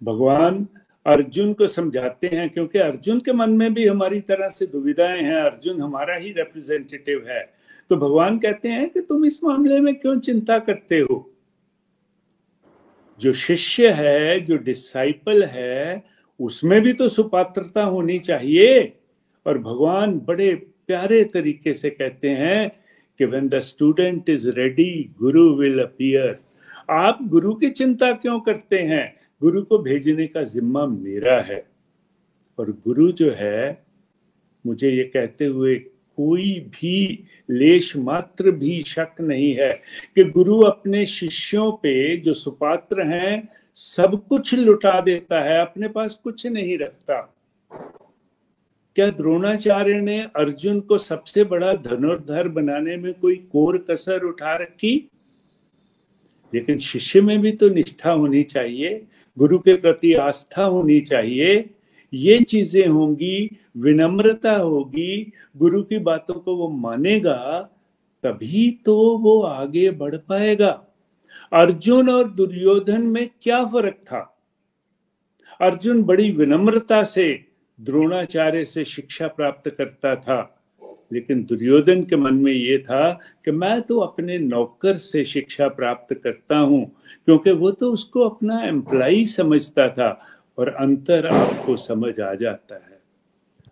भगवान 0.03 0.67
अर्जुन 1.05 1.53
को 1.53 1.67
समझाते 1.67 2.27
हैं, 2.27 2.49
क्योंकि 2.49 2.79
अर्जुन 2.79 3.19
के 3.19 3.33
मन 3.33 3.49
में 3.49 3.73
भी 3.73 3.87
हमारी 3.87 4.21
तरह 4.21 4.49
से 4.49 4.65
दुविधाएँ 4.65 5.23
हैं, 5.23 5.35
अर्जुन 5.35 5.81
हमारा 5.81 6.15
ही 6.15 6.31
रिप्रेजेंटेटिव 6.31 7.25
है। 7.29 7.53
तो 7.89 7.95
भगवान 7.95 8.37
कहते 8.37 8.69
हैं 8.69 8.89
कि 8.89 9.01
तुम 9.01 9.25
इस 9.25 9.43
मामले 9.43 9.79
में 9.79 9.95
क्यों 9.95 10.19
चिंता 10.19 10.59
करते 10.59 10.99
हो? 10.99 11.33
जो 13.19 13.33
शिष्य 13.33 13.91
है, 13.91 14.39
जो 14.39 14.57
डिसाइपल 14.57 15.43
है, 15.43 16.03
उसमें 16.39 16.81
भी 16.81 16.93
तो 16.93 17.07
सुपात्रता 17.07 17.83
होनी 17.83 18.19
चाहिए। 18.19 18.98
और 19.45 19.57
भगवान 19.57 20.19
बड़े 20.19 20.55
प्यारे 20.87 21.23
तरीके 21.23 21.73
से 21.73 21.89
कहते 21.89 22.29
हैं 22.29 22.71
कि 23.17 23.25
when 23.25 23.49
the 23.49 23.59
student 23.59 24.29
is 24.29 24.49
ready 24.49 25.11
guru 25.19 25.55
will 25.55 25.79
appear 25.79 26.39
आप 26.89 27.17
गुरु 27.21 27.53
की 27.53 27.69
चिंता 27.69 28.11
क्यों 28.11 28.39
करते 28.39 28.79
हैं? 28.79 29.15
गुरु 29.41 29.61
को 29.61 29.77
भेजने 29.77 30.27
का 30.27 30.43
जिम्मा 30.43 30.85
मेरा 30.85 31.41
है। 31.41 31.67
और 32.59 32.71
गुरु 32.71 33.11
जो 33.11 33.31
है, 33.31 33.83
मुझे 34.65 34.91
ये 34.91 35.03
कहते 35.03 35.45
हुए 35.45 35.75
कोई 36.17 36.59
भी 36.59 37.23
लेश 37.49 37.97
मात्र 37.97 38.51
भी 38.51 38.83
शक 38.83 39.09
नहीं 39.21 39.53
है 39.53 39.73
कि 40.15 40.23
गुरु 40.23 40.61
अपने 40.61 41.05
शिष्यों 41.05 41.71
पे 41.71 42.17
जो 42.17 42.33
सुपात्र 42.33 43.01
हैं, 43.01 43.49
सब 43.75 44.27
कुछ 44.27 44.53
लुटा 44.53 45.01
देता 45.01 45.41
है, 45.41 45.61
अपने 45.61 45.87
पास 45.87 46.15
कुछ 46.23 46.47
नहीं 46.47 46.77
रखता। 46.77 47.35
क्या 48.95 49.09
द्रोणाचार्य 49.09 50.01
ने 50.01 50.19
अर्जुन 50.19 50.79
को 50.79 50.97
सबसे 50.97 51.43
बड़ा 51.43 51.73
धनुर्धर 51.73 52.47
बनाने 52.47 52.97
में 52.97 53.13
कोई 53.13 53.35
कोर 53.35 53.85
कसर 53.89 54.23
उठा 54.23 54.55
रखी? 54.55 55.09
लेकिन 56.53 56.77
शिष्य 56.77 57.21
में 57.21 57.41
भी 57.41 57.51
तो 57.51 57.69
निष्ठा 57.69 58.11
होनी 58.11 58.43
चाहिए, 58.43 59.07
गुरु 59.37 59.59
के 59.59 59.73
प्रति 59.73 60.13
आस्था 60.13 60.63
होनी 60.63 61.01
चाहिए। 61.01 61.69
ये 62.13 62.39
चीज़ें 62.39 62.87
होंगी, 62.87 63.57
विनम्रता 63.77 64.55
होगी, 64.55 65.31
गुरु 65.57 65.83
की 65.83 65.97
बातों 65.97 66.33
को 66.33 66.55
वो 66.55 66.69
मानेगा, 66.69 67.69
तभी 68.23 68.71
तो 68.85 69.17
वो 69.17 69.41
आगे 69.41 69.91
बढ़ 69.91 70.15
पाएगा। 70.15 70.83
अर्जुन 71.53 72.09
और 72.09 72.29
दुर्योधन 72.31 73.01
में 73.01 73.29
क्या 73.41 73.65
फ़र्क 73.65 73.93
था? 73.93 74.39
अर्जुन 75.61 76.03
बड़ी 76.03 76.31
विनम्रता 76.31 77.03
से 77.03 77.48
द्रोणाचार्य 77.79 78.65
से 78.65 78.85
शिक्षा 78.85 79.27
प्राप्त 79.27 79.69
करता 79.69 80.15
था, 80.15 80.55
लेकिन 81.13 81.43
दुर्योधन 81.43 82.03
के 82.03 82.15
मन 82.15 82.33
में 82.33 82.51
ये 82.51 82.77
था 82.77 83.11
कि 83.45 83.51
मैं 83.51 83.81
तो 83.81 83.99
अपने 83.99 84.37
नौकर 84.37 84.97
से 84.97 85.23
शिक्षा 85.25 85.67
प्राप्त 85.67 86.13
करता 86.13 86.57
हूँ, 86.57 86.83
क्योंकि 87.25 87.51
वो 87.51 87.71
तो 87.71 87.91
उसको 87.93 88.27
अपना 88.29 88.61
एम्प्लाई 88.63 89.25
समझता 89.25 89.87
था 89.89 90.09
और 90.57 90.69
अंतर 90.69 91.27
आपको 91.27 91.75
समझ 91.77 92.19
आ 92.19 92.33
जाता 92.33 92.75
है। 92.75 92.99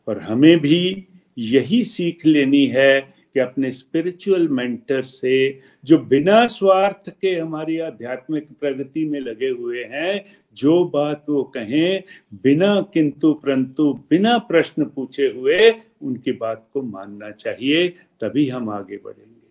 और 0.08 0.22
हमें 0.22 0.60
भी 0.60 1.08
यही 1.38 1.84
सीख 1.84 2.26
लेनी 2.26 2.66
है 2.68 3.17
कि 3.38 3.42
अपने 3.42 3.72
स्पिरिचुअल 3.72 4.48
मेंटर 4.48 5.02
से, 5.02 5.60
जो 5.86 5.98
बिना 5.98 6.48
स्वार्थ 6.48 7.10
के 7.10 7.36
हमारी 7.36 7.80
आध्यात्मिक 7.80 8.48
प्रगति 8.60 9.06
में 9.06 9.20
लगे 9.20 9.50
हुए 9.50 9.84
हैं, 9.84 10.26
जो 10.58 10.86
बात 10.86 11.26
वो 11.30 11.44
कहें, 11.44 12.04
बिना 12.34 12.82
किंतु 12.82 13.34
परंतु, 13.34 13.94
बिना 14.10 14.38
प्रश्न 14.38 14.86
पूछे 14.86 15.28
हुए, 15.28 15.76
उनकी 16.02 16.32
बात 16.32 16.70
को 16.74 16.82
मानना 16.82 17.32
चाहिए, 17.32 17.88
तभी 18.22 18.50
हम 18.50 18.70
आगे 18.70 18.98
बढ़ेंगे। 18.98 19.48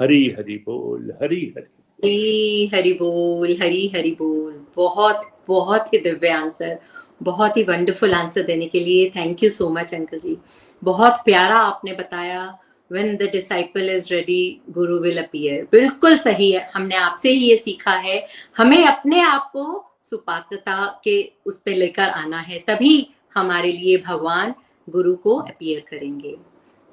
हरी, 0.00 0.30
हरि 0.38 0.56
बोल, 0.56 1.12
हरी, 1.22 1.54
हरि। 1.58 2.70
हरी 2.74 2.92
बोल, 2.92 3.52
हरी, 3.52 3.92
हरि 3.96 4.10
बोल। 4.10 4.66
बहुत 4.76 5.44
बहुत 5.48 5.94
ही 5.94 5.98
दिव्य 5.98 6.28
आंसर 6.28 6.78
बहुत 7.22 7.56
ही 7.56 7.62
वंडरफुल 7.62 8.12
आंसर 8.12 8.42
देने 8.42 8.66
के 8.66 8.80
लिए 8.80 9.10
thank 9.10 9.42
you 9.42 9.50
so 9.50 9.70
much 9.70 9.94
uncle 9.94 10.18
ji. 10.18 10.38
बहुत 10.84 11.12
प्यारा 11.12 11.58
आपने 11.58 11.92
बताया 11.92 12.58
when 12.92 13.16
the 13.16 13.28
disciple 13.28 13.88
is 13.88 14.10
ready, 14.10 14.62
guru 14.72 15.00
will 15.00 15.18
appear. 15.18 15.70
बिल्कुल 15.72 16.16
सही 16.16 16.52
है। 16.52 16.70
हमने 16.74 16.94
आपसे 16.94 17.30
ही 17.30 17.50
ये 17.50 17.56
सीखा 17.56 17.90
है। 17.90 18.26
हमें 18.56 18.84
अपने 18.84 19.20
आप 19.20 19.50
को 19.52 19.92
सुपात्रता 20.02 21.00
के 21.04 21.32
उस 21.46 21.60
पर 21.60 21.70
लेकर 21.70 22.08
आना 22.08 22.40
है। 22.40 22.58
तभी 22.58 23.10
हमारे 23.34 23.72
लिए 23.72 23.98
भगवान 23.98 24.54
गुरु 24.90 25.16
को 25.16 25.34
अपीयर 25.34 25.80
करेंगे। 25.80 26.36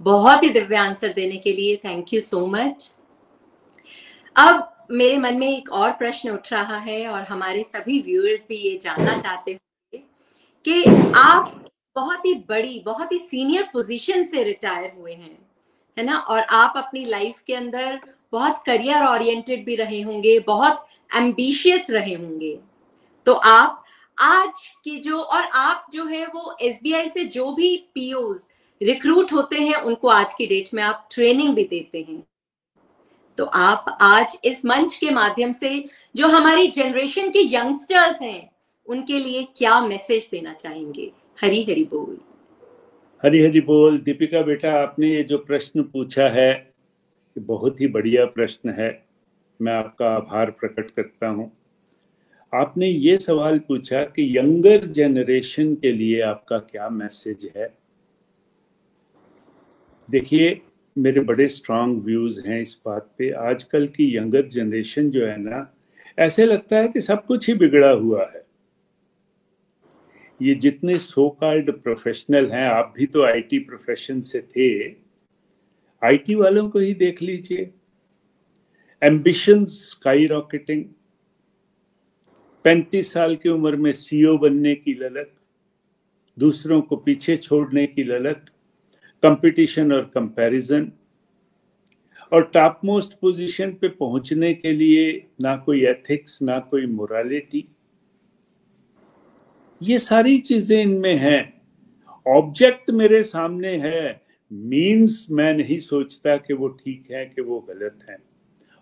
बहुत 0.01 0.43
ही 0.43 0.49
दिव्य 0.49 0.75
आंसर 0.75 1.13
देने 1.13 1.37
के 1.37 1.53
लिए 1.53 1.75
थैंक 1.75 2.13
यू 2.13 2.21
सो 2.21 2.47
मच 2.47 2.91
अब 4.37 4.85
मेरे 4.91 5.17
मन 5.17 5.37
में 5.37 5.57
एक 5.57 5.71
और 5.71 5.91
प्रश्न 5.91 6.29
उठ 6.29 6.53
रहा 6.53 6.77
है 6.77 7.07
और 7.07 7.21
हमारे 7.21 7.63
सभी 7.63 7.99
व्यूअर्स 7.99 8.45
भी 8.49 8.55
ये 8.55 8.77
जानना 8.77 9.17
चाहते 9.19 9.51
होंगे 9.51 10.03
कि 10.65 10.83
आप 11.15 11.71
बहुत 11.95 12.25
ही 12.25 12.33
बड़ी, 12.33 12.79
बहुत 12.85 13.11
ही 13.11 13.17
सीनियर 13.17 13.63
पोजीशन 13.73 14.23
से 14.23 14.43
रिटायर 14.43 14.93
हुए 14.97 15.13
हैं। 15.13 15.42
है 15.97 16.05
ना? 16.05 16.17
और 16.17 16.39
आप 16.39 16.73
अपनी 16.77 17.05
लाइफ 17.05 17.35
के 17.47 17.53
अंदर 17.53 17.99
बहुत 18.31 18.63
करियर 18.65 19.05
ओरिएंटेड 19.05 19.65
भी 19.65 19.75
रहे 19.75 20.01
होंगे, 20.01 20.39
बहुत 20.39 20.87
एम्बिशियस 21.15 21.89
रहे 21.89 22.13
होंगे। 22.13 22.59
तो 23.25 23.33
आप 23.33 23.83
आज 24.19 24.67
की 24.83 24.99
जो, 24.99 25.19
और 25.19 25.43
आप 25.43 25.87
जो 25.93 26.05
है 26.05 26.25
वो 26.25 26.57
एसबीआई 26.61 27.09
से 27.09 27.23
जो 27.25 27.53
भी 27.53 27.77
पीओज 27.93 28.37
रिक्रूट 28.81 29.33
होते 29.33 29.55
हैं, 29.55 29.75
उनको 29.75 30.07
आज 30.07 30.33
की 30.33 30.45
डेट 30.45 30.69
में 30.73 30.83
आप 30.83 31.07
ट्रेनिंग 31.11 31.55
भी 31.55 31.63
देते 31.63 32.05
हैं। 32.09 32.23
तो 33.37 33.45
आप 33.45 33.97
आज 34.01 34.37
इस 34.43 34.65
मंच 34.65 34.95
के 34.95 35.09
माध्यम 35.09 35.51
से 35.51 35.85
जो 36.15 36.27
हमारी 36.27 36.67
जनरेशन 36.67 37.29
के 37.29 37.55
यंगस्टर्स 37.55 38.21
हैं, 38.21 38.51
उनके 38.85 39.19
लिए 39.19 39.47
क्या 39.57 39.79
मैसेज 39.81 40.29
देना 40.31 40.53
चाहेंगे? 40.53 41.11
हरी 41.41 41.63
हरी 41.63 41.83
बोल। 41.83 42.17
हरी 43.25 43.41
हरी 43.41 43.61
बोल, 43.61 43.97
दीपिका 43.97 44.41
बेटा, 44.41 44.73
आपने 44.73 45.07
ये 45.07 45.23
जो 45.23 45.37
प्रश्न 45.37 45.83
पूछा 45.83 46.29
है 46.29 46.73
बहुत 47.37 47.81
ही 47.81 47.87
बढ़िया 47.87 48.25
प्रश्न 48.25 48.69
है। 48.69 49.05
मैं 49.61 49.73
आपका 49.73 50.09
आभार 50.09 50.51
प्रकट 50.51 50.91
करता 50.91 51.27
हूँ। 51.27 51.51
आपने 52.53 52.87
ये 52.87 53.17
सवाल 53.17 53.59
पूछा 53.59 54.03
कि 54.03 54.37
यंगर 54.37 54.85
जनरेशन 54.85 55.75
के 55.75 55.91
लिए 55.91 56.21
आपका 56.21 56.57
क्या 56.57 56.89
मैसेज 56.89 57.51
है? 57.57 57.73
देखिए, 60.11 60.61
मेरे 60.97 61.21
बड़े 61.21 61.47
स्ट्रांग 61.47 62.01
व्यूज़ 62.01 62.47
हैं 62.47 62.61
इस 62.61 62.81
बात 62.85 63.11
पे। 63.17 63.31
आजकल 63.31 63.87
की 63.87 64.17
यंगर 64.17 64.47
जनरेशन 64.47 65.09
जो 65.09 65.25
है 65.25 65.37
ना, 65.37 65.73
ऐसे 66.19 66.45
लगता 66.45 66.77
है 66.77 66.87
कि 66.87 67.01
सब 67.01 67.25
कुछ 67.25 67.47
ही 67.47 67.53
बिगड़ा 67.55 67.89
हुआ 67.89 68.31
है। 68.35 68.42
ये 70.43 70.53
जितने 70.55 70.97
सो 70.99 71.29
कॉल्ड 71.39 71.71
प्रोफेशनल 71.73 72.49
हैं, 72.51 72.65
आप 72.65 72.93
भी 72.97 73.05
तो 73.05 73.23
आईटी 73.25 73.59
प्रोफेशन 73.59 74.21
से 74.21 74.41
थे 74.55 74.67
आईटी 76.01 76.35
वालों 76.35 76.69
को 76.69 76.79
ही 76.79 76.93
देख 76.93 77.21
लीजिए। 77.21 77.69
एम्बिशन 79.01 79.63
स्काई 79.65 80.25
रॉकेटिंग 80.27 80.83
पैंतीस 82.65 83.11
साल 83.13 83.35
की 83.35 83.49
उम्र 83.49 83.75
में 83.75 83.91
सीईओ 83.93 84.37
बनने 84.37 84.73
की 84.75 84.93
ललक, 84.93 85.29
दूसरों 86.37 86.81
को 86.81 86.95
पीछे 86.95 87.37
छोड़ने 87.37 87.85
की 87.87 88.03
ललक 88.03 88.45
कंपटीशन 89.23 89.91
और 89.93 90.11
कंपैरिजन 90.15 90.91
और 92.31 92.49
टॉप 92.53 92.79
मोस्ट 92.85 93.13
पोजीशन 93.21 93.71
पे 93.71 93.87
पहुँचने 93.89 94.53
के 94.53 94.71
लिए 94.71 95.05
ना 95.41 95.55
कोई 95.57 95.85
एथिक्स 95.85 96.41
ना 96.41 96.59
कोई 96.59 96.85
मोरालिटी 96.87 97.67
ये 99.83 99.99
सारी 99.99 100.37
चीज़ें 100.39 100.81
इनमें 100.81 101.15
हैं। 101.15 101.61
ऑब्जेक्ट 102.27 102.89
मेरे 102.89 103.23
सामने 103.23 103.77
है 103.77 104.21
मीन्स 104.51 105.27
मैं 105.31 105.53
नहीं 105.53 105.79
सोचता 105.79 106.37
कि 106.37 106.53
वो 106.53 106.67
ठीक 106.67 107.07
है 107.11 107.25
कि 107.25 107.41
वो 107.41 107.59
गलत 107.59 108.05
है। 108.09 108.17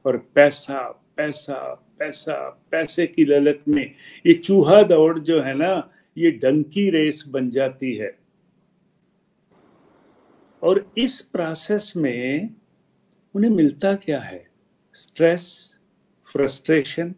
और 0.06 0.18
पैसा 0.36 0.80
पैसा 1.18 1.88
पैसा, 1.99 2.66
पैसे 2.72 3.08
की 3.08 3.26
ललक 3.26 3.64
में 3.68 3.95
ये 4.26 4.34
चूहा 4.34 4.84
दौड़ 4.84 5.20
जो 5.20 5.41
है 5.41 5.54
ना, 5.54 5.89
ये 6.18 6.32
डंकी 6.32 6.89
रेस 6.89 7.24
बन 7.28 7.49
जाती 7.49 7.95
है। 7.95 8.18
और 10.64 10.91
इस 10.97 11.22
प्रोसेस 11.22 11.93
में 11.97 12.49
उन्हें 13.36 13.52
मिलता 13.52 13.93
क्या 13.93 14.20
है? 14.20 14.47
स्ट्रेस 14.93 15.76
फ्रस्ट्रेशन 16.32 17.16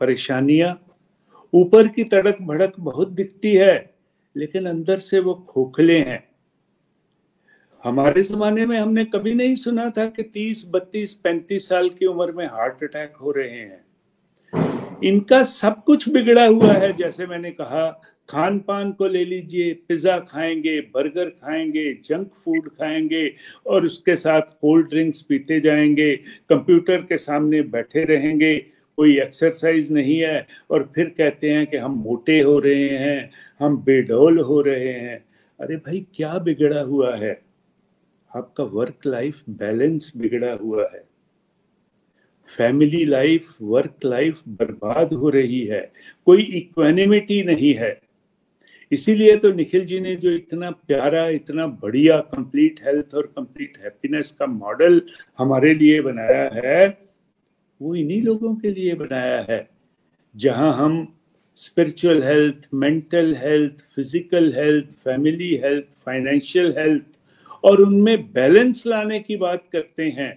परेशानियाँ 0.00 0.87
ऊपर 1.54 1.88
की 1.88 2.04
तड़क 2.04 2.38
भड़क 2.42 2.72
बहुत 2.80 3.12
दिखती 3.12 3.54
है 3.54 3.94
लेकिन 4.36 4.66
अंदर 4.66 4.98
से 4.98 5.20
वो 5.20 5.34
खोखले 5.34 5.98
हैं। 5.98 6.28
हमारे 7.84 8.22
जमाने 8.22 8.66
में 8.66 8.78
हमने 8.78 9.04
कभी 9.04 9.34
नहीं 9.34 9.54
सुना 9.54 9.90
था 9.90 10.06
कि 10.06 10.22
30, 10.22 10.64
32, 10.64 11.14
35 11.14 11.68
साल 11.68 11.88
की 11.88 12.06
उम्र 12.06 12.32
में 12.32 12.46
हार्ट 12.46 12.84
अटैक 12.84 13.12
हो 13.16 13.30
रहे 13.30 13.50
हैं। 13.50 13.84
इनका 15.04 15.42
सब 15.42 15.84
कुछ 15.84 16.08
बिगड़ा 16.08 16.46
हुआ 16.46 16.72
है 16.72 16.92
जैसे 16.92 17.26
मैंने 17.26 17.50
कहा 17.50 18.02
खान 18.28 18.58
पान 18.58 18.92
को 18.92 19.06
ले 19.06 19.24
लीजिए 19.24 19.72
पिज्जा 19.74 20.18
खाएँगे 20.18 20.80
बर्गर 20.80 21.24
खाएँगे 21.24 21.94
जंक 21.94 22.32
फ़ूड 22.34 22.68
खाएँगे 22.68 23.34
और 23.66 23.86
उसके 23.86 24.16
साथ 24.16 24.40
कोल्ड 24.40 24.88
ड्रिंक्स 24.88 25.22
पीते 25.22 25.60
जाएँगे 25.60 26.16
कंप्यूटर 26.48 26.96
के 26.96 27.18
सामने 27.18 27.62
बैठे 27.62 28.04
रहेंगे 28.04 28.77
कोई 28.98 29.20
एक्सरसाइज 29.20 29.92
नहीं 29.92 30.18
है 30.18 30.46
और 30.70 30.92
फिर 30.94 31.14
कहते 31.18 31.50
हैं 31.50 31.66
कि 31.66 31.76
हम 31.76 31.92
मोटे 31.92 32.40
हो 32.40 32.58
रहे 32.58 32.88
हैं, 32.88 33.30
हम 33.60 33.76
बेडौल 33.76 34.38
हो 34.38 34.60
रहे 34.60 34.92
हैं। 34.92 35.24
अरे 35.60 35.76
भाई, 35.76 36.06
क्या 36.16 36.38
बिगड़ा 36.38 36.80
हुआ 36.80 37.16
है? 37.16 37.42
आपका 38.36 38.64
वर्क 38.64 39.06
लाइफ 39.06 39.42
बैलेंस 39.50 40.12
बिगड़ा 40.16 40.52
हुआ 40.52 40.90
है। 40.94 41.04
फैमिली 42.56 43.04
लाइफ 43.04 43.54
वर्क 43.62 43.94
लाइफ 44.04 44.40
बर्बाद 44.48 45.12
हो 45.12 45.28
रही 45.28 45.66
है। 45.66 45.92
कोई 46.26 46.42
इक्वेनिमिटी 46.42 47.42
नहीं 47.42 47.74
है। 47.74 48.00
इसीलिए 48.92 49.36
तो 49.36 49.52
निखिल 49.52 49.84
जी 49.84 50.00
ने 50.00 50.16
जो 50.16 50.30
इतना 50.30 50.70
प्यारा, 50.70 51.28
इतना 51.28 51.66
बढ़िया 51.66 52.18
कंप्लीट 52.18 52.80
हेल्थ 52.84 53.14
और 53.14 53.32
कंप्लीट 53.36 53.78
हैप्पीनेस 53.78 54.32
का 54.32 54.46
मॉडल 54.46 55.02
हमारे 55.38 55.74
लिए 55.74 56.00
बनाया 56.00 56.50
है 56.54 57.07
वो 57.80 57.94
इन्हीं 57.94 58.22
लोगों 58.22 58.54
के 58.54 58.70
लिए 58.70 58.94
बनाया 58.94 59.40
है, 59.48 59.68
जहाँ 60.34 60.72
हम 60.76 61.06
spiritual 61.58 62.22
health 62.22 62.68
mental 62.74 63.34
health 63.36 63.80
physical 63.94 64.52
health 64.54 64.94
family 65.04 65.54
health 65.56 65.96
financial 66.04 66.74
health 66.78 67.64
और 67.64 67.80
उनमें 67.82 68.32
बैलेंस 68.32 68.86
लाने 68.86 69.18
की 69.20 69.36
बात 69.36 69.64
करते 69.72 70.08
हैं। 70.08 70.32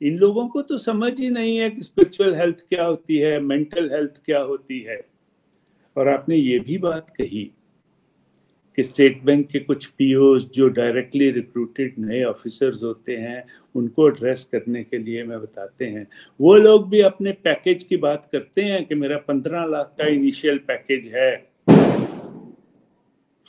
इन 0.00 0.16
लोगों 0.18 0.46
को 0.48 0.62
तो 0.62 0.78
समझ 0.78 1.12
ही 1.20 1.28
नहीं 1.30 1.56
है 1.56 1.70
कि 1.70 1.82
स्पिरिचुअल 1.82 2.34
हेल्थ 2.34 2.64
क्या 2.68 2.84
होती 2.84 3.18
है 3.18 3.38
मेंटल 3.40 3.90
हेल्थ 3.92 4.20
क्या 4.24 4.40
होती 4.40 4.80
है। 4.80 5.00
और 5.96 6.08
आपने 6.08 6.36
ये 6.36 6.58
भी 6.58 6.78
बात 6.78 7.10
कही 7.10 7.50
कि 8.78 8.82
स्टेट 8.82 9.22
बैंक 9.24 9.46
के 9.48 9.58
कुछ 9.58 9.86
पीओस 9.86 10.48
जो 10.54 10.68
डायरेक्टली 10.68 11.30
रिक्रूटेड 11.30 11.94
नए 11.98 12.22
ऑफिसर्स 12.24 12.82
होते 12.82 13.16
हैं, 13.16 13.44
उनको 13.74 14.08
एड्रेस 14.08 14.44
करने 14.52 14.82
के 14.84 14.98
लिए 14.98 15.24
मैं 15.24 15.40
बताते 15.40 15.86
हैं। 15.86 16.06
वो 16.40 16.54
लोग 16.56 16.88
भी 16.90 17.00
अपने 17.00 17.32
पैकेज 17.32 17.82
की 17.82 17.96
बात 17.96 18.28
करते 18.32 18.62
हैं 18.62 18.84
कि 18.86 18.94
मेरा 18.94 19.16
पंद्रह 19.18 19.64
लाख 19.66 19.94
का 19.98 20.06
इनिशियल 20.06 20.58
पैकेज 20.68 21.12
है। 21.14 21.34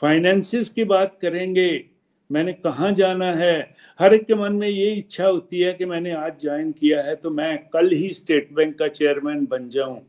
फाइनेंसिस 0.01 0.69
की 0.69 0.84
बात 0.84 1.17
करेंगे, 1.22 1.84
मैंने 2.30 2.53
कहाँ 2.53 2.91
जाना 2.91 3.32
है? 3.34 3.72
हर 3.99 4.13
एक 4.13 4.26
के 4.26 4.36
मन 4.36 4.53
में 4.53 4.67
ये 4.67 4.91
इच्छा 4.91 5.28
होती 5.28 5.59
है 5.59 5.74
कि 5.74 5.86
मैंने 5.86 6.11
आज 6.11 6.39
ज्वाइन 6.41 6.72
किया 6.72 7.01
है 7.01 7.15
तो 7.15 7.30
मैं 7.30 7.57
कल 7.74 7.89
ही 7.89 8.11
स्टेट 8.13 8.51
बैंक 8.53 8.78
का 8.80 8.88
चेयरमैन 8.88 9.45
बन 9.45 9.69
जाऊँ। 9.69 9.99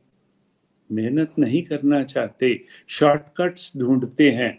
मेहनत 0.90 1.32
नहीं 1.38 1.62
करना 1.62 2.02
चाहते 2.04 2.60
शॉर्टकट्स 2.88 3.72
ढूंढते 3.78 4.30
हैं। 4.30 4.52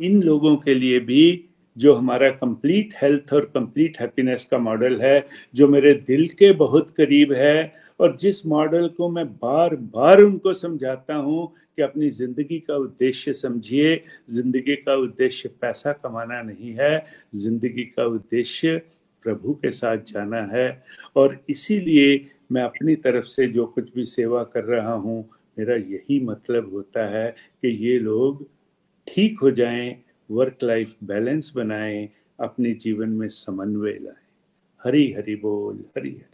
इन 0.00 0.22
लोगों 0.22 0.56
के 0.56 0.74
लिए 0.74 1.00
भी 1.00 1.46
जो 1.76 1.94
हमारा 1.94 2.28
कंप्लीट 2.30 2.94
हेल्थ 3.02 3.32
और 3.32 3.44
कंप्लीट 3.54 3.96
हैप्पीनेस 4.00 4.44
का 4.44 4.58
मॉडल 4.58 5.00
है, 5.00 5.24
जो 5.54 5.68
मेरे 5.68 5.92
दिल 6.06 6.26
के 6.28 6.50
बहुत 6.52 6.90
करीब 6.90 7.32
है, 7.32 7.70
और 8.00 8.16
जिस 8.16 8.44
मॉडल 8.46 8.88
को 8.88 9.08
मैं 9.08 9.26
बार 9.26 9.74
बार 9.76 10.20
उनको 10.20 10.54
समझाता 10.54 11.14
हूँ 11.14 11.46
कि 11.76 11.82
अपनी 11.82 12.10
ज़िंदगी 12.10 12.58
का 12.58 12.76
उद्देश्य 12.76 13.32
समझिए, 13.32 14.02
ज़िंदगी 14.30 14.76
का 14.76 14.94
उद्देश्य 14.94 15.48
पैसा 15.60 15.92
कमाना 15.94 16.42
नहीं 16.42 16.74
है, 16.80 17.04
ज़िंदगी 17.34 17.84
का 17.86 18.04
उद्देश्य 18.04 18.76
प्रभु 19.24 19.54
के 19.54 19.70
साथ 19.70 19.98
जाना 20.06 20.42
है। 20.52 20.82
और 21.16 21.38
इसीलिए 21.50 22.22
मैं 22.52 22.62
अपनी 22.62 22.94
तरफ़ 22.96 23.24
से 23.26 23.46
जो 23.48 23.66
कुछ 23.66 23.94
भी 23.94 24.04
सेवा 24.04 24.42
कर 24.44 24.64
रहा 24.66 24.92
हूँ, 24.92 25.28
मेरा 25.58 25.74
यही 25.74 26.20
मतलब 26.20 26.72
होता 26.72 27.06
है 27.10 27.30
कि 27.30 27.68
ये 27.86 27.98
लोग 27.98 28.46
ठीक 29.06 29.38
हो 29.42 29.50
जाएँ 29.50 30.04
वर्क 30.30 30.58
लाइफ 30.62 30.94
बैलेंस 31.04 31.52
बनाएँ, 31.56 32.08
अपने 32.40 32.72
जीवन 32.72 33.08
में 33.08 33.28
समन्वय 33.28 33.98
लाएँ। 34.02 34.26
हरी 34.84 35.12
हरी 35.12 35.34
बोल, 35.36 35.84
हरी 35.98 36.10
हरी। 36.10 36.26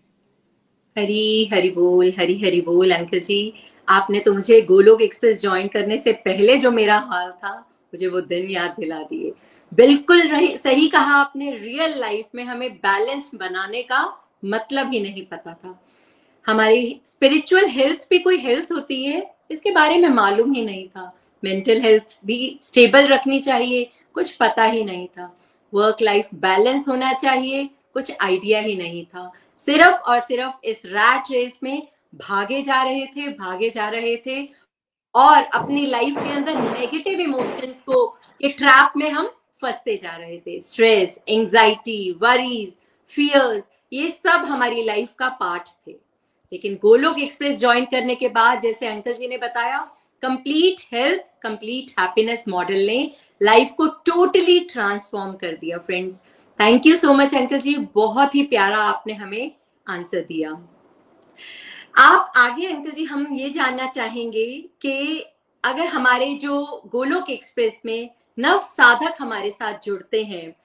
हरी 0.96 1.48
हरी 1.52 1.70
बोल, 1.70 2.12
हरी 2.18 2.38
हरी 2.38 2.60
बोल, 2.60 2.90
अंकल 2.90 3.20
जी। 3.20 3.52
आपने 3.88 4.20
तो 4.20 4.32
मुझे 4.34 4.60
गोलोक 4.60 5.02
एक्सप्रेस 5.02 5.40
ज्वाइन 5.42 5.68
करने 5.68 5.98
से 5.98 6.12
पहले 6.12 6.56
जो 6.56 6.70
मेरा 6.70 6.98
हाल 6.98 7.30
था, 7.30 7.58
मुझे 7.60 8.06
वो 8.06 8.20
दिन 8.20 8.50
याद 8.50 8.74
दिला 8.80 9.02
दिए। 9.02 9.32
बिल्कुल 9.72 10.20
सही 10.56 10.88
कहा 10.88 11.14
आपने 11.14 11.56
रियल 11.56 11.98
लाइफ 11.98 12.26
में 12.34 12.44
हमें 12.44 12.70
बैलेंस 12.74 13.30
बनाने 13.34 13.82
का 13.82 14.00
मतलब 14.44 14.92
ही 14.92 15.00
नहीं 15.00 15.24
पता 15.26 15.52
था। 15.54 15.80
हमारी 16.46 17.00
स्पिरिचुअल 17.04 17.66
हेल्थ 17.66 18.06
भी 18.10 18.18
कोई 18.18 18.36
हेल्थ 18.36 18.72
होती 18.72 19.04
है, 19.04 19.34
इसके 19.50 19.70
बारे 19.70 19.98
में 19.98 20.08
मालूम 20.08 20.52
ही 20.52 20.64
नहीं 20.64 20.88
था। 20.88 21.15
मेंटल 21.44 21.80
हेल्थ 21.80 22.18
भी 22.24 22.58
स्टेबल 22.62 23.06
रखनी 23.06 23.40
चाहिए। 23.40 23.90
कुछ 24.14 24.30
पता 24.30 24.64
ही 24.64 24.84
नहीं 24.84 25.06
था। 25.06 25.36
वर्क 25.74 25.96
लाइफ 26.02 26.28
बैलेंस 26.34 26.88
होना 26.88 27.12
चाहिए। 27.12 27.70
कुछ 27.94 28.12
आइडिया 28.20 28.60
ही 28.60 28.76
नहीं 28.76 29.04
था। 29.04 29.32
सिर्फ़ 29.58 29.96
और 29.96 30.20
सिर्फ़ 30.20 30.52
इस 30.64 30.82
रैट 30.86 31.22
रेस 31.30 31.60
में 31.62 31.88
भागे 32.14 32.62
जा 32.62 32.82
रहे 32.82 33.06
थे, 33.06 33.28
भागे 33.28 33.70
जा 33.70 33.88
रहे 33.88 34.16
थे 34.16 34.48
और 35.14 35.42
अपनी 35.42 35.86
लाइफ 35.86 36.14
के 36.14 36.30
अंदर 36.30 36.54
नेगेटिव 36.54 37.20
इमोशंस 37.20 37.82
को, 37.82 38.06
के 38.06 38.48
ट्रैप 38.48 38.92
में 38.96 39.10
हम 39.10 39.30
फंसते 39.62 39.96
जा 39.96 40.16
रहे 40.16 40.38
थे। 40.38 40.60
स्ट्रेस 40.60 41.22
एंजाइटी 41.28 42.12
वरीज 42.12 42.78
फियर्स 43.08 43.70
ये 43.92 44.08
सब 44.08 44.44
हमारी 44.44 44.84
लाइफ 44.84 45.08
का 45.18 45.28
पार्ट 45.28 45.68
थे। 45.86 45.92
लेकिन 46.52 46.78
गोलोक 46.82 47.18
एक्सप्रेस 47.18 47.58
ज्वाइन 47.58 47.84
करने 47.84 48.14
के 48.14 48.28
बाद, 48.28 48.60
जैसे 48.60 48.86
अंकल 48.86 49.12
जी 49.12 49.28
ने 49.28 49.38
बताया 49.38 49.90
complete 50.22 50.80
health 50.92 51.22
complete 51.42 51.90
happiness 52.00 52.44
model 52.48 52.86
ने 52.86 52.98
लाइफ 53.40 53.70
को 53.76 53.86
टोटली 54.06 54.58
ट्रांसफॉर्म 54.60 55.32
कर 55.32 55.56
दिया 55.56 55.78
friends 55.78 56.22
thank 56.60 56.86
you 56.86 56.96
so 56.96 57.12
much 57.14 57.34
uncle 57.34 57.60
ji 57.60 57.76
बहुत 57.94 58.34
ही 58.34 58.42
प्यारा 58.42 58.78
आपने 58.78 59.12
हमें 59.12 59.52
आंसर 59.86 60.20
दिया। 60.20 60.50
आप 61.98 62.32
आगे 62.36 62.66
अंकल 62.66 62.90
जी 62.90 63.04
हम 63.04 63.26
ये 63.32 63.50
जानना 63.50 63.86
चाहेंगे 63.86 64.46
कि 64.82 65.24
अगर 65.64 65.86
हमारे 65.86 66.32
जो 66.34 66.82
गोलोक 66.92 67.30
एक्सप्रेस 67.30 67.80
में 67.86 68.10
नव 68.38 68.58
साधक 68.58 69.14
हमारे 69.20 69.50
साथ 69.50 69.84
जुड़ते 69.84 70.22
हैं 70.24 70.56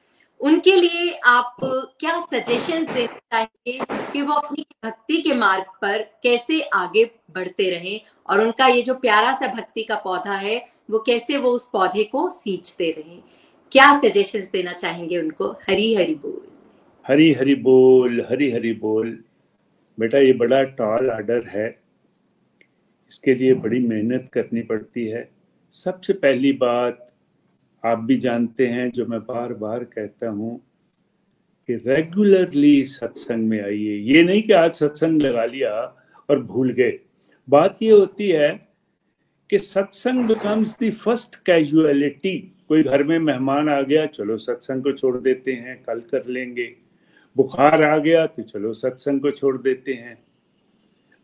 उनके 0.42 0.76
लिए 0.76 1.12
आप 1.12 1.56
क्या 2.00 2.20
सजेशंस 2.22 2.90
देना 2.90 3.18
चाहेंगे 3.18 3.80
कि 4.14 4.22
वो 4.22 4.34
अपनी 4.34 4.66
भक्ति 4.86 5.22
के 5.22 5.34
मार्ग 5.34 5.64
पर 5.82 6.02
कैसे 6.02 6.62
आगे 6.62 7.06
बढ़ते 7.06 7.70
रहें 7.70 8.02
और 8.28 8.42
उनका 8.42 8.68
ये 8.68 8.82
जो 8.82 8.94
प्यारा 8.94 9.34
सा 9.34 9.48
भक्ति 9.48 9.84
का 9.84 9.96
पौधा 9.96 10.34
है, 10.34 10.70
वो 10.90 11.00
कैसे 11.00 11.38
वो 11.38 11.50
उस 11.50 11.70
पौधे 11.70 12.04
को 12.04 12.30
सींचते 12.30 12.92
रहें? 12.92 13.24
क्या 13.72 14.00
सजेशंस 14.00 14.50
देना 14.52 14.74
चाहेंगे 14.74 15.18
उनको? 15.18 15.48
हरी 15.48 15.96
हरी 15.96 16.16
बोल। 16.16 16.48
हरी 17.08 17.34
हरी 17.34 17.56
बोल, 17.56 18.26
हरी 18.30 18.52
हरी 18.52 18.74
बोल। 18.74 19.24
बेटा, 20.00 20.18
ये 20.18 20.34
बड़ा 20.34 20.64
टॉल 20.64 21.10
आर्डर 21.10 21.48
है। 21.48 21.82
इसके 23.10 23.34
लिए 23.34 23.54
बड़ी 23.54 23.80
मेहनत 23.80 24.30
करनी 24.34 24.62
पड़ती 24.62 25.06
है। 25.06 25.32
सबसे 25.72 26.14
पहली 26.14 26.52
बात 26.52 27.11
आप 27.84 28.00
भी 28.00 28.18
जानते 28.18 28.68
हैं, 28.68 28.90
जो 28.92 29.06
मैं 29.06 29.20
बार 29.20 29.54
बार 29.54 29.84
कहता 29.84 30.30
हूँ 30.30 30.60
कि 31.70 31.76
रेगुलरली 31.76 32.84
सत्संग 32.86 33.48
में 33.50 33.62
आइए। 33.64 33.96
ये 34.14 34.24
नहीं 34.24 34.42
कि 34.44 34.54
आज 34.54 34.74
सत्संग 34.74 35.22
लगा 35.22 35.46
लिया 35.46 35.74
और 36.30 36.44
भूल 36.44 36.72
गए। 36.72 37.00
बात 37.48 37.78
ये 37.82 37.92
होती 37.92 38.30
है 38.30 38.50
कि 39.50 39.58
सत्संग 39.58 40.28
बिकम्स 40.28 40.78
द 40.84 40.92
फ़र्स्ट 40.94 41.36
कैजुअलिटी 41.36 42.38
कोई 42.68 42.84
घर 42.84 43.04
में 43.04 43.18
मेहमान 43.20 43.70
आ 43.70 43.82
गया, 43.82 44.06
चलो 44.06 44.38
सत्संग 44.38 44.84
को 44.84 44.92
छोड़ 44.92 45.18
देते 45.18 45.54
हैं, 45.54 45.84
कल 45.84 46.00
कर 46.12 46.26
लेंगे। 46.26 46.74
बुखार 47.36 47.84
आ 47.84 47.98
गया 47.98 48.26
तो 48.28 48.44
चलो 48.44 48.74
सत्संग 48.74 49.22
को 49.22 49.32
छोड़ 49.32 49.58
देते 49.58 49.94
हैं। 49.94 50.18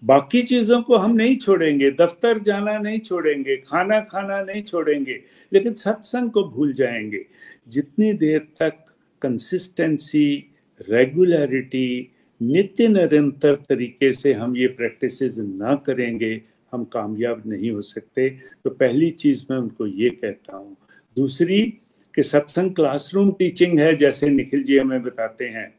बाकी 0.04 0.42
चीज़ों 0.42 0.82
को 0.82 0.98
हम 0.98 1.12
नहीं 1.12 1.38
छोड़ेंगे, 1.38 1.92
दफ्तर 1.92 2.40
जाना 2.40 2.78
नहीं 2.78 3.00
छोड़ेंगे, 3.00 3.58
खाना 3.58 4.00
खाना 4.00 4.42
नहीं 4.42 4.62
छोड़ेंगे, 4.62 5.22
लेकिन 5.54 5.74
सत्संग 5.74 6.32
को 6.32 6.44
भूल 6.44 6.74
जाएँगे। 6.74 7.26
जितनी 7.68 8.14
देर 8.14 8.40
तक 8.40 8.74
कंसिस्टेंसी 9.22 10.52
रेगुलरिटी 10.90 12.12
नित्य 12.42 12.88
निरंतर 12.88 13.56
तरीके 13.56 14.14
से 14.14 14.34
हम 14.34 14.58
ये 14.58 14.68
प्रैक्टिसेस 14.68 15.36
ना 15.38 15.76
करेंगे, 15.76 16.42
हम 16.72 16.84
कामयाब 16.84 17.44
नहीं 17.48 17.72
हो 17.72 17.82
सकते। 17.82 18.30
तो 18.64 18.70
पहली 18.70 19.12
चीज़ 19.12 19.46
मैं 19.52 19.58
उनको 19.58 19.88
ये 19.88 20.10
कहता 20.10 20.58
हूँ। 20.58 20.78
दूसरी, 21.18 21.74
कि 22.16 22.24
सत्संग 22.24 22.76
क्लासरूम 22.76 23.32
टीचिंग 23.32 23.80
है, 23.80 23.96
जैसे 23.96 24.30
निखिल 24.30 24.64
जी 24.64 24.78
हमें 24.78 25.04
बताते 25.04 25.46
हैं। 25.46 25.76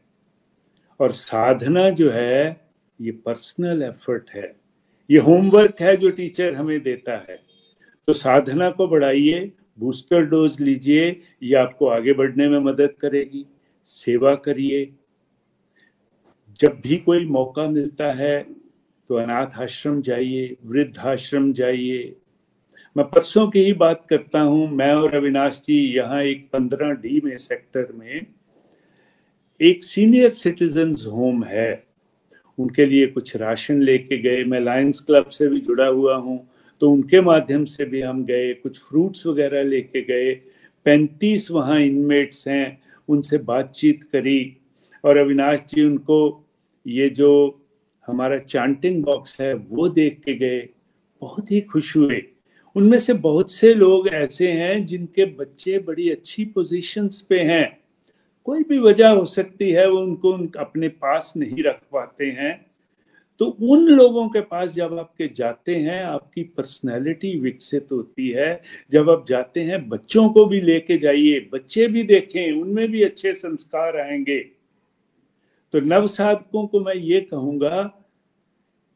और 0.99 1.11
साधना 1.11 1.89
जो 1.89 2.11
है 2.11 2.68
ये 2.99 3.11
पर्सनल 3.25 3.83
एफर्ट 3.83 4.29
है। 4.29 4.55
ये 5.09 5.19
होमवर्क 5.19 5.81
है 5.81 5.95
जो 5.97 6.09
टीचर 6.11 6.53
हमें 6.53 6.79
देता 6.83 7.17
है। 7.19 7.39
तो 8.07 8.13
साधना 8.13 8.69
को 8.69 8.87
बढ़ाइए 8.87 9.51
बूस्टर 9.79 10.25
डोज 10.25 10.59
लीजिए, 10.61 11.09
ये 11.43 11.55
आपको 11.55 11.87
आगे 11.87 12.13
बढ़ने 12.13 12.47
में 12.49 12.59
मदद 12.61 12.93
करेगी। 13.01 13.45
सेवा 13.87 14.33
करिए। 14.37 14.89
जब 16.59 16.79
भी 16.81 16.97
कोई 16.97 17.25
मौका 17.27 17.67
मिलता 17.67 18.11
है 18.13 18.45
तो 19.09 19.15
अनाथ 19.15 19.59
आश्रम 19.61 20.01
जाइए, 20.01 20.55
वृद्ध 20.65 20.97
आश्रम 20.99 21.51
जाइए। 21.53 22.15
मैं 22.95 23.05
परसों 23.05 23.47
की 23.49 23.59
ही 23.59 23.73
बात 23.73 24.05
करता 24.09 24.39
हूँ, 24.39 24.67
मैं 24.69 24.93
और 24.93 25.15
अविनाश 25.15 25.61
जी 25.65 25.77
यहाँ 25.95 26.21
एक 26.23 26.47
पंद्रह 26.53 26.91
डी 26.93 27.21
में 27.23 27.37
सेक्टर 27.37 27.91
में 27.93 28.25
एक 29.59 29.83
सीनियर 29.83 30.29
सिटीजन 30.31 30.93
होम 31.07 31.43
है। 31.43 31.71
उनके 32.59 32.85
लिए 32.85 33.07
कुछ 33.07 33.35
राशन 33.35 33.81
लेके 33.81 34.17
गए। 34.17 34.43
मैं 34.43 34.59
लायंस 34.59 34.99
क्लब 34.99 35.25
से 35.25 35.47
भी 35.47 35.59
जुड़ा 35.59 35.87
हुआ 35.87 36.15
हूँ 36.15 36.47
तो 36.81 36.91
उनके 36.91 37.21
माध्यम 37.21 37.65
से 37.65 37.85
भी 37.85 38.01
हम 38.01 38.25
गए। 38.25 38.53
कुछ 38.53 38.79
फ्रूट्स 38.79 39.25
वगैरह 39.27 39.63
लेके 39.63 40.01
गए। 40.01 40.33
पैंतीस 40.85 41.51
वहाँ 41.51 41.79
इनमेट्स 41.81 42.47
हैं, 42.47 42.79
उनसे 43.09 43.37
बातचीत 43.37 44.03
करी 44.03 44.57
और 45.03 45.17
अविनाश 45.17 45.59
जी, 45.69 45.83
उनको 45.83 46.47
ये 46.87 47.09
जो 47.09 47.61
हमारा 48.07 48.37
चांटिंग 48.37 49.03
बॉक्स 49.03 49.41
है, 49.41 49.53
वो 49.53 49.87
देख 49.89 50.19
के 50.25 50.33
गए। 50.33 50.67
बहुत 51.21 51.51
ही 51.51 51.61
खुश 51.61 51.95
हुए। 51.97 52.21
उनमें 52.75 52.99
से 52.99 53.13
बहुत 53.13 53.51
से 53.51 53.73
लोग 53.73 54.07
ऐसे 54.07 54.51
हैं 54.51 54.85
जिनके 54.85 55.25
बच्चे 55.25 55.79
बड़ी 55.79 56.09
अच्छी 56.09 56.45
पोजीशंस 56.45 57.21
पे 57.21 57.39
हैं। 57.39 57.78
कोई 58.45 58.63
भी 58.63 58.79
वजह 58.79 59.09
हो 59.09 59.25
सकती 59.25 59.71
है, 59.71 59.89
वो 59.89 59.99
उनको 59.99 60.59
अपने 60.59 60.87
पास 60.87 61.33
नहीं 61.37 61.63
रख 61.63 61.81
पाते 61.91 62.25
हैं। 62.25 62.65
तो 63.39 63.45
उन 63.45 63.87
लोगों 63.87 64.29
के 64.29 64.41
पास 64.41 64.73
जब 64.73 64.99
आपके 64.99 65.27
जाते 65.35 65.75
हैं, 65.75 66.03
आपकी 66.03 66.43
पर्सनैलिटी 66.43 67.39
विकसित 67.39 67.87
होती 67.91 68.29
है। 68.29 68.61
जब 68.91 69.09
आप 69.09 69.25
जाते 69.27 69.61
हैं, 69.63 69.89
बच्चों 69.89 70.29
को 70.29 70.45
भी 70.45 70.61
लेके 70.61 70.97
जाइए, 70.97 71.49
बच्चे 71.53 71.87
भी 71.87 72.03
देखें, 72.03 72.61
उनमें 72.61 72.91
भी 72.91 73.03
अच्छे 73.03 73.33
संस्कार 73.33 73.97
आएँगे। 73.97 74.39
तो 75.73 75.79
नव 75.79 76.07
साधकों 76.07 76.67
को 76.67 76.79
मैं 76.79 76.95
ये 76.95 77.21
कहूँगा 77.21 77.83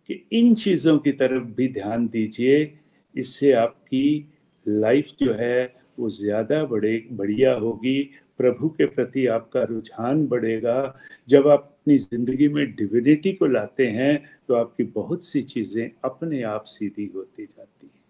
कि 0.09 0.27
इन 0.31 0.55
चीज़ों 0.55 0.99
की 0.99 1.11
तरफ़ 1.11 1.43
भी 1.43 1.67
ध्यान 1.67 2.07
दीजिए, 2.07 2.71
इससे 3.15 3.51
आपकी 3.51 4.29
लाइफ 4.67 5.07
जो 5.19 5.33
है, 5.33 5.75
वो 5.99 6.09
ज़्यादा 6.09 6.65
बड़े, 6.65 7.07
बढ़िया 7.11 7.53
होगी। 7.53 8.09
प्रभु 8.39 8.69
के 8.69 8.85
प्रति 8.85 9.25
आपका 9.29 9.63
रुझान 9.63 10.25
बढ़ेगा। 10.27 10.95
जब 11.29 11.47
आप 11.47 11.59
अपनी 11.61 11.97
ज़िंदगी 11.97 12.47
में 12.47 12.65
डिविनिटी 12.75 13.31
को 13.31 13.45
लाते 13.47 13.87
हैं 13.89 14.23
तो 14.47 14.55
आपकी 14.55 14.83
बहुत 14.93 15.25
सी 15.25 15.41
चीज़ें 15.43 15.89
अपने 16.05 16.41
आप 16.45 16.65
सीधी 16.67 17.11
होती 17.15 17.45
जाती 17.45 17.87
हैं। 17.87 18.01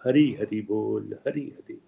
हरी 0.00 0.30
हरी 0.40 0.60
बोल, 0.62 1.16
हरी 1.26 1.40
हरी। 1.42 1.80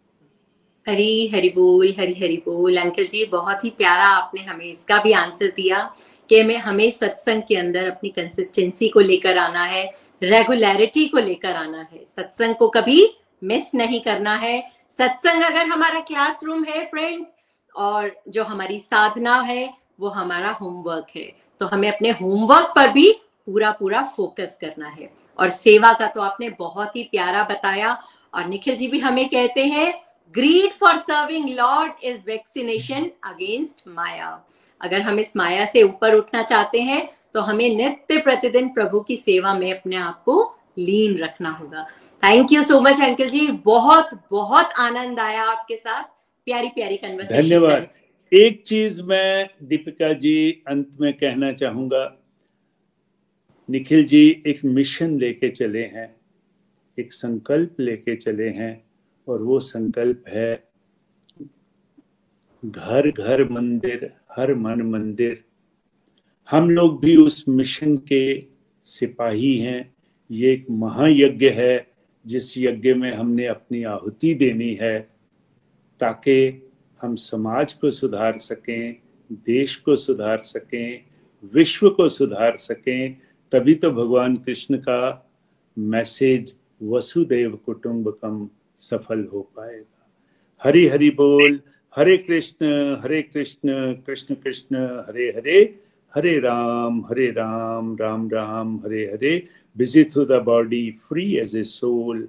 हरी 0.87 1.29
हरी 1.29 1.49
बोल, 1.49 1.89
हरी 1.99 2.15
हरी 2.15 2.37
बोल। 2.47 2.77
अंकल 2.77 3.05
जी, 3.05 3.25
बहुत 3.27 3.65
ही 3.65 3.71
प्यारा 3.71 4.05
आपने 4.09 4.43
हमें 4.43 4.65
इसका 4.65 5.03
भी 5.03 5.13
आंसर 5.15 5.53
दिया 5.57 5.83
कि 6.31 6.43
मैं 6.43 6.57
हमें 6.59 6.91
सत्संग 6.91 7.43
के 7.49 7.57
अंदर 7.57 7.91
अपनी 7.91 8.09
कंसिस्टेंसी 8.11 8.89
को 8.89 9.01
लेकर 9.01 9.39
आना 9.39 9.65
है 9.65 9.85
रेगुलरिटी 10.23 11.07
को 11.09 11.19
लेकर 11.19 11.57
आना 11.57 11.83
है। 11.83 12.05
सत्संग 12.07 12.55
को 12.55 12.69
कभी 12.69 13.09
मिस 13.43 13.75
नहीं 13.75 14.01
करना 14.01 14.35
है। 14.37 14.61
सत्संग 14.91 15.43
अगर 15.45 15.67
हमारा 15.67 16.01
क्लासरूम 16.03 16.65
है 16.65 16.85
फ्रेंड्स 16.87 17.35
और 17.79 18.11
जो 18.29 18.45
हमारी 18.45 18.79
साधना 18.79 19.41
है, 19.41 19.75
वो 20.01 20.09
हमारा 20.09 20.51
होमवर्क 20.51 21.07
है। 21.17 21.33
तो 21.61 21.67
हमें 21.67 21.91
अपने 21.93 22.11
होमवर्क 22.11 22.73
पर 22.77 22.89
भी 22.89 23.11
पूरा 23.47 23.71
पूरा 23.71 24.03
फोकस 24.17 24.59
करना 24.61 24.89
है। 24.89 25.11
और 25.39 25.49
सेवा 25.49 25.93
का 25.93 26.07
तो 26.07 26.21
आपने 26.21 26.49
बहुत 26.51 26.97
ही 26.97 27.03
प्यारा 27.03 27.43
बताया 27.45 27.97
और 28.35 28.45
निखिल 28.45 28.77
जी 28.77 28.89
भी 28.89 28.99
हमें 28.99 29.29
कहते 29.29 29.65
हैं 29.67 29.93
greed 30.35 30.73
for 30.73 30.97
serving 30.97 31.49
Lord 31.49 32.05
is 32.05 32.23
vaccination 32.27 33.11
against 33.25 33.83
maya 33.89 34.41
अगर 34.81 35.03
हम 35.03 35.19
इस 35.19 35.37
माया 35.37 35.65
से 35.65 35.83
ऊपर 35.83 36.15
उठना 36.15 36.43
चाहते 36.43 36.81
हैं 36.81 37.09
तो 37.35 37.41
हमें 37.41 37.69
नित्य 37.77 38.19
प्रतिदिन 38.19 38.69
प्रभु 38.69 39.01
की 39.01 39.17
सेवा 39.17 39.55
में 39.55 39.71
अपने 39.73 39.97
आप 39.97 40.23
को 40.25 40.43
लीन 40.79 41.19
रखना 41.19 41.51
होगा। 41.51 41.87
Thank 42.23 42.53
you 42.53 42.63
so 42.63 42.81
much 42.81 43.01
uncle 43.03 43.29
ji. 43.29 43.47
बहुत 43.65 44.11
बहुत 44.31 44.73
आनंद 44.79 45.21
आया 45.21 45.45
आपके 45.45 45.77
साथ। 45.77 46.18
प्यारी 46.49 46.69
प्यारी 46.69 46.97
कन्वर्सेशन 46.97 47.43
धन्यवाद। 47.43 47.89
एक 48.33 48.63
चीज़ 48.63 49.03
मैं 49.03 49.49
दीपिका 49.63 50.13
जी 50.13 50.37
अंत 50.69 51.01
में 51.01 51.13
कहना 51.15 51.53
चाहूँगा। 51.53 52.05
निखिल 53.69 54.05
जी 54.05 54.21
एक 54.47 54.65
मिशन 54.65 55.19
लेके 55.19 55.49
चले 55.51 55.83
हैं 55.87 56.09
एक 56.99 57.13
संकल्प 57.13 57.81
लेके 57.81 58.15
चले 58.17 58.49
हैं 58.51 58.73
और 59.29 59.43
वो 59.43 59.59
संकल्प 59.61 60.25
है 60.29 60.53
घर 62.63 63.11
घर 63.11 63.45
मंदिर 63.49 64.11
हर 64.37 64.55
मन 64.55 64.83
मंदिर। 64.83 65.45
हम 66.49 66.71
लोग 66.71 67.01
भी 67.01 67.17
उस 67.17 67.45
मिशन 67.49 67.97
के 67.97 68.25
सिपाही 68.85 69.57
हैं। 69.59 69.95
ये 70.31 70.53
एक 70.53 70.67
महायज्ञ 70.71 71.49
है 71.51 71.87
जिस 72.27 72.59
यज्ञ 72.59 72.95
में 72.95 73.13
हमने 73.13 73.47
अपनी 73.47 73.83
आहुति 73.83 74.35
देनी 74.35 74.75
है। 74.81 75.18
ताकि 76.01 76.63
हम 77.01 77.15
समाज 77.15 77.73
को 77.73 77.91
सुधार 77.91 78.39
सकें, 78.39 78.97
देश 79.31 79.77
को 79.77 79.97
सुधार 79.97 80.43
सकें, 80.43 81.05
विश्व 81.55 81.89
को 81.91 82.09
सुधार 82.09 82.57
सकें, 82.57 83.17
तभी 83.53 83.75
तो 83.75 83.91
भगवान 83.91 84.37
कृष्ण 84.37 84.77
का 84.79 85.29
मैसेज 85.77 86.55
वसुदेव 86.83 87.59
कुटुंबकम 87.67 88.49
सफल 88.79 89.27
हो 89.33 89.41
पाएगा। 89.57 90.07
हरि 90.63 90.87
हरि 90.89 91.11
बोल, 91.11 91.61
Hare 91.97 92.17
Krishna 92.19 92.67
Hare 93.03 93.23
Krishna 93.23 93.93
Krishna 94.07 94.35
Krishna, 94.35 94.77
Hare 95.09 95.29
Hare 95.37 95.61
Hare 96.15 96.39
Ram 96.41 97.01
Hare 97.05 97.27
Ram 97.31 97.97
Ram 98.01 98.29
Ram, 98.31 98.77
Hare 98.85 99.05
Hare 99.05 99.43
busy 99.77 100.05
through 100.05 100.25
the 100.25 100.43
body 100.45 100.91
free 101.09 101.35
as 101.37 101.57
a 101.57 101.63
soul 101.63 102.23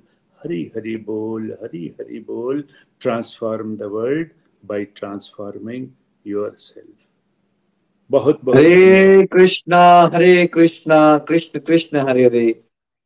hari 0.43 0.59
hari 0.75 0.95
bol 1.05 1.47
hari 1.61 1.93
hari 1.99 2.19
bol 2.27 2.61
transform 2.99 3.75
the 3.77 3.89
world 3.95 4.29
by 4.63 4.79
transforming 4.99 5.87
yourself. 6.25 6.95
बहुत 8.11 8.39
बहुत 8.43 8.57
हरे 8.57 9.25
कृष्णा 9.33 9.81
हरे 10.13 10.45
कृष्णा 10.53 11.17
कृष्ण 11.27 11.59
कृष्ण 11.59 11.97
हरे 12.07 12.25
हरे। 12.25 12.47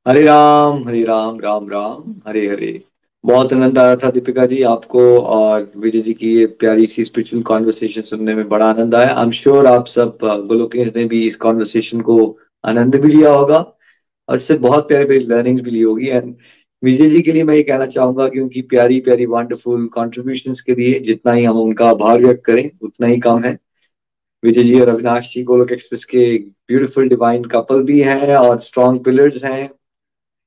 हरे 0.08 0.24
राम 0.24 0.88
हरे 0.88 1.04
राम 1.04 1.40
राम 1.40 1.70
राम 1.70 2.16
हरे 2.28 2.48
हरे। 2.48 2.82
बहुत 3.24 3.54
आनंद 3.54 3.78
आया 3.80 3.96
था 3.96 4.10
दीपिका 4.12 4.46
जी 4.46 4.62
आपको 4.70 5.02
और 5.20 5.72
विजय 5.78 6.02
जी 6.02 6.14
की 6.14 6.34
ये 6.36 6.46
प्यारी 6.62 6.88
सी 6.88 7.06
स्पिरिचुअल 7.06 7.44
कॉन्वर्सेशन 7.44 8.02
सुनने 8.02 8.36
में 8.36 8.48
बड़ा 8.50 8.70
आनंद 8.70 8.96
आया। 8.96 9.14
आई 9.14 9.26
एम 9.26 9.32
श्योर 9.32 9.66
आप 9.68 9.88
सब 9.88 10.18
गोलोकेश 10.24 10.96
ने 10.96 11.06
भी 11.06 11.28
इस 11.28 11.36
कॉन्वर्सेशन 11.46 12.02
को 12.02 12.18
आनंद 12.66 12.96
भी 12.96 13.12
लिया 13.12 13.32
होगा 13.34 13.60
और 14.30 14.36
इससे 14.36 14.56
बहुत 14.66 14.88
प्यारी 14.88 15.06
प्यारी 15.06 15.26
लर्निंग्स 15.26 15.62
भी 15.62 15.72
ली 15.72 15.82
होगी। 15.82 16.08
एंड 16.08 16.36
विजय 16.84 17.10
जी 17.10 17.22
के 17.22 17.32
लिए 17.32 17.44
मैं 17.44 17.56
ये 17.56 17.64
कहना 17.64 17.86
चाहूँगा 17.86 18.28
कि 18.30 18.40
उनकी 18.40 18.62
प्यारी 18.62 19.00
प्यारी 19.02 19.26
वंडरफुल 19.26 19.86
कॉन्ट्रीब्यूशन 19.88 20.54
के 20.66 20.74
लिए 20.76 21.00
जितना 21.00 21.34
ही 21.34 21.44
हम 21.44 21.58
उनका 21.58 21.90
आभार 21.90 22.20
व्यक्त 22.22 22.44
करें, 22.46 22.70
उतना 22.82 23.08
ही 23.08 23.20
कम 23.20 23.44
है। 23.44 23.58
विजय 24.44 24.64
जी 24.64 24.80
और 24.80 24.90
अविनाश 24.90 25.30
जी 25.34 25.44
गोलक 25.44 25.72
एक्सप्रेस 25.72 26.04
के 26.06 26.26
ब्यूटीफुल 26.38 27.08
डिवाइन 27.10 27.44
कपल 27.46 27.84
भी 27.84 28.00
हैं 28.02 28.36
और 28.38 28.60
स्ट्रॉन्ग 28.60 29.04
पिलर्स 29.04 29.44
हैं। 29.44 29.70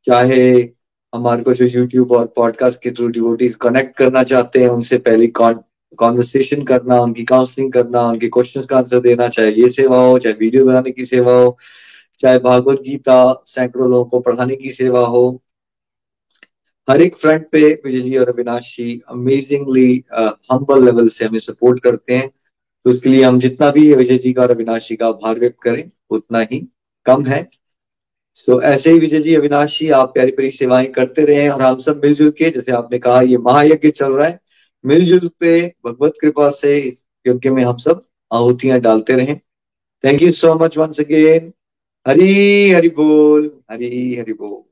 चाहे 0.07 0.43
हमारे 1.13 1.43
को 1.43 1.55
जो 1.55 1.65
यूट्यूब 1.67 2.13
और 2.13 2.27
पॉडकास्ट 2.37 2.83
के 2.83 2.91
थ्रू 2.91 3.09
डिवोटीज 3.09 3.55
कनेक्ट 3.55 3.97
करना 3.97 4.23
चाहते 4.25 4.61
हैं, 4.61 4.69
उनसे 4.69 4.99
पहले 4.99 5.27
कॉन्वर्सेशन 5.27 6.63
करना, 6.63 7.01
उनकी 7.01 7.25
काउंसलिंग 7.25 7.73
करना, 7.73 8.03
उनके 8.03 8.29
क्वेश्चन 8.29 8.63
का 8.63 8.77
आंसर 8.79 9.01
देना, 9.01 9.29
चाहे 9.29 9.53
ये 9.53 9.69
सेवा 9.71 10.01
हो, 10.01 10.19
चाहे 10.19 10.35
वीडियो 10.41 10.65
बनाने 10.67 10.91
की 10.91 11.07
सेवा 11.07 11.33
हो, 11.35 11.57
चाहे 12.19 12.39
भागवत 12.39 12.81
गीता 12.83 13.43
सैकड़ों 13.47 13.91
लोगों 13.91 14.05
को 14.05 14.21
पढ़ाने 14.21 14.57
की 14.57 14.71
सेवा 14.73 15.07
हो 15.07 15.43
हर 16.89 17.03
एक 17.03 17.17
फ्रंट 17.17 17.47
पे 17.53 17.61
विजय 17.85 18.01
जी 18.01 18.17
और 18.17 18.29
Avinash 18.29 18.75
ji 18.77 19.01
amazingly 19.09 19.91
humble 20.53 20.85
level 20.85 21.09
से 21.09 21.25
हमें 21.25 21.39
सपोर्ट 21.39 21.81
करते 21.83 22.15
हैं। 22.15 22.29
तो 22.87 22.91
उसके 22.91 23.09
लिए 23.09 23.23
हम 23.25 23.39
जितना 23.41 23.71
भी 23.71 23.93
विजय 23.95 24.19
जी 24.19 24.33
का 24.33 24.43
और 24.43 24.51
अविनाश 24.51 24.89
जी 24.89 24.97
का 24.97 25.07
आभार 25.09 25.39
व्यक्त 25.39 25.61
करें 25.63 25.91
उतना 26.11 26.41
ही 26.53 26.67
कम 27.07 27.25
है। 27.27 27.43
सो 28.35 28.53
so, 28.53 28.63
ऐसे 28.63 28.91
ही 28.93 28.99
विजय 28.99 29.21
जी 29.21 29.35
अविनाश 29.35 29.79
जी 29.79 29.89
आप 29.91 30.13
प्यारी 30.15 30.31
प्यारी 30.33 30.51
सेवाएँ 30.51 30.87
करते 30.93 31.25
रहे 31.25 31.49
और 31.49 31.63
हम 31.63 31.79
सब 31.79 32.01
मिलजुल 32.05 32.31
के 32.31 32.51
जैसे 32.51 32.73
आपने 32.73 32.99
कहा 32.99 33.21
ये 33.23 33.37
महायज्ञ 33.39 33.91
चल 33.91 34.13
रहा 34.13 34.27
है। 34.29 34.39
मिलजुल 34.85 35.29
पे 35.41 35.51
भगवत 35.87 36.15
कृपा 36.21 36.49
से 36.53 36.77
इस 36.79 37.03
यज्ञ 37.27 37.51
में 37.51 37.63
हम 37.65 37.77
सब 37.79 38.05
आहुतियाँ 38.31 38.81
डालते 38.81 39.17
रहे। 39.17 39.35
Thank 40.05 40.23
you 40.23 40.31
so 40.33 40.55
much 40.55 40.77
once 40.79 41.01
again 41.01 41.53
Hari 42.07 42.71
Hari 42.71 42.89
बोल 42.97 43.51
हरी 43.71 44.17
हरि 44.17 44.33
बोल। 44.33 44.63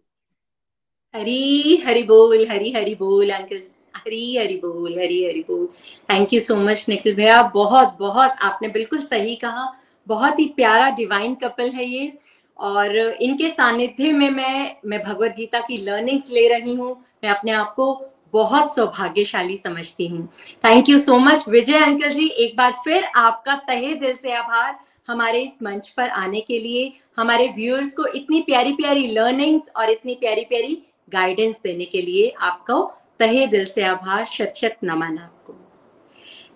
हरी 1.14 1.76
हरि 1.86 2.02
बोल, 2.02 2.46
हरी 2.50 2.72
हरि 2.72 2.94
बोल 2.94 3.30
अंकल 3.30 3.62
हरी 3.96 4.36
हरि 4.36 4.54
बोल, 4.54 4.98
हरी 4.98 5.24
हरि 5.24 5.44
बोल। 5.48 5.66
Thank 6.10 6.32
you 6.32 6.40
so 6.40 6.56
much 6.56 6.84
Nikhil 6.88 7.14
भैया। 7.14 7.42
बहुत 7.54 7.96
बहुत 7.98 8.36
आपने 8.42 8.68
बिल्कुल 8.68 9.00
सही 9.00 9.34
कहा। 9.34 9.66
बहुत 10.06 10.38
ही 10.40 10.44
प्यारा 10.56 10.88
डिवाइन 10.90 11.34
कपल 11.34 11.70
है 11.70 11.84
ये। 11.84 12.12
और 12.58 12.96
इनके 12.96 13.48
सानिध्य 13.50 14.12
में 14.12 14.30
मैं 14.30 14.76
मैं 14.86 15.02
भगवत 15.02 15.34
गीता 15.36 15.60
की 15.60 15.76
लर्निंग्स 15.76 16.30
ले 16.30 16.46
रही 16.48 16.74
हूँ। 16.74 16.90
मैं 17.24 17.30
अपने 17.30 17.52
आप 17.52 17.72
को 17.74 17.86
बहुत 18.32 18.74
सौभाग्यशाली 18.74 19.56
समझती 19.56 20.06
हूँ। 20.08 20.26
Thank 20.64 20.88
you 20.88 20.98
so 20.98 21.18
much 21.18 21.44
Vijay 21.48 21.78
uncle 21.78 22.08
ji. 22.08 22.26
एक 22.26 22.56
बार 22.56 22.72
फिर 22.84 23.04
आपका 23.04 23.54
तहे 23.68 23.92
दिल 23.94 24.14
से 24.14 24.32
आभार 24.32 24.78
हमारे 25.08 25.40
इस 25.42 25.62
मंच 25.62 25.88
पर 25.88 26.08
आने 26.08 26.40
के 26.40 26.58
लिए। 26.58 26.92
हमारे 27.16 27.46
व्यूअर्स 27.48 27.92
को 27.92 28.06
इतनी 28.06 28.40
प्यारी 28.40 28.72
प्यारी 28.72 29.06
लर्निंग्स 29.08 29.68
और 29.76 29.90
इतनी 29.90 30.14
प्यारी 30.14 30.44
प्यारी 30.44 30.82
गाइडेंस 31.12 31.60
देने 31.64 31.84
के 31.84 32.02
लिए 32.02 32.34
आपको 32.40 32.92
तहे 33.18 33.46
दिल 33.46 33.64
से 33.64 33.82
आभार, 33.82 34.24
शत 34.24 34.52
शत 34.56 34.76
नमन 34.84 35.18
आपको। 35.18 35.54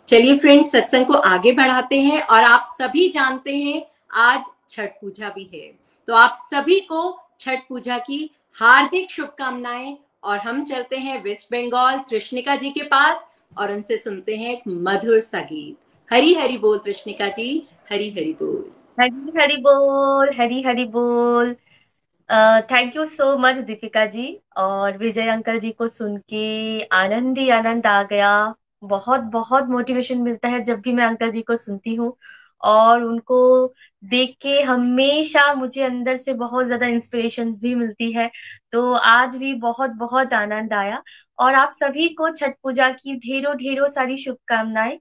चलिए 0.08 0.36
फ्रेंड्स 0.38 0.70
सत्संग 0.72 1.06
को 1.06 1.12
आगे 1.12 1.52
बढ़ाते 1.52 2.00
हैं 2.00 2.22
और 2.22 2.44
आप 2.44 2.64
सभी 2.66 3.08
जानते 3.08 3.56
हैं 3.56 3.82
आज 4.14 4.44
छठ 4.68 4.90
पूजा 4.90 5.28
भी 5.28 5.50
है। 5.54 5.72
तो 6.08 6.14
आप 6.14 6.32
सभी 6.54 6.80
को 6.80 7.18
छठ 7.40 7.58
पूजा 7.68 7.98
की 7.98 8.30
हार्दिक 8.60 9.10
शुभकामनाएँ 9.10 9.96
और 10.24 10.38
हम 10.38 10.64
चलते 10.64 10.96
हैं 10.96 11.22
वेस्ट 11.22 11.52
बंगाल 11.52 11.98
तृष्णिका 11.98 12.56
जी 12.56 12.70
के 12.70 12.82
पास 12.82 13.28
और 13.58 13.72
उनसे 13.72 13.96
सुनते 13.96 14.36
हैं 14.36 14.52
एक 14.52 14.62
मधुर 14.68 15.20
सा 15.20 15.40
गीत। 15.40 15.76
हरी 16.12 16.34
हरी 16.34 16.58
बोल 16.58 16.78
तृष्णिका 16.78 17.28
जी, 17.28 17.66
हरी 17.90 18.10
हरी 18.10 18.32
बोल। 18.32 18.70
हरी 19.00 19.32
हरी 19.40 19.56
बोल, 19.56 20.30
हरी 20.40 20.62
हरी 20.62 20.84
बोल। 20.84 21.56
Thank 22.70 22.96
you 22.96 23.04
so 23.06 23.36
much 23.38 23.56
Deepika 23.66 24.04
ji 24.06 24.24
और 24.58 24.96
विजय 24.98 25.28
अंकल 25.28 25.58
जी 25.58 25.70
को 25.72 25.86
सुन 25.88 26.16
के 26.30 26.80
आनंद 26.94 27.38
ही 27.38 27.48
आनंद 27.50 27.86
आ 27.86 28.02
गया। 28.02 28.30
बहुत 28.82 29.20
बहुत 29.32 29.68
मोटिवेशन 29.68 30.18
मिलता 30.22 30.48
है 30.48 30.60
जब 30.64 30.80
भी 30.80 30.92
मैं 30.92 31.04
अंकल 31.04 31.30
जी 31.30 31.42
को 31.42 31.56
सुनती 31.56 31.94
हूँ 31.94 32.12
और 32.62 33.02
उनको 33.04 33.38
देख 34.02 34.36
के 34.42 34.60
हमेशा 34.62 35.52
मुझे 35.54 35.82
अंदर 35.84 36.16
से 36.16 36.32
बहुत 36.34 36.66
ज़्यादा 36.66 36.86
इंस्पिरेशन 36.86 37.52
भी 37.54 37.74
मिलती 37.74 38.12
है। 38.12 38.30
तो 38.72 38.92
आज 38.94 39.36
भी 39.36 39.52
बहुत 39.58 39.90
बहुत 39.98 40.32
आनंद 40.34 40.72
आया 40.74 41.02
और 41.38 41.54
आप 41.54 41.70
सभी 41.72 42.08
को 42.14 42.30
छठ 42.32 42.54
पूजा 42.62 42.90
की 42.92 43.14
ढेरों 43.20 43.56
ढेरों 43.56 43.88
सारी 43.90 44.16
शुभकामनाएँ। 44.16 44.98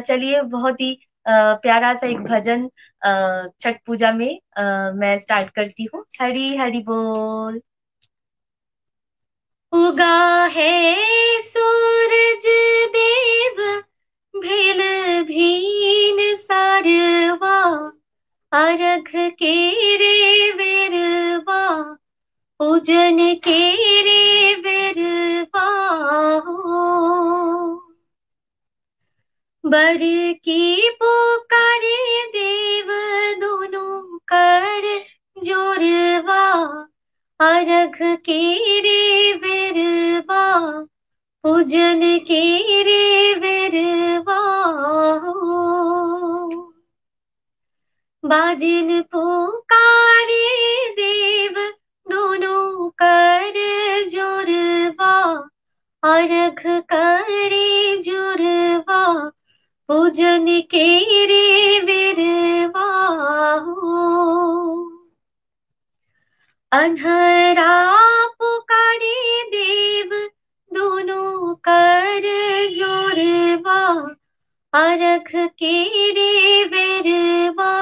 चलिए 0.00 0.42
बहुत 0.48 0.80
ही 0.80 0.98
प्यारा 1.26 1.92
सा 1.94 2.06
एक 2.06 2.18
भजन 2.24 2.68
छठ 3.60 3.80
पूजा 3.86 4.12
में 4.12 4.38
मैं 4.98 5.16
स्टार्ट 5.18 5.50
करती 5.54 5.88
हूँ। 5.94 6.04
हरी 6.20 6.56
हरी 6.56 6.82
बोल। 6.84 7.60
उगा 9.72 10.44
है 10.54 11.40
सूरज 11.42 12.46
देव, 12.96 13.62
भेल 14.34 14.80
भीन 15.24 16.34
सारवा, 16.36 17.56
अरघ 18.52 19.08
के 19.38 19.54
रे 19.96 20.50
वेरवा 20.52 21.62
पूजन 22.60 23.18
के 23.44 23.60
रे 24.02 24.54
वेरवा 24.60 25.68
हो। 26.46 27.85
बर 29.72 29.98
की 30.44 30.90
पुकारे 31.02 32.24
देव 32.34 32.86
दोनों 33.40 34.18
कर 34.32 34.84
जोरवा 35.44 36.42
अरघ 37.40 37.96
के 38.26 38.40
रे 38.80 39.32
वेरवा, 39.42 40.44
पूजन 41.44 42.00
के 42.28 42.42
रे 42.82 43.34
वेरवा 43.40 44.38
बाजिल 48.24 49.00
पुकारे 49.14 50.44
देव 50.94 51.58
दोनों 52.06 52.88
कर 53.02 53.54
जोरवा 54.10 55.14
अरघ 56.02 56.60
करे 56.92 57.96
जुरवा 58.02 59.02
पूजन 59.88 60.46
के 60.74 60.86
रे 61.30 61.80
बिरवा 61.86 62.86
अनहरा 66.72 67.72
पुकारे 68.38 69.42
देव, 69.50 70.10
दोनों 70.70 71.54
कर 71.68 72.24
जोरवा 72.78 73.80
अरख 74.72 75.30
के 75.62 75.74
रे 76.18 76.64
बिरवा 76.72 77.72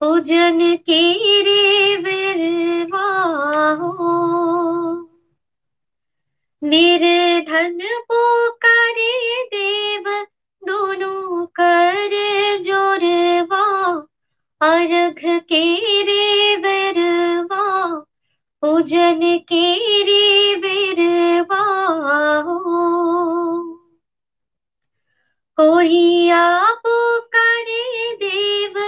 पूजन 0.00 0.58
के 0.90 1.02
रे 1.48 1.96
बिरवा 2.04 3.06
निर्धन 6.62 7.78
पुकारे 8.10 9.42
देव 9.54 10.06
दोनों 10.88 11.46
कर 11.60 12.12
जोरवा 12.64 13.64
अर्घ 14.60 15.20
के 15.48 15.64
रे 16.02 16.56
बेरवा, 16.56 17.64
पूजन 18.62 19.20
के 19.52 19.64
रे 20.08 20.56
बेरवा 20.62 21.60
कोहिया 25.58 26.44
पुकारे 26.86 28.14
देव, 28.22 28.80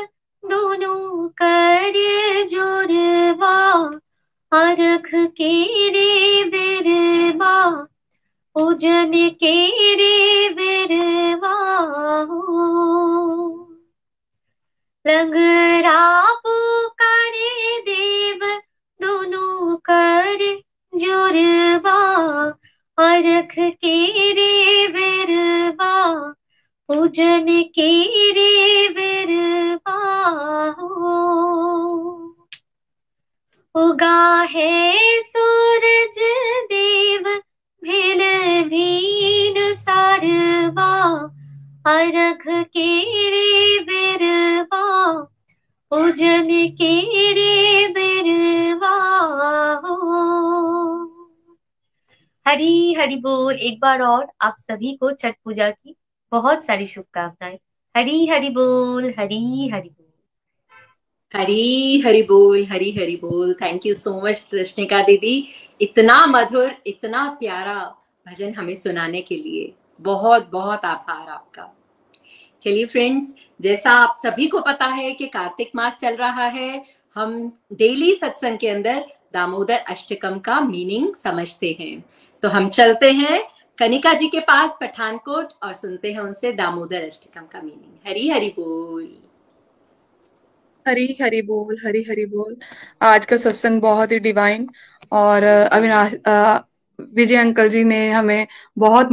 दोनों 0.42 1.28
कर 1.42 2.01
जोरवा 2.51 3.57
अर्घ 4.53 5.09
के 5.14 5.53
रे 5.90 6.44
बेरवा 6.51 7.57
पूजन 8.55 9.12
के 9.42 9.55
रे 9.96 10.48
बेरवा 10.55 11.55
लंगरा 15.05 16.01
पुकारे 16.46 17.78
देव, 17.86 18.40
दोनों 19.01 19.76
कर 19.90 20.44
जोरवा 20.92 21.98
अर्घ 22.98 23.55
के 23.59 23.96
रे 24.38 24.86
बेरवा 24.96 25.92
पूजन 26.88 27.46
के 27.78 27.90
रे 28.38 28.88
बेरवा 28.94 29.98
उगा 33.74 34.20
है 34.51 34.70
सारवा 40.61 41.20
अरघ 41.86 42.64
के 42.64 43.00
रे 43.30 43.78
बेरवा 43.84 45.22
पूजन 45.90 46.48
के 46.50 47.00
रे 47.32 47.88
बेरवा। 47.88 48.96
हरी 52.48 52.94
हरि 52.94 53.16
बोल 53.16 53.54
एक 53.54 53.80
बार 53.80 54.02
और 54.02 54.26
आप 54.40 54.54
सभी 54.58 54.96
को 54.96 55.12
छठ 55.12 55.34
पूजा 55.44 55.70
की 55.70 55.96
बहुत 56.32 56.64
सारी 56.64 56.86
शुभकामनाएँ। 56.86 57.58
हरी 57.96 58.26
हरि 58.26 58.48
बोल, 58.48 59.14
हरी 59.18 59.68
हरि 59.68 59.88
बोल। 59.88 60.06
हरी 61.40 62.00
हरि 62.00 62.22
बोल, 62.22 62.64
हरी 62.64 62.92
हरि 62.92 63.16
बोल। 63.16 63.54
थैंक 63.54 63.86
यू 63.86 63.94
सो 63.94 64.20
मच 64.20 64.48
कृष्णिका 64.50 65.02
दीदी। 65.02 65.48
इतना 65.80 66.26
मधुर, 66.26 66.76
इतना 66.86 67.36
प्यारा 67.40 67.94
भजन 68.28 68.54
हमें 68.54 68.74
सुनाने 68.74 69.22
के 69.22 69.36
लिए। 69.36 69.74
बहुत 70.01 70.51
बहुत 70.51 70.84
आभार 70.84 71.28
आपका। 71.28 71.72
चलिए 72.62 72.86
फ्रेंड्स 72.86 73.34
जैसा 73.61 73.90
आप 73.92 74.14
सभी 74.16 74.46
को 74.46 74.61
पता 74.61 74.86
है 74.86 75.11
कि 75.12 75.26
कार्तिक 75.28 75.70
मास 75.76 75.96
चल 75.96 76.16
रहा 76.16 76.46
है, 76.46 76.84
हम 77.16 77.51
डेली 77.72 78.12
सत्संग 78.14 78.59
के 78.59 78.68
अंदर 78.68 79.05
दामोदर 79.34 79.78
अष्टकम 79.88 80.38
का 80.38 80.61
मीनिंग 80.61 81.14
समझते 81.14 81.76
हैं। 81.80 82.05
तो 82.42 82.48
हम 82.48 82.68
चलते 82.68 83.11
हैं 83.12 83.42
कनिका 83.78 84.12
जी 84.14 84.28
के 84.28 84.40
पास 84.40 84.76
पठानकोट 84.80 85.53
और 85.62 85.72
सुनते 85.74 86.12
हैं 86.12 86.20
उनसे 86.20 86.53
दामोदर 86.53 87.05
अष्टकम 87.05 87.42
का 87.42 87.61
मीनिंग 87.62 88.09
हरी 88.09 88.28
हरी 88.28 88.48
बोल। 88.48 89.09
हरी 90.86 91.16
हरी 91.22 91.40
बोल, 91.42 91.76
हरी 91.86 92.03
हरी 92.03 92.24
बोल। 92.26 92.57
आज 93.03 93.26
का 93.26 93.36
सत्संग 93.36 93.80
बहुत 93.80 94.12
ही 94.12 94.18
डिवाइन 94.18 94.68
और, 95.12 95.42
अविनाश 95.42 96.12
विजय 96.98 97.36
अंकल 97.36 97.68
जी 97.68 97.82
ने 97.84 98.11
हमें 98.11 98.46
बहुत 98.78 99.12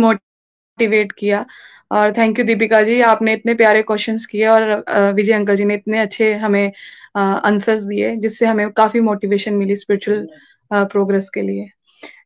मोटिवेट 0.78 1.12
किया। 1.12 1.46
और 1.92 2.12
थैंक 2.14 2.40
यू 2.40 2.46
दीपिका 2.46 2.82
जी, 2.84 3.00
आपने 3.02 3.34
इतने 3.34 3.54
प्यारे 3.56 3.82
क्वेश्चंस 3.84 4.26
किए 4.26 4.46
और 4.48 4.84
विजय 5.16 5.34
अंकल 5.34 5.56
जी 5.56 5.66
ने 5.66 5.74
इतने 5.76 6.00
अच्छे 6.00 6.34
हमें 6.36 6.72
आंसर्स 7.18 7.80
दिए, 7.82 8.16
जिससे 8.18 8.46
हमें 8.46 8.70
काफ़ी 8.72 9.00
मोटिवेशन 9.02 9.54
मिली 9.54 9.76
स्पिरिचुअल 9.76 10.28
प्रोग्रेस 10.72 11.30
के 11.30 11.42
लिए। 11.42 11.70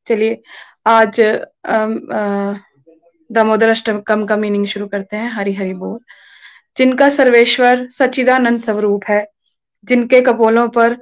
चलिए, 0.08 0.42
आज 0.88 1.22
दामोदर 3.30 3.70
अष्टकम 3.70 4.26
का 4.26 4.36
मीनिंग 4.38 4.66
शुरू 4.68 4.88
करते 4.88 5.18
हैं, 5.18 5.32
हरी 5.32 5.54
हरी 5.54 5.74
बोल। 5.76 6.00
जिनका 6.78 7.10
सर्वेश्वर 7.12 7.88
सचिदानंद 7.92 8.60
स्वरूप 8.60 9.04
है, 9.10 9.26
जिनके 9.84 10.22
कपोलों 10.22 10.68
पर 10.70 10.98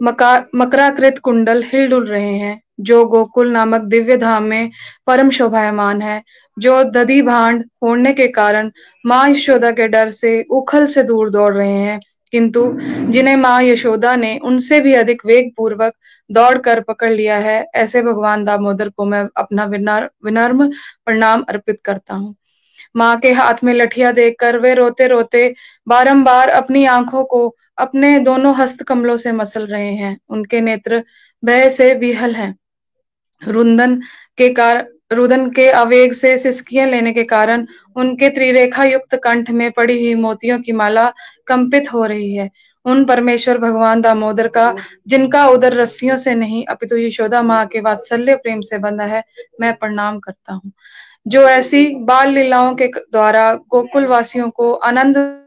मकराकृत 0.00 1.18
कुंडल 1.18 1.62
हिलडुल 1.64 2.06
रहे 2.06 2.34
हैं, 2.34 2.60
जो 2.80 3.04
गोकुल 3.06 3.50
नामक 3.52 3.80
दिव्य 3.86 4.16
धाम 4.16 4.44
में 4.44 4.70
परम 5.06 5.30
शोभायमान 5.30 6.02
है, 6.02 6.22
जो 6.56 6.82
दधी 6.86 7.20
भांड 7.22 7.62
फोड़ने 7.80 8.12
के 8.12 8.28
कारण 8.30 8.70
माँ 9.04 9.28
यशोदा 9.30 9.70
के 9.72 9.88
डर 9.88 10.08
से 10.10 10.40
उखल 10.52 10.86
से 10.86 11.02
दूर 11.02 11.30
दौड़ 11.30 11.52
रहे 11.54 11.68
हैं। 11.70 12.00
किंतु 12.32 12.60
जिन्हें 13.10 13.36
माँ 13.36 13.62
यशोदा 13.62 14.14
ने 14.16 14.36
उनसे 14.44 14.80
भी 14.80 14.94
अधिक 14.94 15.24
वेग 15.26 15.50
पूर्वक 15.56 15.92
दौड़ 16.30 16.58
कर 16.58 16.80
पकड़ 16.82 17.12
लिया 17.12 17.36
है, 17.38 17.60
ऐसे 17.74 18.02
भगवान 18.02 18.44
दामोदर 18.44 18.88
को 18.88 19.04
मैं 19.04 19.26
अपना 19.36 19.64
विनर्म 19.64 20.66
प्रणाम 21.04 21.42
अर्पित 21.48 21.80
करता 21.84 22.14
हूँ। 22.14 22.34
माँ 22.96 23.16
के 23.20 23.32
हाथ 23.32 23.62
में 23.64 23.72
लठिया 23.74 24.12
देखकर 24.12 24.58
वे 24.58 24.72
रोते 24.74 25.06
रोते 25.08 25.52
बारंबार 25.86 26.48
अपनी 26.50 26.84
आँखों 26.86 27.24
को 27.24 27.48
अपने 27.82 28.18
दोनों 28.18 28.54
हस्त 28.56 28.82
कमलों 28.82 29.16
से 29.16 29.32
मसल 29.32 29.66
रहे 29.66 29.92
हैं। 29.94 30.18
उनके 30.28 30.60
नेत्र 30.60 31.04
भय 31.44 31.70
से 31.70 31.94
विहल 31.94 32.34
हैं। 32.34 32.54
रुंदन 33.48 34.00
के 34.38 34.48
कार, 34.48 34.88
रुदन 35.12 35.50
के 35.50 35.70
आवेग 35.70 36.12
से 36.12 36.38
सिस्कियाँ 36.38 36.86
लेने 36.86 37.12
के 37.12 37.24
कारण 37.24 37.66
उनके 37.96 38.28
त्रिरेखा 38.28 38.84
युक्त 38.84 39.14
कंठ 39.14 39.50
में 39.50 39.70
पड़ी 39.70 39.94
हुई 39.94 40.14
मोतियों 40.14 40.60
की 40.60 40.72
माला 40.72 41.12
कंपित 41.46 41.92
हो 41.92 42.06
रही 42.06 42.34
है। 42.34 42.50
उन 42.84 43.04
परमेश्वर 43.04 43.58
भगवान 43.58 44.00
दामोदर 44.00 44.48
का, 44.48 44.76
जिनका 45.06 45.46
उदर 45.46 45.72
रस्सियों 45.72 46.16
से 46.16 46.34
नहीं, 46.34 46.64
अपितु 46.64 46.96
यशोदा 46.96 47.42
माँ 47.42 47.66
के 47.66 47.80
वात्सल्य 47.80 48.36
प्रेम 48.36 48.60
से 48.60 48.78
बंधा 48.78 49.04
है, 49.04 49.24
मैं 49.60 49.74
प्रणाम 49.74 50.18
करता 50.18 50.52
हूँ। 50.52 50.72
जो 51.28 51.42
ऐसी 51.42 51.94
बाल 51.94 52.30
लीलाओं 52.30 52.74
के 52.74 52.86
द्वारा 52.86 53.54
गोकुल 53.54 54.06
वासियों 54.06 54.50
को 54.50 54.72
आनंद 54.72 55.41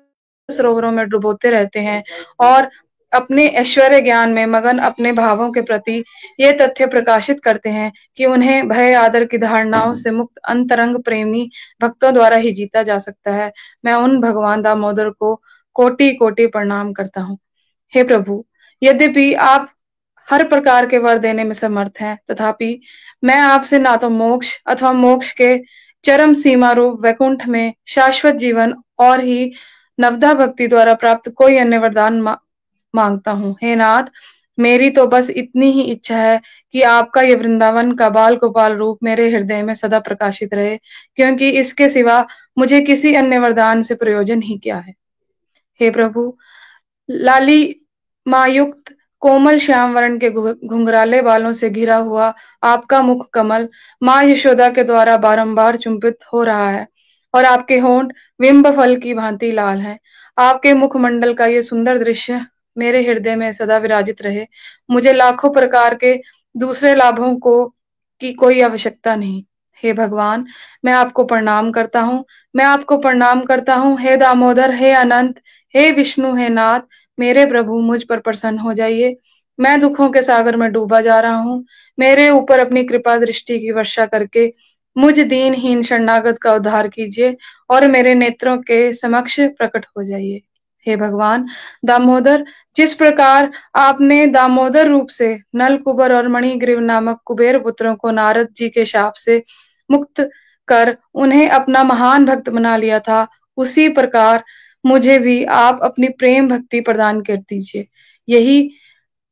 सरोवरों 0.49 0.91
में 0.91 1.07
डुबोते 1.09 1.49
रहते 1.49 1.79
हैं 1.79 2.03
और 2.39 2.69
अपने 3.13 3.45
ऐश्वर्य 3.49 4.01
ज्ञान 4.01 4.29
में 4.29 4.45
मगन 4.45 4.77
अपने 4.77 5.11
भावों 5.11 5.51
के 5.51 5.61
प्रति 5.61 6.03
ये 6.39 6.51
तथ्य 6.51 6.85
प्रकाशित 6.85 7.39
करते 7.39 7.69
हैं 7.69 7.91
कि 8.17 8.25
उन्हें 8.25 8.67
भय, 8.67 8.93
आदर 8.93 9.25
की 9.25 9.37
धारणाओं 9.37 9.93
से 9.93 10.11
मुक्त 10.11 10.37
अंतरंग 10.47 10.97
प्रेमी 11.03 11.49
भक्तों 11.81 12.13
द्वारा 12.13 12.37
ही 12.37 12.51
जीता 12.51 12.83
जा 12.83 12.97
सकता 12.97 13.31
है। 13.31 13.51
मैं 13.85 13.93
उन 13.93 14.19
भगवान 14.21 14.61
दामोदर 14.61 15.09
को 15.09 15.35
कोटि 15.75 16.13
कोटि 16.13 16.47
प्रणाम 16.47 16.91
करता 16.93 17.21
हूँ। 17.21 17.37
हे 17.93 18.03
प्रभु, 18.03 18.43
यद्यपि 18.81 19.33
आप 19.33 19.69
हर 20.27 20.43
प्रकार 20.47 20.85
के 20.85 20.97
वर 20.97 21.17
देने 21.17 21.43
में 21.43 21.53
समर्थ 21.53 22.01
हैं, 22.01 22.17
तथापि 22.31 22.79
मैं 23.23 23.39
आपसे 23.39 23.79
ना 23.79 23.95
तो 23.95 24.09
मोक्ष 24.09 24.55
अथवा 24.67 24.91
मोक्ष 24.93 25.31
के 25.31 25.57
चरम 26.03 26.33
सीमा 26.33 26.71
रूप 26.71 26.99
वैकुंठ 27.01 27.45
में 27.47 27.73
शाश्वत 27.87 28.35
जीवन 28.35 28.73
और 28.99 29.23
ही 29.23 29.51
नवदा 29.99 30.33
भक्ति 30.35 30.67
द्वारा 30.67 30.93
प्राप्त 30.95 31.29
कोई 31.31 31.57
अन्य 31.57 31.77
वरदान 31.77 32.21
मा, 32.21 32.37
माँगता 32.93 33.31
हूँ। 33.31 33.55
हे 33.63 33.75
नाथ 33.75 34.11
मेरी 34.57 34.89
तो 34.89 35.05
बस 35.07 35.29
इतनी 35.29 35.71
ही 35.71 35.81
इच्छा 35.83 36.17
है 36.17 36.39
कि 36.73 36.81
आपका 36.83 37.21
ये 37.21 37.35
वृंदावन 37.35 37.91
का 37.95 38.09
बाल 38.09 38.35
गोपाल 38.35 38.73
रूप 38.73 38.99
मेरे 39.03 39.29
हृदय 39.31 39.61
में 39.63 39.73
सदा 39.75 39.99
प्रकाशित 39.99 40.53
रहे 40.53 40.77
क्योंकि 41.15 41.49
इसके 41.59 41.89
सिवा 41.89 42.25
मुझे 42.57 42.81
किसी 42.81 43.13
अन्य 43.15 43.39
वरदान 43.39 43.81
से 43.83 43.95
प्रयोजन 43.95 44.41
ही 44.41 44.57
क्या 44.57 44.77
है। 44.77 44.93
हे 45.79 45.89
प्रभु 45.91 46.33
लाली 47.09 47.59
मायुक्त 48.25 48.93
कोमल 49.21 49.59
श्याम 49.59 49.93
वर्ण 49.93 50.17
के 50.19 50.29
घुंघराले 50.29 51.21
बालों 51.21 51.51
से 51.53 51.69
घिरा 51.69 51.95
हुआ 51.97 52.33
आपका 52.63 53.01
मुख 53.01 53.29
कमल 53.33 53.67
माँ 54.01 54.23
यशोदा 54.23 54.69
के 54.69 54.83
द्वारा 54.83 55.17
बारंबार 55.17 55.77
चुंबित 55.77 56.23
हो 56.33 56.43
रहा 56.43 56.69
है। 56.69 56.87
और 57.35 57.45
आपके 57.45 57.77
होंठ 57.77 58.13
विम्ब 58.41 58.75
फल 58.75 58.95
की 58.95 59.13
भांति 59.13 59.51
लाल 59.51 59.79
हैं। 59.79 59.99
आपके 60.37 60.73
मुखमंडल 60.73 61.33
का 61.33 61.45
ये 61.45 61.61
सुंदर 61.61 61.97
दृश्य 61.97 62.45
मेरे 62.77 63.03
हृदय 63.07 63.35
में 63.35 63.53
सदा 63.53 63.77
विराजित 63.77 64.21
रहे। 64.21 64.47
मुझे 64.91 65.13
लाखों 65.13 65.49
प्रकार 65.49 65.95
के 65.95 66.21
दूसरे 66.57 66.95
लाभों 66.95 67.35
को, 67.35 67.65
की 68.21 68.33
कोई 68.33 68.61
आवश्यकता 68.61 69.15
नहीं। 69.15 69.43
हे 69.83 69.93
भगवान, 69.93 70.45
मैं 70.85 70.93
आपको 70.93 71.23
प्रणाम 71.23 71.71
करता 71.71 72.01
हूँ। 72.01 72.25
मैं 72.55 72.65
आपको 72.65 72.97
प्रणाम 72.97 73.41
करता 73.41 73.75
हूँ। 73.75 73.99
हे 73.99 74.17
दामोदर, 74.17 74.73
हे 74.73 74.91
अनंत, 74.91 75.35
हे 75.75 75.91
विष्णु, 75.91 76.35
हे 76.35 76.49
नाथ, 76.49 76.79
मेरे 77.19 77.45
प्रभु, 77.45 77.79
मुझ 77.79 78.03
पर 78.03 78.19
प्रसन्न 78.19 78.59
हो 78.59 78.73
जाइए। 78.73 79.17
मैं 79.59 79.79
दुखों 79.81 80.09
के 80.09 80.21
सागर 80.21 80.55
में 80.55 80.71
डूबा 80.71 81.01
जा 81.01 81.19
रहा 81.19 81.35
हूँ। 81.35 81.65
मेरे 81.99 82.29
ऊपर 82.29 82.59
अपनी 82.59 82.83
कृपा 82.83 83.17
दृष्टि 83.17 83.59
की 83.59 83.71
वर्षा 83.71 84.05
करके 84.05 84.53
मुझ 84.97 85.19
दीनहीन 85.19 85.83
शरणागत 85.83 86.37
का 86.37 86.53
उद्धार 86.53 86.87
कीजिए 86.87 87.37
और 87.69 87.87
मेरे 87.87 88.13
नेत्रों 88.15 88.57
के 88.57 88.93
समक्ष 88.93 89.39
प्रकट 89.39 89.85
हो 89.97 90.03
जाइए। 90.03 90.41
हे 90.87 90.95
भगवान, 90.95 91.47
दामोदर, 91.85 92.45
जिस 92.75 92.93
प्रकार 92.93 93.51
आपने 93.75 94.25
दामोदर 94.27 94.87
रूप 94.87 95.07
से 95.07 95.39
नल 95.55 95.77
कुबर 95.77 96.15
और 96.15 96.27
मणिग्रीव 96.27 96.79
नामक 96.79 97.21
कुबेर 97.25 97.59
पुत्रों 97.59 97.95
को 97.95 98.11
नारद 98.11 98.49
जी 98.51 98.69
के 98.69 98.85
शाप 98.85 99.13
से 99.13 99.43
मुक्त 99.91 100.29
कर 100.67 100.97
उन्हें 101.13 101.49
अपना 101.49 101.83
महान 101.83 102.25
भक्त 102.25 102.49
बना 102.49 102.77
लिया 102.77 102.99
था, 102.99 103.27
उसी 103.57 103.89
प्रकार 103.89 104.43
मुझे 104.85 105.19
भी 105.19 105.43
आप 105.43 105.79
अपनी 105.83 106.07
प्रेम 106.09 106.49
भक्ति 106.49 106.81
प्रदान 106.81 107.21
कर 107.21 107.37
दीजिए। 107.37 107.87
यही 108.29 108.71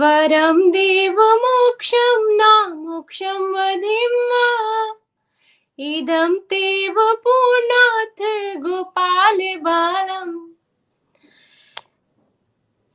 वरं 0.00 0.58
देवमोक्षं 0.76 2.20
न 2.40 2.42
मोक्षं 2.82 3.40
वधिं 3.54 4.12
वा। 4.32 4.46
इदं 5.78 6.38
तेव 6.38 6.94
पूर्णाथ 6.98 8.60
गोपाल 8.60 9.36
बालम्। 9.36 10.52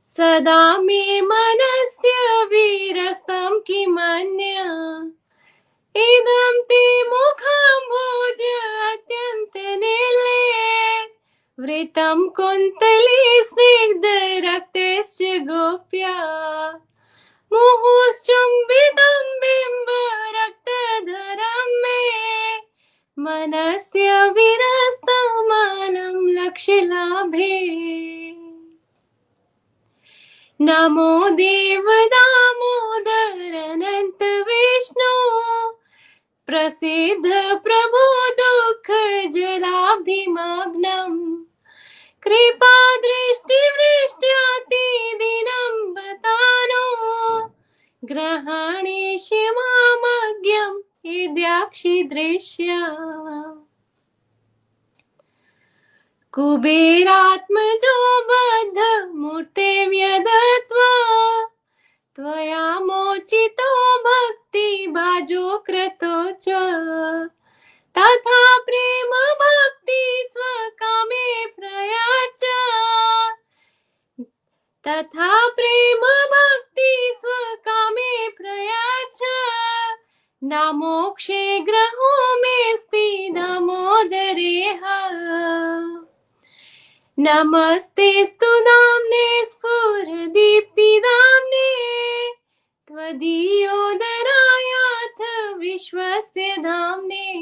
सदा 0.04 0.78
मे 0.78 1.20
मनस्य 1.20 2.44
वीरस्तं 2.44 3.60
किमन्य। 3.60 4.54
इदं 6.00 6.62
ते 6.62 7.02
मुखं 7.02 7.78
भोज 7.78 8.42
अत्यन्तनिले 8.92 10.58
वृतं 11.62 12.28
कुन्तले 12.28 13.42
स्निग्धरक्तश्च 13.42 15.22
गोप्या। 15.22 16.16
मुहुश्चुम्बितं 17.52 19.40
बिम्बरक्तधरं 19.40 21.82
मे। 21.82 22.18
मनस्य 23.20 24.30
विरस्तमानं 24.30 26.28
लक्ष्यलाभे 26.28 27.78
नमो 30.60 31.28
देव 31.28 31.84
दामोदरनन्त 31.88 34.22
विष्णु, 34.22 35.32
प्रसिद्ध 36.46 37.60
प्रभो 37.64 38.30
दुःख 38.30 38.90
जलाब्धिमाग्नम्। 39.32 41.44
कृपा 42.22 42.96
दृष्टिवृष्ट्यातिदिनं 42.96 45.94
बतानो, 45.94 47.50
ग्रहाणि 48.04 49.16
शिवामज्ञम् 49.20 50.87
दृश्य 52.02 52.66
कुबेरात्मजो 56.32 57.96
बद्ध 58.20 59.08
मूर्ते 59.16 59.86
व्यदत्वा 59.86 60.90
त्वया 62.16 62.80
मोचितो 62.80 63.98
भक्ति 63.98 64.86
भाजो 64.86 65.58
कृतो 65.58 66.30
च। 66.30 66.48
तथा 67.98 68.58
प्रेम 68.58 69.10
भक्ति 69.42 70.24
स्वकामे 70.32 71.46
प्रयाच। 71.46 72.44
तथा 74.86 75.48
प्रेम 75.48 76.00
भक्ति 76.34 77.12
स्वकामे 77.14 78.28
प्रयाच। 78.28 79.22
न 80.44 80.70
मोक्षे 80.74 81.60
ग्रहो 81.60 82.36
मेऽस्ति 82.36 83.30
दामोदरेह 83.34 84.80
नमस्तेऽस्तु 87.18 88.60
दाम्ने 88.60 89.44
स्फुरदीप्तिदाम्ने 89.44 90.30
त्वदीयोदरायाथ 92.88 93.50
विश्वस्य 95.56 96.56
धाम्ने। 96.58 97.34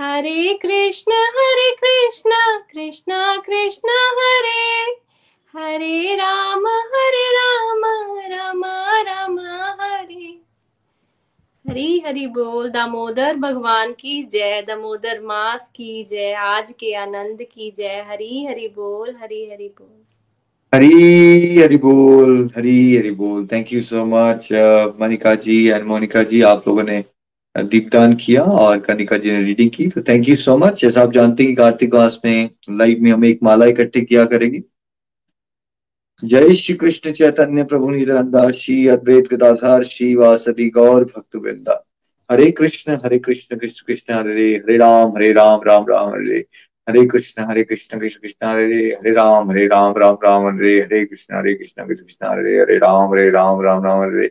हरे 0.01 0.53
कृष्ण 0.55 1.12
हरे 1.12 1.70
कृष्ण 1.72 2.30
कृष्ण 2.70 3.12
कृष्ण, 3.46 3.88
हरे। 4.18 4.92
हरे 5.55 6.14
राम 6.14 6.66
हरे 6.94 7.24
राम 7.32 7.84
राम 8.32 8.64
राम, 9.09 9.38
हरे। 9.80 10.38
हरी 11.68 11.98
हरी 12.07 12.26
बोल, 12.26 12.70
दामोदर 12.70 13.36
भगवान 13.36 13.92
की 13.92 14.22
जय, 14.22 14.62
दामोदर 14.62 15.20
मास 15.20 15.70
की 15.76 16.05
जय, 16.05 16.32
आज 16.32 16.72
के 16.72 16.94
आनंद 16.94 17.42
की 17.42 17.70
जय। 17.78 18.05
हरी 18.11 18.44
हरी 18.44 18.68
बोल, 18.68 19.14
हरी 19.22 19.44
हरी 19.51 19.68
बोल। 19.68 20.03
हरी 20.74 21.61
हरी 21.61 21.76
बोल, 21.76 22.51
हरी 22.57 22.96
हरी 22.96 23.11
बोल। 23.11 23.46
Thank 23.46 23.72
you 23.72 23.82
so 23.82 24.05
much 24.07 24.48
Manika 25.01 25.34
ji 25.34 25.66
and 25.68 25.84
Monika 25.84 26.22
ji, 26.22 26.42
आप 26.42 26.68
लोगों 26.68 26.82
ने 26.82 27.05
दीपदान 27.57 28.12
किया 28.14 28.42
और 28.42 28.78
कनिका 28.78 29.16
जी 29.16 29.30
ने 29.30 29.42
रीडिंग 29.42 29.70
की। 29.70 29.88
तो 29.88 30.03
थैंक 30.03 30.28
यू 30.28 30.36
सो 30.36 30.57
मच 30.59 30.80
जैसा 30.80 31.03
आप 31.03 31.12
जानते 31.12 31.44
हैं 31.44 31.55
कार्तिक 31.55 31.94
मास 31.94 32.20
में 32.24 32.51
लाइव 32.70 33.03
में 33.03 33.11
हम 33.11 33.24
एक 33.24 33.38
माला 33.42 33.66
इकट्ठे 33.66 34.01
किया 34.01 34.24
करेंगे। 34.24 34.62
जय 36.24 36.55
श्री 36.55 36.74
कृष्ण 36.74 37.12
चैतन्य 37.12 37.64
प्रभु 37.64 37.90
निधनंदा 37.90 38.51
श्री 38.51 38.86
अद्वैत 38.88 39.28
गदाधार, 39.32 39.82
श्री 39.82 40.14
वासदी 40.14 40.68
गौर 40.70 41.05
भक्त 41.05 41.36
वृंदा। 41.36 41.86
हरे 42.30 42.51
कृष्ण 42.51 42.98
हरे 43.05 43.18
कृष्ण 43.18 43.57
कृष्ण 43.59 43.84
कृष्ण, 43.86 44.14
हरे 44.14 44.55
हरे 44.55 44.76
राम 44.76 45.16
हरे 45.16 45.32
राम 45.32 45.61
राम 45.66 45.86
राम, 45.90 46.09
हरे 46.11 46.38
हरे 46.88 47.05
कृष्ण 47.07 47.44
हरे 47.44 47.64
कृष्ण 47.64 47.98
कृष्ण 47.98 48.20
कृष्ण, 48.20 48.46
हरे 48.46 48.86
हरे 48.86 49.12
राम 49.12 49.51
हरे 49.51 49.66
राम 49.66 49.94
राम 49.98 50.16
राम, 50.24 50.46
हरे 50.46 50.78
हरे 50.80 51.05
कृष्ण 51.07 51.34
हरे 51.34 51.55
कृष्ण 51.55 51.86
कृष्ण 51.86 52.05
कृष्ण, 52.05 52.26
हरे 52.26 52.59
हरे 52.61 52.78
राम 52.78 53.12
हरे 53.12 53.30
राम 53.30 53.61
राम 53.61 53.84
राम, 53.84 54.01
हरे 54.03 54.30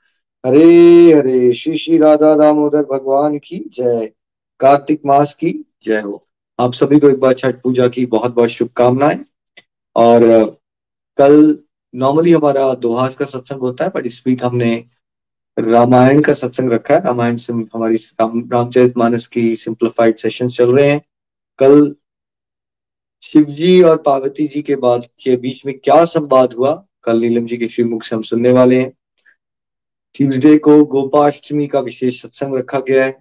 हरे 0.45 1.13
हरे 1.13 1.53
श्री 1.53 1.77
श्री 1.77 1.97
राधा 1.97 2.35
दामोदर 2.35 2.81
भगवान 2.81 3.37
की 3.37 3.69
जय। 3.73 4.11
कार्तिक 4.59 5.01
मास 5.05 5.33
की 5.35 5.65
जय 5.83 5.99
हो। 6.01 6.27
आप 6.59 6.73
सभी 6.73 6.99
को 6.99 7.09
एक 7.09 7.19
बार 7.19 7.33
छठ 7.33 7.61
पूजा 7.61 7.87
की 7.87 8.05
बहुत 8.05 8.33
बहुत 8.35 8.49
शुभकामनाएँ। 8.49 9.19
और 9.95 10.21
कल 11.17 11.59
नॉर्मली 11.95 12.31
हमारा 12.31 12.73
दोहास 12.73 13.15
का 13.15 13.25
सत्संग 13.25 13.59
होता 13.59 13.85
है 13.85 13.91
बट 13.95 14.05
इस 14.05 14.23
वीक 14.27 14.43
हमने 14.43 14.85
रामायण 15.59 16.21
का 16.21 16.33
सत्संग 16.33 16.71
रखा 16.71 16.93
है। 16.93 17.03
रामायण 17.03 17.35
से 17.35 17.53
हमारी 17.53 17.95
राम, 17.95 18.49
रामचरित 18.53 18.97
मानस 18.97 19.27
की 19.27 19.55
सिंप्लीफाइड 19.55 20.15
सेशन 20.15 20.47
चल 20.47 20.71
रहे 20.71 20.89
हैं। 20.91 21.01
कल 21.59 21.95
शिव 23.21 23.43
जी 23.43 23.81
और 23.81 23.97
पार्वती 23.97 24.47
जी 24.47 24.61
के 24.61 24.75
बाद 24.75 25.05
के 25.23 25.35
बीच 25.35 25.65
में 25.65 25.77
क्या 25.79 26.05
संवाद 26.05 26.53
हुआ 26.53 26.73
कल 27.03 27.19
नीलम 27.19 27.45
जी 27.45 27.57
के 27.57 27.67
श्रीमुख 27.67 28.03
से 28.03 28.15
हम 28.15 28.21
सुनने 28.21 28.51
वाले 28.51 28.79
हैं। 28.81 28.91
ट्यूसडे 30.15 30.57
को 30.57 30.83
गोपाष्टमी 30.85 31.67
का 31.67 31.79
विशेष 31.79 32.21
सत्संग 32.21 32.55
रखा 32.55 32.79
गया 32.79 33.05
है। 33.05 33.17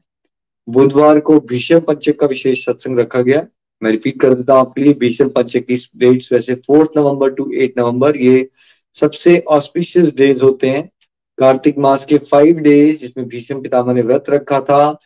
बुधवार 0.69 1.21
को 1.21 1.41
भीष्म 1.41 1.81
पंचक 1.81 2.19
का 2.21 2.27
विशेष 2.27 2.65
सत्संग 2.65 2.99
रखा 2.99 3.21
गया। 3.21 3.47
मैं 3.83 3.91
रिपीट 3.91 4.21
कर 4.21 4.35
देता 4.35 4.53
हूँ 4.53 4.61
आपके 4.61 4.83
लिए 4.83 4.95
भीष्म 4.95 5.29
पंचक 5.29 5.65
की 5.67 5.77
डेट्स 5.97 6.33
वैसे 6.33 6.55
fourth 6.55 6.91
November 6.97 7.31
to 7.31 7.51
eight 7.53 7.79
November 7.79 8.17
ये 8.17 8.49
सबसे 8.95 9.39
ऑस्पिशियस 9.49 10.15
डेज़ 10.15 10.43
होते 10.43 10.71
हैं। 10.71 10.91
कार्तिक 11.39 11.79
मास 11.79 12.05
के 12.05 12.19
फाइव 12.19 12.59
डेज़ 12.59 12.97
जिसमें 12.99 13.29
भीष्म 13.29 13.63
पितामह 13.63 13.95
ने 13.95 14.03
व्रत 14.03 14.25
रखा 14.31 14.61
था। 14.61 14.99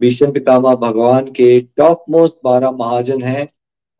भीष्म 0.00 0.32
पितामह 0.32 0.74
भगवान 0.74 1.24
के 1.24 1.60
टॉप 1.60 2.04
मोस्ट 2.10 2.34
बारह 2.44 2.70
महाजन 2.70 3.22
हैं। 3.22 3.48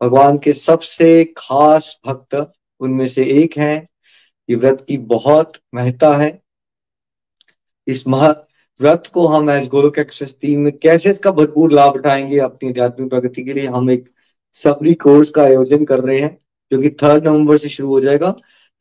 भगवान 0.01 0.37
के 0.37 0.53
सबसे 0.53 1.23
खास 1.37 1.99
भक्त 2.07 2.51
उनमें 2.79 3.07
से 3.07 3.23
एक 3.43 3.57
हैं। 3.57 3.87
ये 4.49 4.55
व्रत 4.55 4.85
की 4.87 4.97
बहुत 4.97 5.53
महत्ता 5.75 6.13
है। 6.17 6.41
इस 7.89 8.07
मह 8.07 8.27
व्रत 8.79 9.07
को 9.13 9.25
हम 9.27 9.49
एज 9.49 9.67
गोलोक 9.67 9.97
एक्सप्रेस 9.99 10.35
टीम 10.41 10.59
में 10.59 10.71
कैसे 10.77 11.09
इसका 11.11 11.31
भरपूर 11.31 11.71
लाभ 11.71 11.95
उठाएँगे 11.95 12.37
अपनी 12.39 12.69
आध्यात्मिक 12.69 13.09
प्रगति 13.09 13.43
के 13.43 13.53
लिए? 13.53 13.65
हम 13.67 13.89
एक 13.91 14.09
सबरी 14.55 14.93
कोर्स 14.93 15.29
का 15.29 15.43
आयोजन 15.43 15.83
कर 15.85 15.99
रहे 15.99 16.19
हैं, 16.19 16.37
जो 16.71 16.81
कि 16.81 16.89
थर्ड 17.03 17.27
नवंबर 17.27 17.57
से 17.57 17.69
शुरू 17.69 17.89
हो 17.89 17.99
जाएगा। 18.01 18.29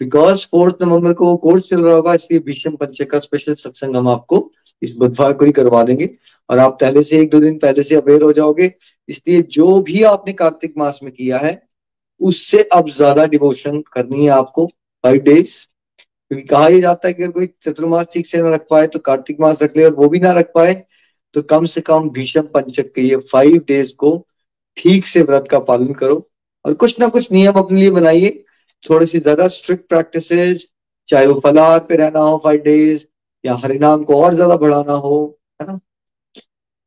बिकॉज़ 0.00 0.46
फोर्थ 0.46 0.82
नवंबर 0.82 1.12
को 1.12 1.36
कोर्स 1.36 1.68
चल 1.68 1.80
रहा 1.82 1.94
होगा, 1.94 2.14
इसलिए 2.14 2.40
भीष्म 2.40 2.70
पंचक 2.76 3.10
का 3.10 3.18
स्पेशल 3.18 3.54
सत्संग 3.54 3.96
हम 3.96 4.08
आपको 4.08 4.50
इस 4.82 4.94
बुधवार 4.96 5.32
को 5.32 5.44
ही 5.44 5.52
करवा 5.52 5.82
देंगे। 5.84 6.10
और 6.50 6.58
आप 6.58 6.78
पहले 6.80 7.02
से 7.02 7.20
एक 7.20 7.30
दो 7.30 7.40
दिन 7.40 7.58
पहले 7.58 7.82
से 7.82 7.94
अवेयर 7.94 8.22
हो 8.22 8.32
जाओगे, 8.32 8.72
इसलिए 9.08 9.42
जो 9.42 9.80
भी 9.82 10.02
आपने 10.04 10.32
कार्तिक 10.32 10.74
मास 10.78 11.00
में 11.02 11.12
किया 11.12 11.38
है, 11.38 11.60
उससे 12.20 12.62
अब 12.72 12.90
ज़्यादा 12.90 13.24
डिवोशन 13.26 13.80
करनी 13.92 14.24
है 14.24 14.30
आपको। 14.32 14.66
फाइव 15.04 15.22
डेज़ 15.22 15.54
क्योंकि 16.30 16.46
कहा 16.48 16.66
यह 16.68 16.80
जाता 16.80 17.08
है 17.08 17.14
कि 17.14 17.22
अगर 17.22 17.32
कोई 17.32 17.46
चतुर्मास 17.62 18.08
ठीक 18.12 18.26
से 18.26 18.42
ना 18.42 18.50
रख 18.50 18.66
पाए 18.70 18.86
तो 18.86 18.98
कार्तिक 19.00 19.40
मास 19.40 19.62
रख 19.62 19.76
ले 19.76 19.84
और 19.84 19.94
वो 19.94 20.08
भी 20.08 20.20
ना 20.20 20.32
रख 20.32 20.50
पाए 20.54 20.74
तो 21.34 21.42
कम 21.44 21.66
से 21.66 21.80
कम 21.80 22.08
भीषम 22.10 22.42
पंचक 22.54 22.92
के 22.94 23.02
ये 23.02 23.16
फाइव 23.32 23.56
डेज़ 23.68 23.94
को 23.98 24.16
ठीक 24.76 25.06
से 25.06 25.22
व्रत 25.22 25.48
का 25.50 25.58
पालन 25.60 25.92
करो 25.94 26.16
और 26.64 26.74
कुछ 26.74 26.98
ना 27.00 27.08
कुछ 27.08 27.30
नियम 27.32 27.54
अपने 27.54 27.80
लिए 27.80 27.90
बनाइए। 27.90 28.30
थोड़ी 28.84 29.06
सी 29.06 29.18
ज़्यादा 29.20 29.48
स्ट्रिक्ट 29.48 29.88
प्रैक्टिसेस 29.88 30.66
चाहे 31.08 31.26
वो 31.26 31.40
फलाहार 31.40 31.78
पे 31.80 31.96
रहना 31.96 32.20
हो 32.20 32.38
फाइव 32.44 32.60
डेज़ 32.62 33.04
या 33.44 33.54
हरिनाम 33.54 34.04
को 34.04 34.22
और 34.22 34.34
ज़्यादा 34.34 34.56
बढ़ाना 34.56 34.92
हो, 34.94 35.38
है 35.60 35.66
ना? 35.66 35.78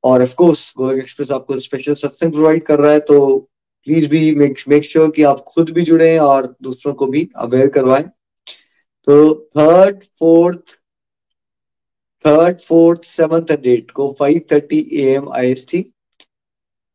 और 0.03 0.21
ऑफ़ 0.21 0.33
कोर्स 0.35 0.71
गोलक 0.77 0.99
एक्सप्रेस 0.99 1.31
आपको 1.31 1.59
स्पेशल 1.59 1.93
सत्संग 1.93 2.31
प्रोवाइड 2.31 2.63
कर 2.65 2.79
रहा 2.79 2.91
है 2.91 2.99
तो 3.01 3.37
प्लीज़ 3.87 4.07
भी 4.09 4.33
मेक 4.35 4.57
मेक 4.69 4.83
श्योर 4.85 5.11
कि 5.11 5.23
आप 5.23 5.43
खुद 5.47 5.69
भी 5.69 5.81
जुड़े 5.83 6.17
और 6.19 6.55
दूसरों 6.63 6.93
को 6.93 7.07
भी 7.07 7.29
अवेयर 7.37 7.67
करवाएँ। 7.69 8.05
तो 9.07 9.33
third 9.57 10.03
fourth 10.19 10.59
third 12.25 12.59
fourth 12.59 13.03
seventh 13.03 13.51
and 13.51 13.65
eight 13.65 13.91
को 13.91 14.15
5:30 14.21 14.81
एम 14.93 15.29
आईएसटी 15.33 15.93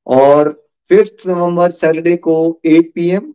और 0.06 0.66
फिफ्थ 0.88 1.26
नवंबर 1.26 1.70
सैटरडे 1.70 2.16
को 2.16 2.60
8 2.66 2.92
पीएम 2.94 3.34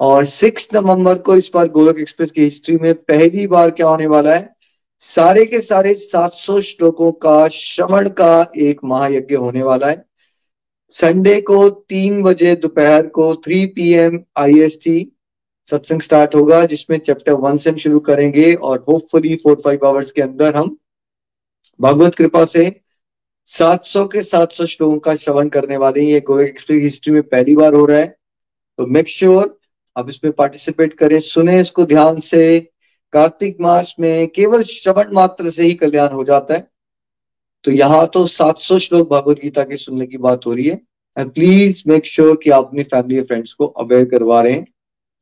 और 0.00 0.24
सिक्स 0.24 0.68
नवंबर 0.74 1.18
को 1.18 1.36
इस 1.36 1.50
बार 1.54 1.68
गोलक 1.68 1.98
एक्सप्रेस 1.98 2.30
की 2.30 2.42
हिस्ट्री 2.42 2.76
में 2.76 2.94
पहली 2.94 3.46
बार 3.46 3.70
क्या 3.70 3.86
होने 3.86 4.06
वाला 4.06 4.34
है? 4.34 4.56
सारे 4.98 5.46
के 5.46 5.60
सारे 5.60 5.94
700 5.94 6.60
श्लोकों 6.60 7.12
का 7.12 7.48
श्रवण 7.48 8.08
का 8.08 8.52
एक 8.56 8.80
महायज्ञ 8.84 9.34
होने 9.34 9.62
वाला 9.62 9.90
है। 9.90 10.04
संडे 10.90 11.40
को 11.40 11.68
तीन 11.70 12.22
बजे 12.22 12.56
दोपहर 12.56 13.06
को 13.06 13.34
3 13.34 13.66
पीएम 13.66 14.20
आईएसटी 14.36 15.11
सत्संग 15.70 16.00
स्टार्ट 16.00 16.34
होगा, 16.34 16.64
जिसमें 16.64 16.98
चैप्टर 16.98 17.32
वन 17.32 17.56
से 17.56 17.70
हम 17.70 17.76
शुरू 17.76 18.00
करेंगे 18.00 18.54
और 18.54 18.84
होपफुली 18.88 19.36
फोर 19.36 19.62
फाइव 19.64 19.86
आवर्स 19.86 20.10
के 20.10 20.22
अंदर 20.22 20.56
हम 20.56 20.76
भगवत 21.80 22.14
कृपा 22.14 22.44
से 22.44 22.80
700 23.44 24.06
के 24.06 24.22
700 24.22 24.66
श्लोकों 24.66 24.98
का 24.98 25.16
श्रवण 25.16 25.48
करने 25.48 25.76
वाले 25.76 26.00
हैं। 26.00 26.08
ये 26.08 26.20
गोलक 26.20 26.48
एक्सप्रेस 26.48 26.82
हिस्ट्री 26.82 27.12
में 27.12 27.22
पहली 27.22 27.56
बार 27.56 27.74
हो 27.74 27.84
रहा 27.84 27.98
है। 27.98 28.16
तो 28.78 28.86
मेक 28.86 29.08
श्योर 29.08 29.42
sure 29.42 29.54
आप 29.96 30.08
इसमें 30.08 30.32
पार्टिसिपेट 30.32 30.94
करें, 30.94 31.20
सुने 31.20 31.60
इसको 31.60 31.84
ध्यान 31.84 32.20
से। 32.20 32.68
कार्तिक 33.12 33.56
मास 33.60 33.94
में 34.00 34.28
केवल 34.28 34.62
श्रवण 34.62 35.12
मात्र 35.12 35.50
से 35.50 35.62
ही 35.62 35.74
कल्याण 35.74 36.08
हो 36.08 36.24
जाता 36.24 36.54
है। 36.54 36.70
तो 37.64 37.70
यहाँ 37.70 38.10
तो 38.14 38.26
700 38.26 38.78
श्लोक 38.78 39.10
भगवत 39.10 39.40
गीता 39.40 39.62
के 39.62 39.76
सुनने 39.76 40.06
की 40.06 40.16
बात 40.16 40.46
हो 40.46 40.54
रही 40.54 40.68
है। 40.68 40.80
एंड 41.18 41.30
प्लीज़ 41.30 41.82
मेक 41.86 42.06
श्योर 42.06 42.40
कि 42.44 42.50
आप 42.50 42.64
अपनी 42.64 42.82
फैमिली 42.82 43.22
फ्रेंड्स 43.22 43.52
को 43.52 43.66
अवेयर 43.66 44.04
करवा 44.04 44.42
रहे 44.42 44.52
हैं। 44.52 44.71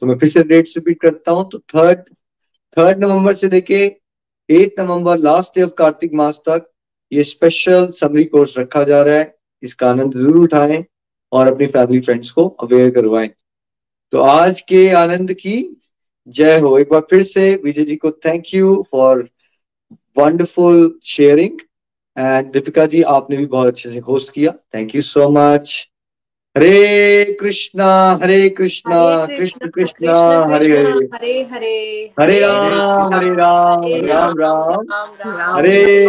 तो 0.02 0.06
मैं 0.06 0.16
फिर 0.18 0.28
से 0.28 0.42
डेट्स 0.44 0.76
रिपीट 0.76 1.00
करता 1.00 1.32
हूँ 1.32 1.48
तो 1.50 1.58
थर्ड 1.74 1.98
थर्ड 2.76 3.04
नवंबर 3.04 3.34
से 3.34 3.48
लेके 3.48 3.84
eight 4.48 4.80
November 4.80 5.18
last 5.18 5.54
day 5.54 5.62
of 5.62 5.70
Kartik 5.78 6.14
मास 6.14 6.40
तक 6.48 6.70
ये 7.12 7.24
स्पेशल 7.24 7.86
समरी 7.90 8.24
कोर्स 8.24 8.58
रखा 8.58 8.82
जा 8.84 9.02
रहा 9.02 9.14
है। 9.14 9.34
इसका 9.62 9.90
आनंद 9.90 10.14
ज़रूर 10.14 10.36
उठाएँ 10.36 10.84
और 11.32 11.46
अपनी 11.46 11.66
फैमिली 11.66 12.00
फ्रेंड्स 12.00 12.30
को 12.30 12.46
अवेयर 12.62 12.90
करवाएँ। 12.90 13.28
तो 14.12 14.18
आज 14.20 14.60
के 14.60 14.88
आनंद 14.94 15.32
की 15.34 15.56
जय 16.28 16.58
हो। 16.58 16.78
एक 16.78 16.88
बार 16.90 17.00
फिर 17.10 17.22
से 17.22 17.54
विजय 17.64 17.84
जी 17.84 17.96
को 17.96 18.10
thank 18.26 18.54
you 18.54 18.82
for 18.92 19.28
wonderful 20.16 20.98
sharing 21.04 21.58
and 22.16 22.52
Deepika 22.52 22.86
ji, 22.86 23.02
आपने 23.02 23.36
भी 23.36 23.46
बहुत 23.46 23.66
अच्छे 23.66 23.92
से 23.92 23.98
होस्ट 24.00 24.32
किया। 24.32 24.52
Thank 24.74 24.94
you 24.94 25.02
so 25.02 25.28
much 25.30 25.89
Hare 26.56 27.24
Krishna 27.40 27.88
Hare 28.22 28.48
Krishna 28.48 29.26
Krishna 29.26 29.68
Krishna 29.68 30.14
Hare 30.54 30.70
Hare 30.72 31.06
Hare 31.14 31.42
Hare 31.52 32.12
Hare 32.20 32.38
Ram 32.40 33.14
Hare 33.14 33.34
Ram 33.34 33.84
Ram 34.06 34.34
Ram 34.40 34.86
Hare 35.56 36.06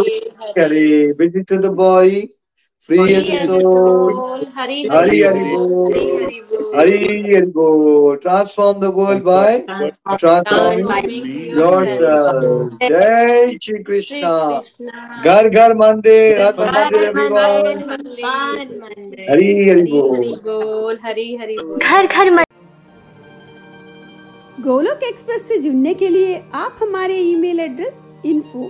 Hare 0.58 1.14
busy 1.14 1.44
to 1.44 1.60
the 1.60 1.70
Hari 2.90 3.14
Hari 3.14 3.48
बोल 3.48 4.44
हरि 6.76 7.42
बोल 7.56 8.18
the 8.80 8.90
world 8.92 9.24
by 9.24 9.64
transforming 10.18 11.28
yourself. 11.52 12.72
जय 12.84 13.58
श्री 13.64 13.84
कृष्णा 13.84 14.34
घर 15.26 15.50
घर 15.50 15.74
मंदिर 15.76 16.42
हर 16.42 16.54
मंदिर 16.60 17.08
हरि 19.30 19.52
हरि 19.70 19.84
बोल 19.92 20.36
बोल 20.48 20.98
हरि 21.06 21.36
हरि 21.42 21.58
बोल 21.58 21.78
घर 21.78 22.08
घर 22.08 22.44
गोलोक 24.60 25.04
एक्सप्रेस 25.04 25.48
से 25.48 25.58
जुड़ने 25.58 25.94
के 25.94 26.10
लिए 26.10 26.42
आप 26.56 26.80
हमारे 26.82 27.18
email 27.22 27.60
address 27.60 27.98
info 28.26 28.70